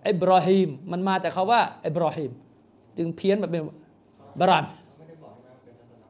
[0.08, 2.32] อิบรอฮิมมันมาจากคาว่าอิบรอฮิม
[2.98, 3.62] จึงเพี้ยนมาเป็น
[4.40, 4.66] บาราม
[4.98, 6.04] ไม่ได้บอกใช่ไหมว่าเป็นทัศน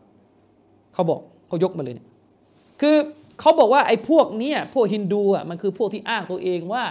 [0.93, 2.07] เขาบอกเขายกมาเลยเนี่ย
[2.81, 2.95] คือ
[3.39, 6.83] เขาบอกว่าไอ้พวกเนี้ยพวกฮินดูอะมันคือพวกที่อ้างตัวเองว่า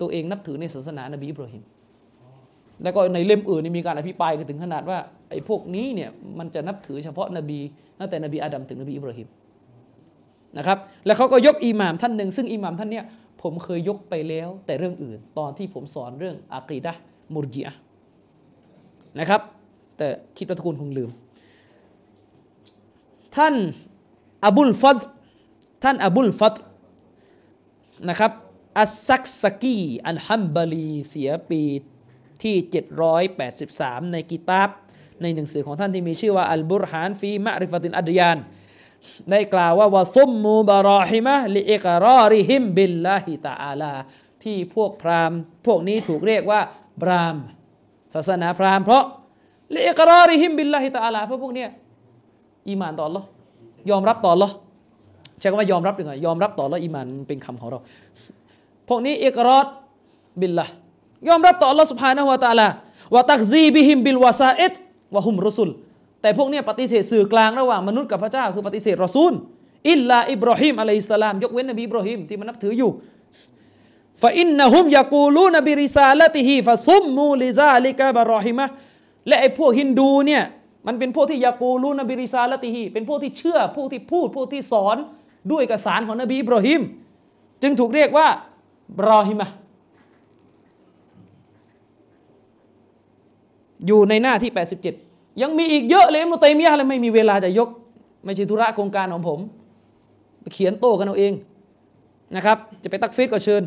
[0.00, 1.62] ตัวเองนับถือในศาสนานบีอิบรอฮิม
[2.82, 4.98] แล้วก็ในเล่มอื่นนี่มีการอภิปรายกันถึงขนาดว่า
[5.30, 7.58] ไอ้พวกนี้เนี่ยมันจะนับถือเฉพาะนบี
[7.98, 9.28] ตั้งแต่นบีอาดัมถึงนบีอิบราฮิม
[10.58, 13.04] นะครับแล้วเขาก็ยกอิหม่ามท่านหนึ่งซึ่งอิหม่ามท่านเนี่ย
[13.44, 16.92] ผมเคยยกไปแล้ว แต่เรื่องอื่น ตอนที่ผมสอนเรื่องอากีดะ
[17.34, 17.74] มุรจิอะ
[19.18, 19.40] นะครับ
[19.96, 21.10] แต่คิดว่าทุกคนคงลืม
[23.36, 23.54] ท่าน
[24.44, 24.98] อบุลฟัด
[25.84, 26.54] ท่านอบุลฟัด
[28.08, 28.32] นะครับ
[28.78, 31.62] อัสซักสกีอันฮัมบาลีเสียปี
[32.42, 32.54] ที่
[33.34, 34.70] 783 ในกิตาบ
[35.22, 38.38] ในหนังสือของท่านที่มีชื่อว่าอัลบุรฮานฟีมะริฟตินอัดยาน
[39.31, 43.93] ได้กล่าวว่าวะซุมมูบารอฮิมะลิอิกรอริฮิมบิลลาฮิตาอาลา
[44.43, 46.61] ที่พวกพราหมณ์พวกนี้ถูกเรียกว่า
[47.01, 47.43] พราหมณ์
[48.13, 49.03] ศาสนาพราหมณ์เพราะ
[49.75, 51.69] ลิอิกรอริฮิมบิลลาฮิตาอาลาเพราะพวกเนี้ย
[52.69, 53.23] อีหมานต่อ Allah
[53.89, 54.51] ยอมรับต่อ Allah
[55.39, 57.79] ใช้คำว่ายอมรับดีกว่ายอมรับต่อ Allah อีหมานเป็นคำของเรา
[58.89, 59.65] พวกนี้อิกรอร
[60.39, 60.65] บิลละ
[61.29, 62.67] ยอมรับต่อ Allah سبحانه และ تعالى
[63.15, 64.73] วะตักซีบิฮิมบิลวาซาอิต
[65.15, 65.69] วะฮุมรุสุล
[66.24, 69.32] แต่พวกเนี้ยปฏิเสธสื่อกลางระหว่างมนุษย์กับพระเจ้าคือปฏิเสธรอซูล
[69.90, 72.90] إلا إبراهيم عليه السلامยกเว้นนบีอิบราฮิมที่มันนับถืออยู่
[74.22, 78.66] فإنهم يقولون برسالته فسموا لذلك براهمة
[79.28, 80.42] และไอ้พวกฮินดูเนี่ย
[80.86, 84.96] มันเป็นพวกที่يقولون برسالتهเป็นพวกที่เชื่อพวกที่พูดพวกที่สอน
[85.50, 86.80] ด้วยเอกสารของนบีอิบราฮิม
[87.62, 88.28] จึงถูกเรียกว่า
[88.98, 89.46] براهمة
[93.86, 97.68] อยู่ในหน้าที่ 87 ยังมีอีกเยอะเลยอิบนุตัยมียะเลยไม่มีเวลาจะยก
[98.24, 99.38] ไม่ใช่ธุระโครงการของผม
[100.40, 101.32] ไปเขียนโต้กันเอาเอง
[102.36, 103.62] นะครับ จะไปตักฟีดก็เชิญ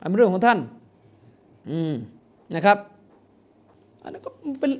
[0.00, 0.58] อันเป็นเรื่องของท่าน
[1.70, 1.94] อืม
[2.54, 2.78] นะครับ
[4.02, 4.30] อันนั้นก็
[4.60, 4.70] เป็น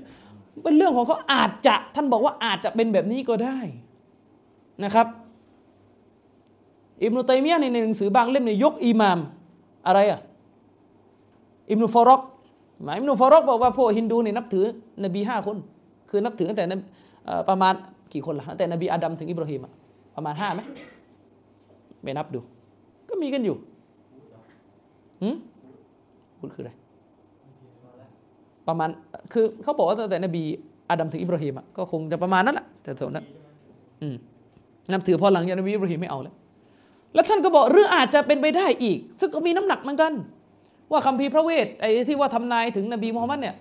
[0.63, 3.59] เป็นเรื่องของเขาอาจจะท่านบอกว่าอาจจะเป็นแบบนี้ก็ได้
[4.85, 5.07] นะครับ
[7.03, 9.19] อิบนุตัยมียะในหนังสือบางเล่มเนี่ยยกอิหมาม
[9.87, 10.21] อะไรอะ
[11.71, 12.21] อิบนุฟารอก
[12.83, 14.67] หมายอิบนุฟารอกบอกว่าพวกฮินดูเนี่ยนับถือ
[15.05, 15.57] นบีห้าคน
[16.11, 16.85] คือนับถือตั้งแต่นบี
[17.27, 17.75] เอ่อประมาณ
[18.13, 19.73] กี่คนล่ะตั้งแต่นบีอาดัมถึงอิบราฮิมอะ
[20.17, 20.61] ประมาณห้าไหม
[22.03, 22.41] ไปนับดู
[23.09, 23.57] ก็มีกันอยู่
[25.23, 25.37] หืม
[26.39, 26.73] พูดคืออะไร
[28.69, 28.89] ประมาณ
[29.33, 30.43] คือเขาบอกว่าตั้งแต่นบี
[30.91, 33.25] อาดัมถึงอิบราฮิมอะก็คงจะประมาณนั้นแหละแต่แถวนั้น
[34.03, 34.17] อืม
[34.93, 36.35] นับถือพอหลังจากนบีอิบราฮิมไม่เอาแล้ว
[37.15, 40.13] แล้วท่านก็บอกหรืออาจจะเป็นไปได้อีก ซึ่งก็มีน้ำหนักเหมือนกัน
[40.91, 43.57] ว่าคัมภีร์พระเวทไอ้ที่ว่าทำนายถึงนบีมูฮัมมัดเนี่ย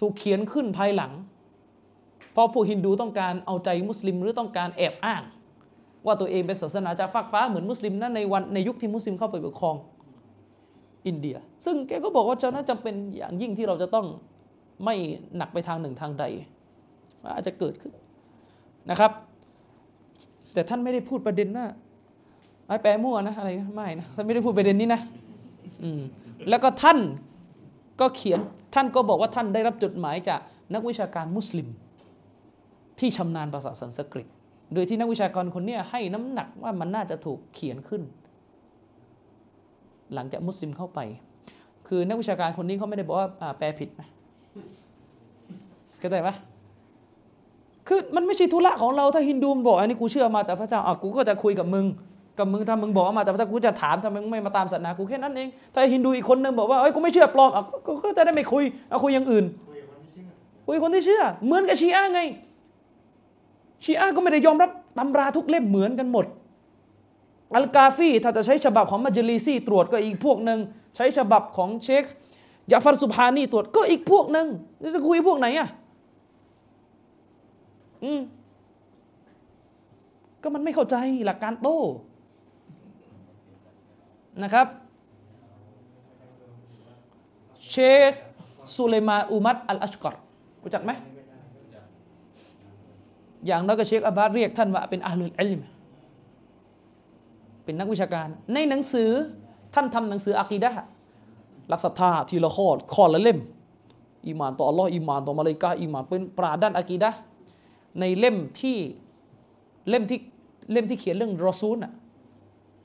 [0.00, 1.12] ถูกเขียนขึ้นภายหลัง
[2.34, 5.22] เพราะพวกฮินดูต้องการเอาใจมุสลิมหรือต้องการแอบอ้าง
[6.06, 9.76] ว่าตัวเองเป็นศาสนาจากฟากฟ้าเหมือนมุสลิมนะในวันในยุคที่มุสลิมเข้าไปปกครอง
[11.06, 14.06] อินเดีย ซึ่งแกก็บอกว่าจะน่าจะเป็นอย่างยิ่งที่เราจะต้อง
[14.84, 14.94] ไม่
[15.36, 16.24] หนักไปทางหนึ่งทางใด
[17.22, 17.92] ว่าอาจจะเกิดขึ้น
[18.90, 19.12] นะครับ
[20.52, 21.66] แต่ท่านไม่ได้พูดประเด็นว่า
[22.66, 25.00] ไอ้แปลมั่วนะอะไรนะไม่นะท่านไม่ได้พูดประเด็นนี้นะ
[25.82, 26.00] อืม
[26.48, 26.98] แล้วก็ท่าน
[28.00, 28.40] ก็เขียน
[28.74, 30.40] ท่านก็บอกว่าท่านได้รับจดหมายจาก
[30.74, 31.68] นักวิชาการมุสลิม
[33.00, 34.26] ที่ชำนาญภาษาสันสกฤต
[34.74, 38.02] โดยที่นักวิชาการคนนี้ให้น้ำหนักว่ามันน่าจะถูกเขียนขึ้น
[40.14, 41.00] หลังจากมุสลิมเข้าไป
[41.88, 44.08] คือนักวิชาการคนนี้เขาไม่ได้บอกว่าาแปลผิดนะ
[45.98, 46.34] เข้าใจปะ
[47.88, 51.84] คือมันไม่ใช่ธุระของเราถ้าฮินดูมบอกอันนี้กูเชื่อมาจากพระเจ้าอะกูก็จะคุยกับมึง
[52.38, 59.44] กับมึงถ้ามึงบอกมาจากพระเจ้ากูจะถามทำไมมึงไม่มาตามศาสนากูแค่นั้นเองถ้าฮินดูอีกคนนึงบอกว่าเอ้ยกูไม่เชื่อปลอมอะก็ก็จะได้ไม่คุยเอาคุยอย่างอื่น
[60.66, 62.20] คุยคนที่เชื่อเหมือนกับชีอะไง
[63.82, 66.26] ชีอะห์ก็ไม่ได้ยอมรับตำราทุกเล่มเหมือนกันหมด
[67.54, 70.58] อัลกาฟีถ้าจะใช้ฉบับของมัจลิซีตรวจก็อีกพวกหนึ่ง
[70.96, 72.04] ใช้ฉบับของเชค
[72.72, 74.46] ยาฟัรสุภานีตรวจก็อีกพวกหนึ่ง
[74.94, 75.68] จะคุยพวกไหนอะ
[78.04, 78.20] อืม
[80.42, 80.96] ก็มันไม่เข้าใจ
[81.26, 81.80] หลักการโต้
[84.42, 84.66] นะครับ
[87.70, 87.76] เช
[88.10, 88.12] ค
[88.74, 90.14] สุเลมานอุมัดอัลอัชกอร
[90.62, 90.90] รู้จักไหม
[93.46, 95.60] อย่างน้อยก็เชคอับบาสเรียกท่านว่าเป็นอาลุลอิลม
[97.64, 99.10] เป็นนักวิชาการ ในหนังสือ
[99.74, 100.78] ท่านทำหนังสืออะกีดะห์ห
[101.72, 103.38] ลักศรัทธาทีละข้อข้อละเล่ม
[104.26, 107.18] อีมานต่ออัลลอฮ์อีมานต่อมาเลกาอีมานเป็นปราด้านอะกีดะห์
[108.00, 108.76] ในเล่มที่
[109.88, 110.18] เล่มที่
[110.72, 111.92] เล่มที่เขียนเรื่องรอซูลน่ะ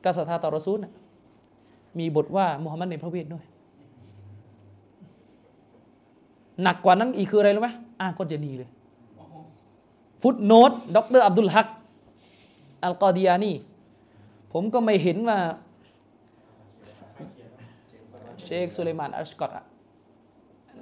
[0.04, 0.94] การศรัทธาต่อรอซูลน่ะ
[2.00, 3.46] มีบทว่ามุฮัมมัดในพระเวทด้วย
[6.64, 7.70] หนักกว่านั้นอีกคืออะไรรู้ไหม
[8.02, 8.70] อ้างกอจะดีเลย
[10.22, 11.68] footnote ดรอับดุลฮัก
[12.84, 13.54] อัลกอดียานี
[14.54, 15.38] ผมก็ไม่เห็นว่า
[18.46, 19.66] เชคสุเลมานอัชกอตอะ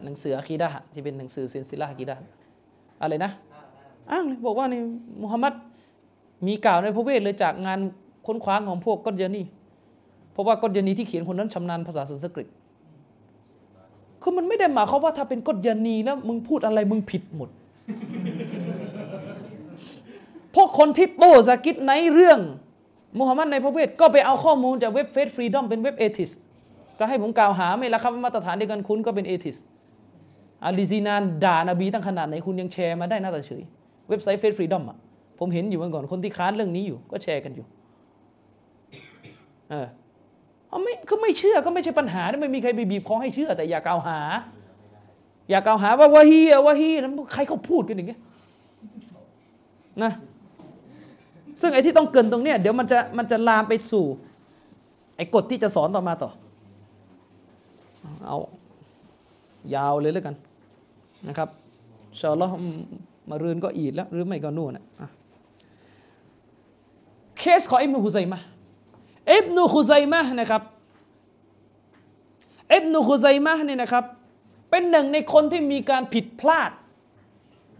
[0.04, 2.16] หนังสืออะคีดะที่เป็นหนังสือเซนซิลาอะคีดะ
[3.02, 3.32] อะไรนะ
[4.12, 4.82] อ้างเลยบอกว่านี่
[5.22, 5.54] มุฮัมมัด
[6.48, 7.80] มีกล่าวในพระเวทเลยจากงาน
[8.28, 9.44] ค้นคว้าของพวกกอดยานี
[10.32, 12.48] เพราะว่ากอดยานีที่เขียนคนนั้นชำนาญภาษาสันสกฤต
[14.22, 17.50] คือมันไม่ได้หมายความว่าถ้าเป็นกฎยานีแล้วมึงพูดอะไรมึงผิดหมด
[20.58, 22.40] พวกคนที่โต้ซากิรในเรื่อง
[23.20, 26.32] มุฮัมมัดในพระเวทก็ไปเอาข้อมูลจากเว็บ Faith Freedom เป็นเว็บ atheist
[27.00, 29.58] จะให้ผมกล่าวหาไหม่ละครับมาตรฐานเดียวกันคุณก็เป็น atheist
[30.64, 33.64] อาลีซีนาด่านบีตั้งขนาดไหนคุณยังแชร์มาได้หน้าตาเฉย
[34.10, 34.98] เว็บไซต์ Faith Freedom อะ
[35.40, 37.66] ผมเห็นอยู่เมื่อก่อนคนที่ค้านเรื่องนี้อยู่ก็แชร์กันอยู่
[39.70, 39.88] เออ
[40.70, 44.20] เอาไม่คือไม่เชื่อก็ไม่ใช่ปัญหาไม่มีใครไปบีบคอให้เชื่อ แต่อย่ากล่าวหา
[45.50, 48.20] อย่ากล่าวหาว่าวะฮีอะวะฮีนั้นใครเขาพูดกันอย่างเงี้ย
[50.04, 50.12] นะ
[51.62, 54.06] ซึ่งไอ้ที่ต้องเกินตรงเนี้ยเดี๋ยวมันจะมันจะลามไปสู่
[55.18, 56.32] ไอ้กฎที่จะสอนต่อมาต่อ
[58.26, 58.38] เอา
[59.76, 60.36] ยาวเลยแล้วกัน
[61.28, 61.50] นะครับ
[62.20, 62.54] ชาอัลลอฮ์
[63.30, 65.08] มารืนก็อีดแล้ว หรือไม่ก็นู่นนะอะ
[67.38, 68.40] เคสของอิบนุฮุไซมะ
[69.34, 70.62] อิบนุฮุไซมะนะครับ
[72.74, 74.04] อิบนุฮุไซมะเนี่ยนะครับ
[74.70, 76.72] เป็นหนึ่งในคนที่มีการผิดพลาด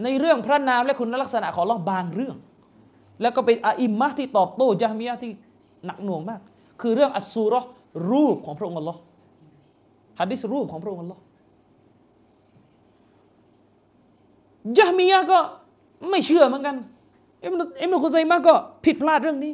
[0.04, 2.36] ในเรื่องพระนามและคุณลักษณะของลอบางเรื่อง
[3.22, 5.32] แล้วก็เป็นอาอิมมะที่ตอบโต้จามิยะที่
[5.86, 6.42] หนักหน่วงมาก
[6.82, 7.54] คือเรื่องอัสซูร
[8.12, 9.00] รูปของพระองค์อัลลอฮ์
[10.20, 11.22] ฮะดิษรูปของพระองค์อัลลอฮ์
[14.78, 15.40] จามิยะก็
[16.10, 16.76] ไม่เชื่อเหมือนกัน
[17.42, 18.54] เอิบนุอิบนุคุซัยมะห์ก็
[18.86, 19.54] ผิดพลาดเรื่องนี้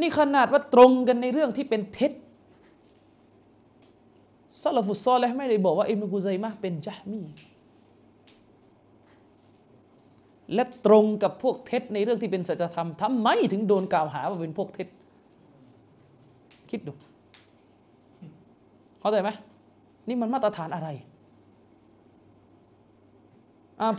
[0.00, 2.12] นี่ขนาดว่าตรงกันในเรื่องที่เป็นเท็จ
[4.62, 7.20] ซาลฟุตซอลและไม่ได้บอกว่าอิบนุกุซัยมะห์เป็นจามี
[10.54, 14.88] และตรงกับพวกเท็จในเรื่องที่เป็นสัจธรรมทำไมถึงโดนกล่าวหาว่าเป็นพวกเท็จ
[16.70, 16.92] คิดดู
[19.00, 19.30] เข้าใจไหม
[20.08, 20.88] นี่มันมาตรฐานอะไร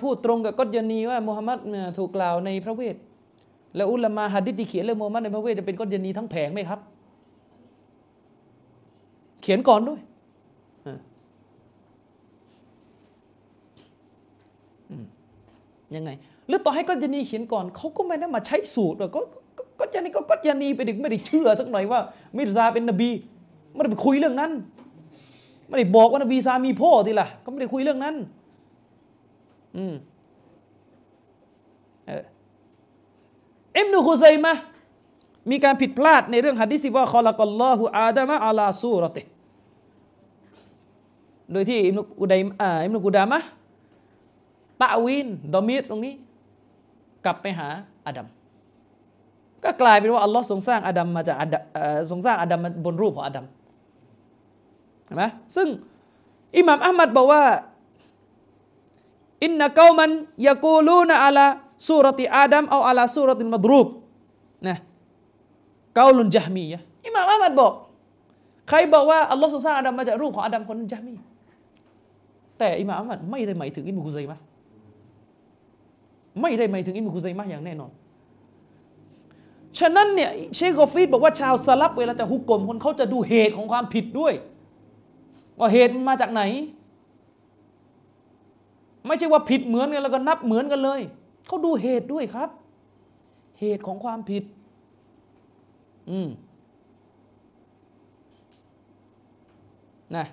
[0.02, 1.60] พูดตรงกับกฎยานีว่ามุฮัมมัด
[1.98, 2.96] ถูกกล่าวในพระเวท
[3.76, 6.80] แล้วอุลามาฮัดดิษที่เขียนเรื่องมุฮัมมัดในพระเวทจะเป็นกฎยานีทั้งแผงไหมครับ
[9.42, 10.00] เขียนก่อนด้วย
[15.96, 16.12] ยังไง
[16.52, 19.20] หรือต่อให้กฎยานีเขียนก่อนเขาก็ไม่ได้มาใช้สูตรหรอกก็
[19.80, 22.00] ก็ยานีก็กฎยานีไปดึกไม่ได้เชื่อสักหน่อยว่า
[22.38, 23.10] มิรซาเป็นนบี
[23.74, 24.52] ไม่ได้ไปคุยเรื่องนั้น
[25.68, 28.16] ไม่ได้บอกว่านบีซามีพ่อทีละเขาไม่ได้คุยเรื่องนั้น
[29.78, 29.94] อืม
[32.06, 32.24] เออ
[33.78, 34.54] อิมนุคุซัยมะ
[35.52, 39.22] มีการผิดพลาดในเรื่องหะดีษที่ว่าคอลักัลลอฮุอาดามะอาลาซูรติ
[41.52, 43.40] โดยที่อิมนุกุดัยอ่าอิมนุกุดามะ
[44.82, 46.14] ตะวินดอมีดตรงนี้
[47.26, 47.68] กลับไปหา
[48.06, 48.28] อาดัม
[49.64, 51.64] ก็กลายเป็นว่าอัลลอฮ์ทรงสร้างอาดัมมาจากอดัม
[52.10, 53.46] ทรงสร้างอาดัมมาบนรูปของอาดัม
[55.06, 55.24] เห็นไหม
[55.56, 55.68] ซึ่ง
[56.58, 57.44] อิหม่ามอัลมัดบอกว่า
[59.44, 60.10] อินนะกามัน
[60.48, 61.46] ยากูลูนอาลา
[61.88, 63.88] สุรติอาดัมเอาอาลาสุรตินมัดรูบ
[64.68, 64.78] นะ
[65.96, 67.74] เกาลุนจามียะอิหม่ามอัลมัดบอก
[68.70, 71.14] ใครบอกว่าอัลลอฮ์ทรงสร้างอาดัมมาจากรูปของอาดัมคนจามี
[72.60, 74.38] แต่อิหม่ามอัลมัดไม่ได้หมายถึงอิบนุกุซัยมะ
[76.42, 77.92] ไม่ได้หมายถึงอิบนุกุซัยมะอย่างแน่นอน
[79.80, 84.34] ฉะนั้นเนี่ยเชคกอฟีดบอกว่าชาวสลับเวลาจะฮุกกลมคนเขาจะดูเหตุของความผิดด้วย
[85.60, 86.44] ว่าเหตุมันมาจากไหน
[89.08, 91.02] ไม่ใช่ว่าผิดเหมือนกันแล้วก็นับเหมือนกันเลย
[91.48, 92.50] เขาดูเหตุด้วยครับ
[93.60, 94.44] เหตุของความผิด
[96.10, 96.30] อืม
[100.16, 100.26] นะ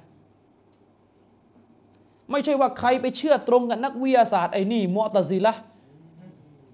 [2.31, 5.55] ไม่ใช่ว่าใครไปเชื่อตรงกับนักวิทยาศาสตร์ไอ้นี่มอตซิละ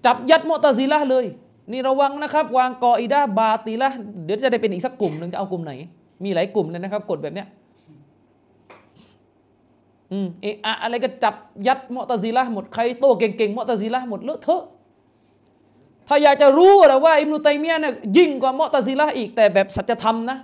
[0.05, 1.25] จับยัดมตซิละเลย
[1.71, 3.89] นี่ระวังนะครับ วางกออิดาบาติละ
[4.25, 5.71] เดี๋ยวจะได้เป็นอีกสักกลุ่มหนึ่งจะเอากลุ่มไหน
[6.23, 7.47] มีหลายกลุ่มเลยนะครับ กฎแบบเนี้ย
[10.11, 11.35] อืมเออะอะไรก็จับ
[11.67, 14.63] ยัดมอตซิละหมดใครโตเก่งๆมอตซิละหมดเลอะเทอะ
[16.07, 20.37] ถ้าอยากจะรู้แล้วว่าอิบนุตัยมียะเนี่ยยิ่งกว่ามอตซิละอีกแต่แบบสัจธรรมนะ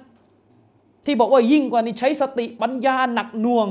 [1.05, 3.67] ที่บอกว่ายิ่งกว่านี้ใช้สติปัญญาหนักหน่วง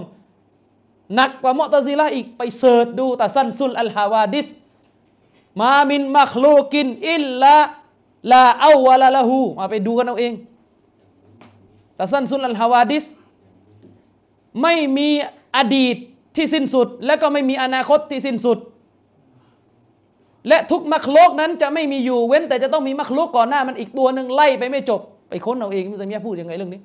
[1.15, 4.47] หนักกว่ามอตซิละอีกไป search ดู تسلسل الحوادث
[5.61, 7.55] ما من مخلوق إلا لا أول
[8.33, 10.33] لهมาไปดูกันเอาเอง
[11.97, 13.05] แตะซันซุลอัลฮาวาดิส
[14.63, 15.09] ไม่มี
[15.57, 15.97] อดีต
[16.37, 18.59] ที่สิ้นสุด และก็ไม่มีอนาคตที่สิ้นสุด
[20.49, 26.81] และทุกมักโลกนั้นจะไม่มีอยู่เว้น แต่จะต้องมีมักโลกก่อนหน้ามันอีกตัวหนึ่งไล่ไปไม่จบ ไปค้นเอาเองมิสเมียพูดยังไงเรื่องนี้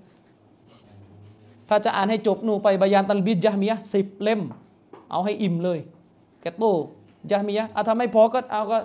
[1.69, 4.41] ถ้าจะอ่านให้จบหนูไปบายานตัลบิดยะมียะสิบเล่ม
[5.11, 5.79] เอาให้อิ่มเลย
[6.41, 6.63] แกโต
[7.31, 8.79] ยะมียะเอาทำไม่พอก็เอาก็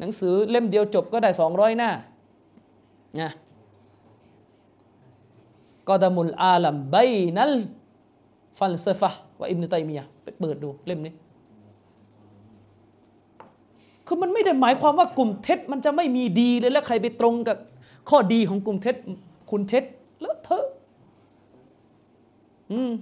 [0.00, 1.90] หนังสือเล่มเดียวจบก็ได้สองร้อยหน้า
[3.20, 3.30] นะ
[5.88, 11.12] قدم العالم بين الفلاسفة وابن تيميةไปเปิดดูเล่มนี้
[14.06, 17.56] คือมันไม่ได้หมายความว่ากลุ่มเท็จมันจะไม่มีดีเลยแล้วใครไปตรงกับ
[18.10, 18.96] ข้อดีของกลุ่มเท็จ
[19.50, 19.84] คุณเท็จ
[20.20, 20.66] เลอะเทอะ
[22.72, 22.92] อืม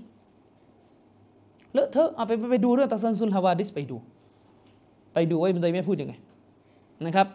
[1.73, 3.97] เลอะเทอะเอาไปไปไปดูเรื่องتسلسل الحوادثไปดู
[5.19, 6.15] ไปดูว่าอิบนุตัยมียะพูดยังไง
[7.07, 7.27] นะครับ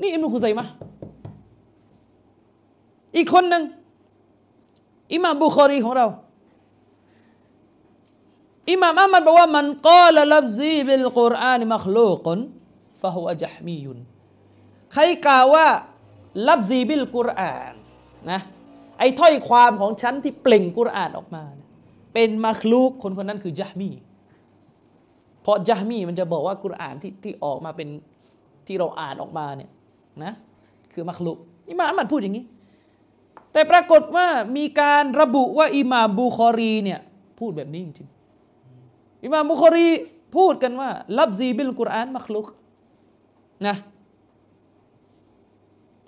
[0.00, 0.70] นี่อิบนุคุซัยมะห์
[3.16, 3.62] อีกคนหนึ่ง
[5.12, 6.06] อิหม่ามบุคอรีของเรา
[8.70, 12.38] อิหม่ามอัมมัดบอกว่ามันกาลลับซีบิลกุรอานมัคลูกน
[13.00, 13.98] ฟะฮุวะจัฮมียุน
[14.92, 15.66] ใครกล่าวว่า
[16.48, 17.72] ลับซีบิลกุรอาน
[18.30, 18.40] นะ
[18.98, 21.44] ไอ้ถ้อยความของฉันที่เปล่งกุรอานออกมา
[22.20, 23.90] เป็น مخلوقคนคนนั้นคือจัฮมี
[25.42, 27.88] เพราะจัฮมีมันจะบอกว่ากุรอานที่ที่ออกมาเป็น
[28.66, 29.70] ที่เราอ่านออกมาเนี่ย
[30.24, 30.32] นะ
[30.92, 31.38] คือ مخلوق
[31.70, 32.44] อิหม่ามอะหมัดพูดอย่างนี้
[33.52, 34.26] แต่ปรากฏว่า
[34.56, 37.00] มีการระบุว่าอิหม่ามบุคอรีเนี่ย
[37.38, 39.86] พูดแบบนี้จริงๆอิหม่ามบุคอรี
[40.36, 42.46] พูดกันว่าلفظي بالقرآن مخلوق
[43.66, 43.76] นะ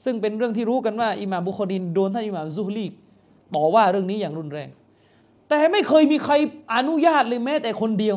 [0.05, 2.87] ซึ่งเป็นเรื่องที่รู้กันว่าอิหม่ามบุคอรีโดนท่านอิหม่ามซุฮลี
[3.55, 4.69] ต่อว่าเรื่องนี้อย่างรุนแรง
[5.51, 6.35] แต่ไม่เคยมีใคร
[6.75, 8.17] อนุญาตเลยแม้แต่คนเดียว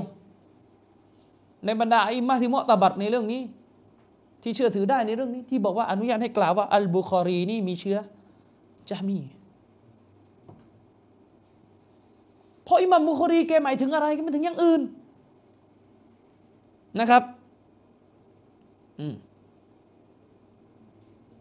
[1.66, 3.42] ในบรรดาอิมามที่มุตบัตในเรื่องนี้
[4.44, 7.98] ที่เชื่อถือได้ในเรื่องนี้ ที่บอกว่าอนุญาตให้กล่าวว่าอัลบุคอรีนี่มีเชื้อ
[8.90, 9.20] จามี
[12.64, 14.82] เพราะอิมัมบุคอรีแกหมายถึงอะไรก็ไม่ถึงอย่างอื่น
[17.00, 17.24] นะครับ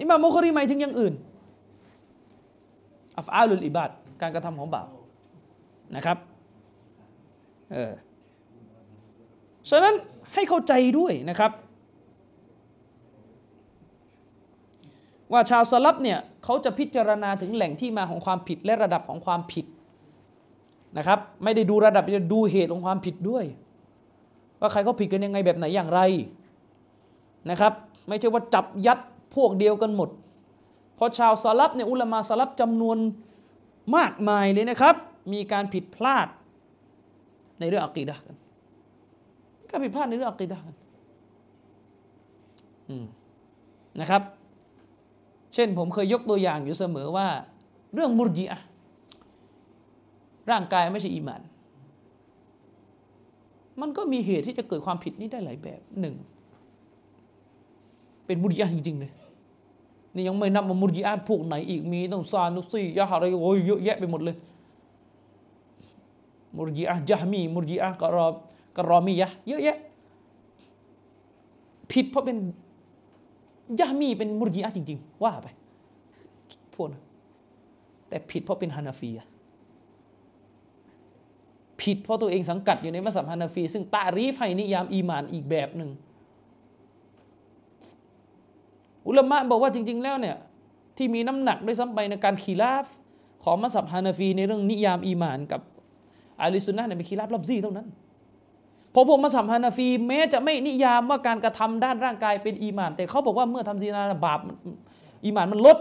[0.00, 1.14] อิมัมบุคอรีหมายถึงอย่างอื่น
[3.18, 3.90] อัฟอาลุลอิบาด
[4.20, 4.86] การกระทำของบ่าว
[5.96, 6.18] นะครับ
[7.72, 7.92] เออ
[9.70, 9.94] ฉะนั้น
[10.34, 11.52] ให้เข้าใจด้วยนะครับ
[15.32, 19.66] ว่าชาวสลับเนี่ยเขาจะพิจารณาถึงแหล่งที่มาของความผิดและระดับของความผิด
[20.98, 23.44] นะครับ ไม่ได้ดูระดับจะดูเหตุของความผิดด้วย
[24.60, 26.00] ว่าใครเขาผิดกันยังไงแบบไหนอย่างไร
[27.50, 27.72] นะครับ
[28.08, 28.98] ไม่ใช่ว่าจับยัด
[29.34, 30.08] พวกเดียวกันหมด
[30.96, 32.98] เพราะชาวสลับเนี่ยอุลามาสลับจำนวน
[33.96, 34.96] มากมายเลยนะครับ
[35.32, 36.28] มีการผิดพลาด
[37.60, 38.36] ในเรื่องอักีดะกัน
[39.70, 40.76] การผิดพลาดในเรื่องอักีดะกัน
[44.00, 44.22] นะครับ
[45.54, 47.26] เช่นผมเคยยกตัวอย่างอยู่เสมอว่า
[47.94, 48.60] เรื่องมุรจิอะ
[50.50, 51.42] ร่างกายไม่ใช่อีมาน
[53.80, 56.14] มันก็มีเหตุที่จะเกิดความผิดนี้ได้หลายแบบหนึ่ง
[58.26, 59.12] เป็นมุรจิอะจริง ๆ เลย
[60.14, 64.36] นี่ยังไม่นับว่ามุรจิอะพวกไหนอีกมีต้องซานุซียะฮะอะไรโอ้ยเยอะแยะไปหมดเลย
[66.56, 68.26] มุรจิอะจามีมุรจิอะกะรอ
[68.76, 69.78] กะรอมียะเยอะแยะ
[71.92, 72.36] ผิดเพราะเป็น
[73.80, 75.48] ยะมีเป็นมุรจิอะจริง ๆ ว่าไป
[76.74, 77.02] พวกนั้น
[78.08, 79.26] แต่ผิดเพราะเป็นฮานาฟีอะ
[81.80, 85.90] ผิดเพราะตัวเองสังกัดอยู่ในมัซฮับฮานาฟี ซึ่ง تعريفให้นิยามอีมานอีกแบบหนึ่ง
[89.06, 90.36] อุลามะบอกว่าจริง ๆ แล้วเนี่ย
[90.96, 92.86] ที่มีน้ำหนักด้วยซ้ำไปในการ خلاف
[93.44, 95.60] ของมัซฮับฮานาฟีในเรื่องนิยามอีมานกับ
[96.40, 104.40] أهل السنةเนี่ยเป็นخلاف لفظي เท่านั้นเพราะพวกมัซฮับฮานาฟีแม้จะไม่นิยามว่าการกระทำด้านร่างกายเป็นอีมาน แต่เขาบอกว่าเมื่อทำซินาบาป
[105.24, 105.78] อีมานมันลด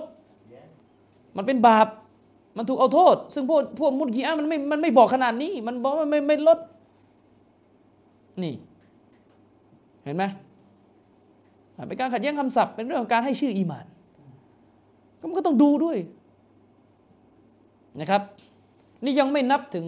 [1.37, 1.87] มันเป็นบาป
[2.57, 6.59] มันถูกเอาโทษ ซึ่งพวกพวกมุสยิอะห์มันไม่มันไม่บอกขนาดนี้ มันบอกว่าไม่ไม่ลด
[8.43, 8.53] นี่
[10.03, 10.23] เห็นไหม
[11.87, 13.85] เป็นการขัดแย้งคำศัพท์เป็นเรื่องของการให้ชื่ออีมาน
[15.19, 15.97] ก็มันก็ต้องดูด้วย
[17.99, 18.21] นะครับ
[19.03, 19.85] นี่ยังไม่นับถึง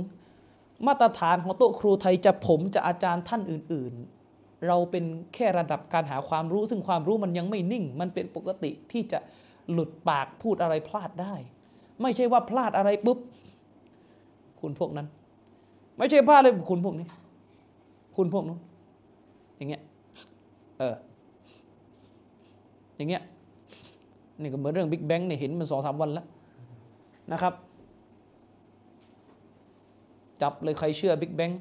[0.88, 3.94] มาตรฐานของโต๊ะครูไทยจะผมจะอาจารย์ท่านอื่น
[4.30, 5.04] ๆ เราเป็น
[5.34, 9.20] แค่ระดับการหาความรู้ ซึ่งความรู้มันยังไม่นิ่ง มันเป็นปกติที่จะ
[9.72, 11.34] หลุดปากพูดอะไรพลาดได้
[12.02, 13.18] ไม่ใช่ว่าพลาดอะไรปุ๊บ
[14.62, 15.08] คุณพวกนั้น
[15.98, 17.08] ไม่ใช่พลาดเลยคุณพวกนี้
[18.16, 18.60] คุณพวกนู้น
[19.58, 19.82] อย่างเงี้ย
[20.80, 20.96] เออ
[22.98, 23.24] อย่างเงี้ย
[24.42, 26.26] นี่ก็เหมือนเรื่องบิ๊กแบงเนี่ยเห็นมันสองสามวันแล้ว
[27.32, 27.54] นะครับ
[30.44, 31.52] จับเลยใครเชื่อบิ๊กแบง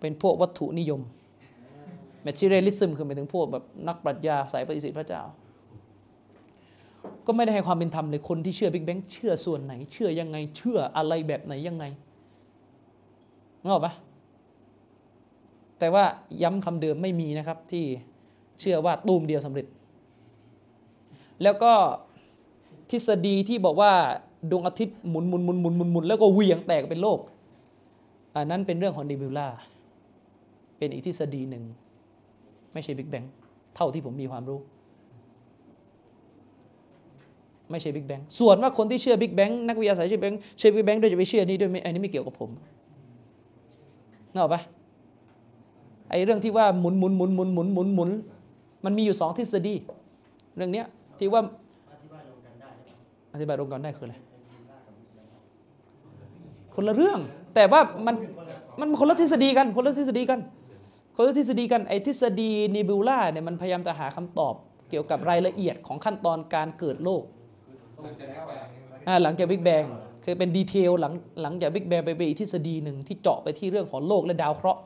[0.00, 1.00] เป็นพวกวัตถุนิยม
[2.22, 5.22] แมท e เรลิซึมคือหมายถึงพวกแบบนักปรัชญาสายปฏิเสธพระเจ้า
[7.26, 11.84] ก็ไม่ได้ให้ความเป็นธรรมเลยคนที่เชื่อบิ๊กแบงเชื่อส่วนไหน เชื่อยังไง เชื่ออะไรแบบไหนยังไง
[13.62, 13.92] นึกออกปะ
[15.78, 16.04] แต่ว่า
[16.42, 17.84] ย้ำคำเดิมไม่มีนะครับ ที่
[18.60, 19.66] เชื่อว่าตูมเดียวสำเร็จ
[21.42, 21.72] แล้วก็
[22.90, 23.92] ทฤษฎีที่บอกว่า
[24.50, 27.18] ดวงอาทิตย์หมุนหมุนหมุนหมุนหมุนหมุนแล้วก็เหวี่ยงแตกเป็นโลก
[28.36, 29.48] อันนั้นเป็นเรื่องของเดบิวล่า
[30.78, 31.64] เป็นอีกทฤษฎีหนึ่ง
[32.72, 33.24] ไม่ใช่บิ๊กแบง
[33.76, 34.58] เท่าที่ผมมีความรู้
[37.70, 42.50] ไม่ใช่บิ๊กแบงส่วนว่าคนที่เชื่อบิ๊กแบงนักวิทยาศาสตร์เชื่อบิ๊กแบงเชื่อบิ๊กแบงด้วยจะไปเชื่อนี่ด้วยไม่อันนี้ไม่เกี่ยวกับผม
[44.32, 44.60] นึกออกปะ
[46.08, 48.10] ไอ้เรื่องที่ว่าหมุนหมุนหมุนหมุนหมุนหมุนหมุน
[48.84, 49.74] มันมีอยู่สองทฤษฎี
[50.56, 50.86] เรื่องเนี้ย
[51.18, 51.42] ที่ว่า
[51.92, 52.90] อธิบายรวมกันได้ใช่ไหม
[53.32, 54.16] อธิบายองค์กรได้คืออะไร
[56.80, 57.20] คนละเรื่อง
[57.54, 58.16] แต่ว่ามัน
[58.80, 60.40] มันคนละทฤษฎีกัน คนละทฤษฎีกัน
[61.16, 64.54] คนละทฤษฎีกันไอ้ทฤษฎีนิบิวล่าเนี่ยมันพยายามจะหาคำตอบ
[64.90, 67.22] เกี่ยวกับรายละเอียดของขั้นตอนการเกิดโลก
[69.22, 69.84] หลังจากบิ๊กแบง
[70.24, 71.12] คือเป็นดีเทลหลัง
[71.42, 74.80] หลังจากบิ๊กแบงไปเป็นอีกทฤษฎีหนึ่งที่เจาะไปที่เรื่องของโลกและดาวเคราะห์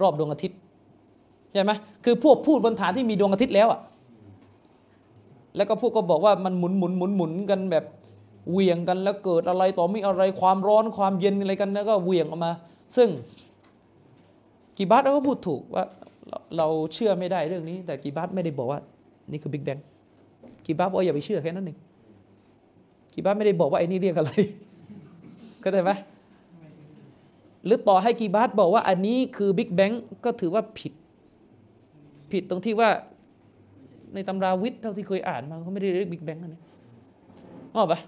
[0.00, 0.58] รอบดวงอาทิตย์
[1.52, 1.72] ใช่ไหม
[2.04, 3.80] คือพวกพูดบนฐานที่มีดวงอาทิตย์แล้วอะ
[5.56, 7.84] แล้วก็พวกก็บอกว่ามันหมุนหมุนหมุนหมุนกันแบบ
[8.50, 12.52] เหวี่ยงกันแล้วเกิดอะไรต่อมีอะไรความร้อนความเย็นอะไรกันแล้วก็เหวี่ยงออกมา
[12.96, 13.08] ซึ่ง
[14.76, 15.84] กีบัตก็พูดถูกว่า
[16.28, 18.80] เราเราเชื่อไม่ได้เรื่องนี้ แต่กีบัตไม่ได้บอกว่า
[19.30, 19.78] นี่คือบิ๊กแบง
[20.66, 21.78] กีบัตบอกว่าอย่าไปเชื่อแค่นั้นเอง
[23.14, 24.30] กีบาสไม่ได้บอกว่าไอ้นี่เรียกอะไร
[25.60, 25.90] เข้าใจไหม
[27.64, 29.90] หรือต่อให้กีบาสบอกว่าอันนี้คือบิ๊กแบง
[30.24, 30.92] ก็ถือว่าผิด
[32.32, 32.88] ผิดตรงที่ว่า
[34.14, 36.60] ในตำราวิทย์เท่าที่เคยอ่านมาเขาไม่ได้เรียกบิ๊กแบงอันนี้
[37.74, 38.00] ออปะ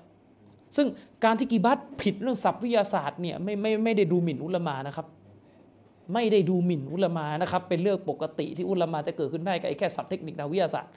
[0.77, 0.87] ซึ่ง
[1.25, 5.07] การที่กีบาสผิดเรื่องศัพท์วิทยาศาสตร์เนี่ยไม่ไม่ไม่ได้ดูหมิ่นอุลามานะครับ
[6.15, 10.93] ไม่ได้ดูหมิ่นอุลามานะครับ เป็นเรื่องปกติที่อุลามาจะเกิดขึ้นได้กับไอ้แค่ศัพท์เทคนิคทางวิทยาศาสตร์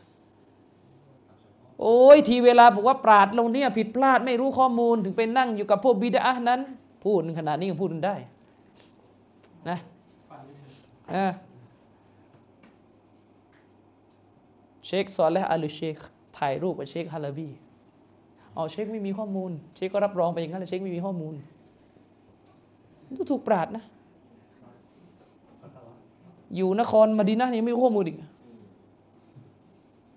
[1.82, 6.62] โอ้ยทีเวลาบอกว่าปราดลงเนี่ยผิดพลาดไม่รู้ข้อมูลถึงไปนั่งอยู่กับพวกบิดานั้น
[7.04, 8.16] พูดขนาดนี้ยังพูดกันได้
[9.70, 9.78] นะ
[11.12, 11.32] เออ
[14.86, 15.96] เชคซอลและอาลูเชค
[16.38, 17.50] ถ่ายรูปกับเชคฮาลาบี
[18.58, 21.34] อ๋อเช็คไม่มีข้อมูล เชคก็รับรองไปอย่างนั้นแหละเช็คไม่มีข้อมูล
[23.16, 23.84] ดูถูกปราดนะ
[26.56, 28.18] อยู่นครมดีนะนี่ไม่รู้ข้อมูลอีก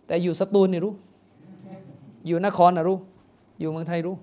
[0.07, 0.93] แต่อยู่สตูลนี่รู้
[2.27, 2.99] อยู่นครนะรู้
[3.61, 4.17] อยู่เมืองไทยรู้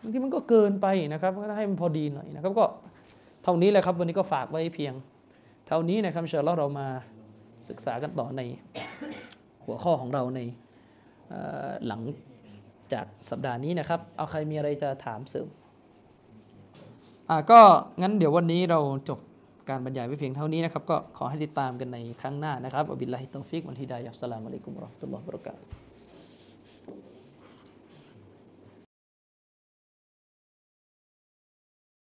[0.00, 2.64] บางทีมันก็เกินไปนะครับ ก็ให้มันพอดีหน่อยนะครับ ก็
[3.42, 4.94] เท่านี้แหละครับ วันนี้ก็ฝากไว้เพียง
[5.66, 6.86] เท่านี้นะครับอินชาอัลลอฮ์เรามา
[7.68, 8.42] ศึกษากันต่อใน
[9.64, 10.40] หัวข้อของเราใน
[11.86, 12.00] หลัง
[12.92, 15.46] จากสัปดาห์นี้นะครับ เอาใครมีอะไรจะถามเสริม
[17.30, 17.60] อ่าก็
[18.00, 19.18] งั้นเดี๋ยววันนี้เราจบ
[19.68, 25.85] การบรรยายไว้เพียงเท่านี้นะครับ ก็ขอให้ติดตามกันในครั้งหน้านะครับوبالله التوفيق والهداية والسلام عليكم ورحمة الله وبركاته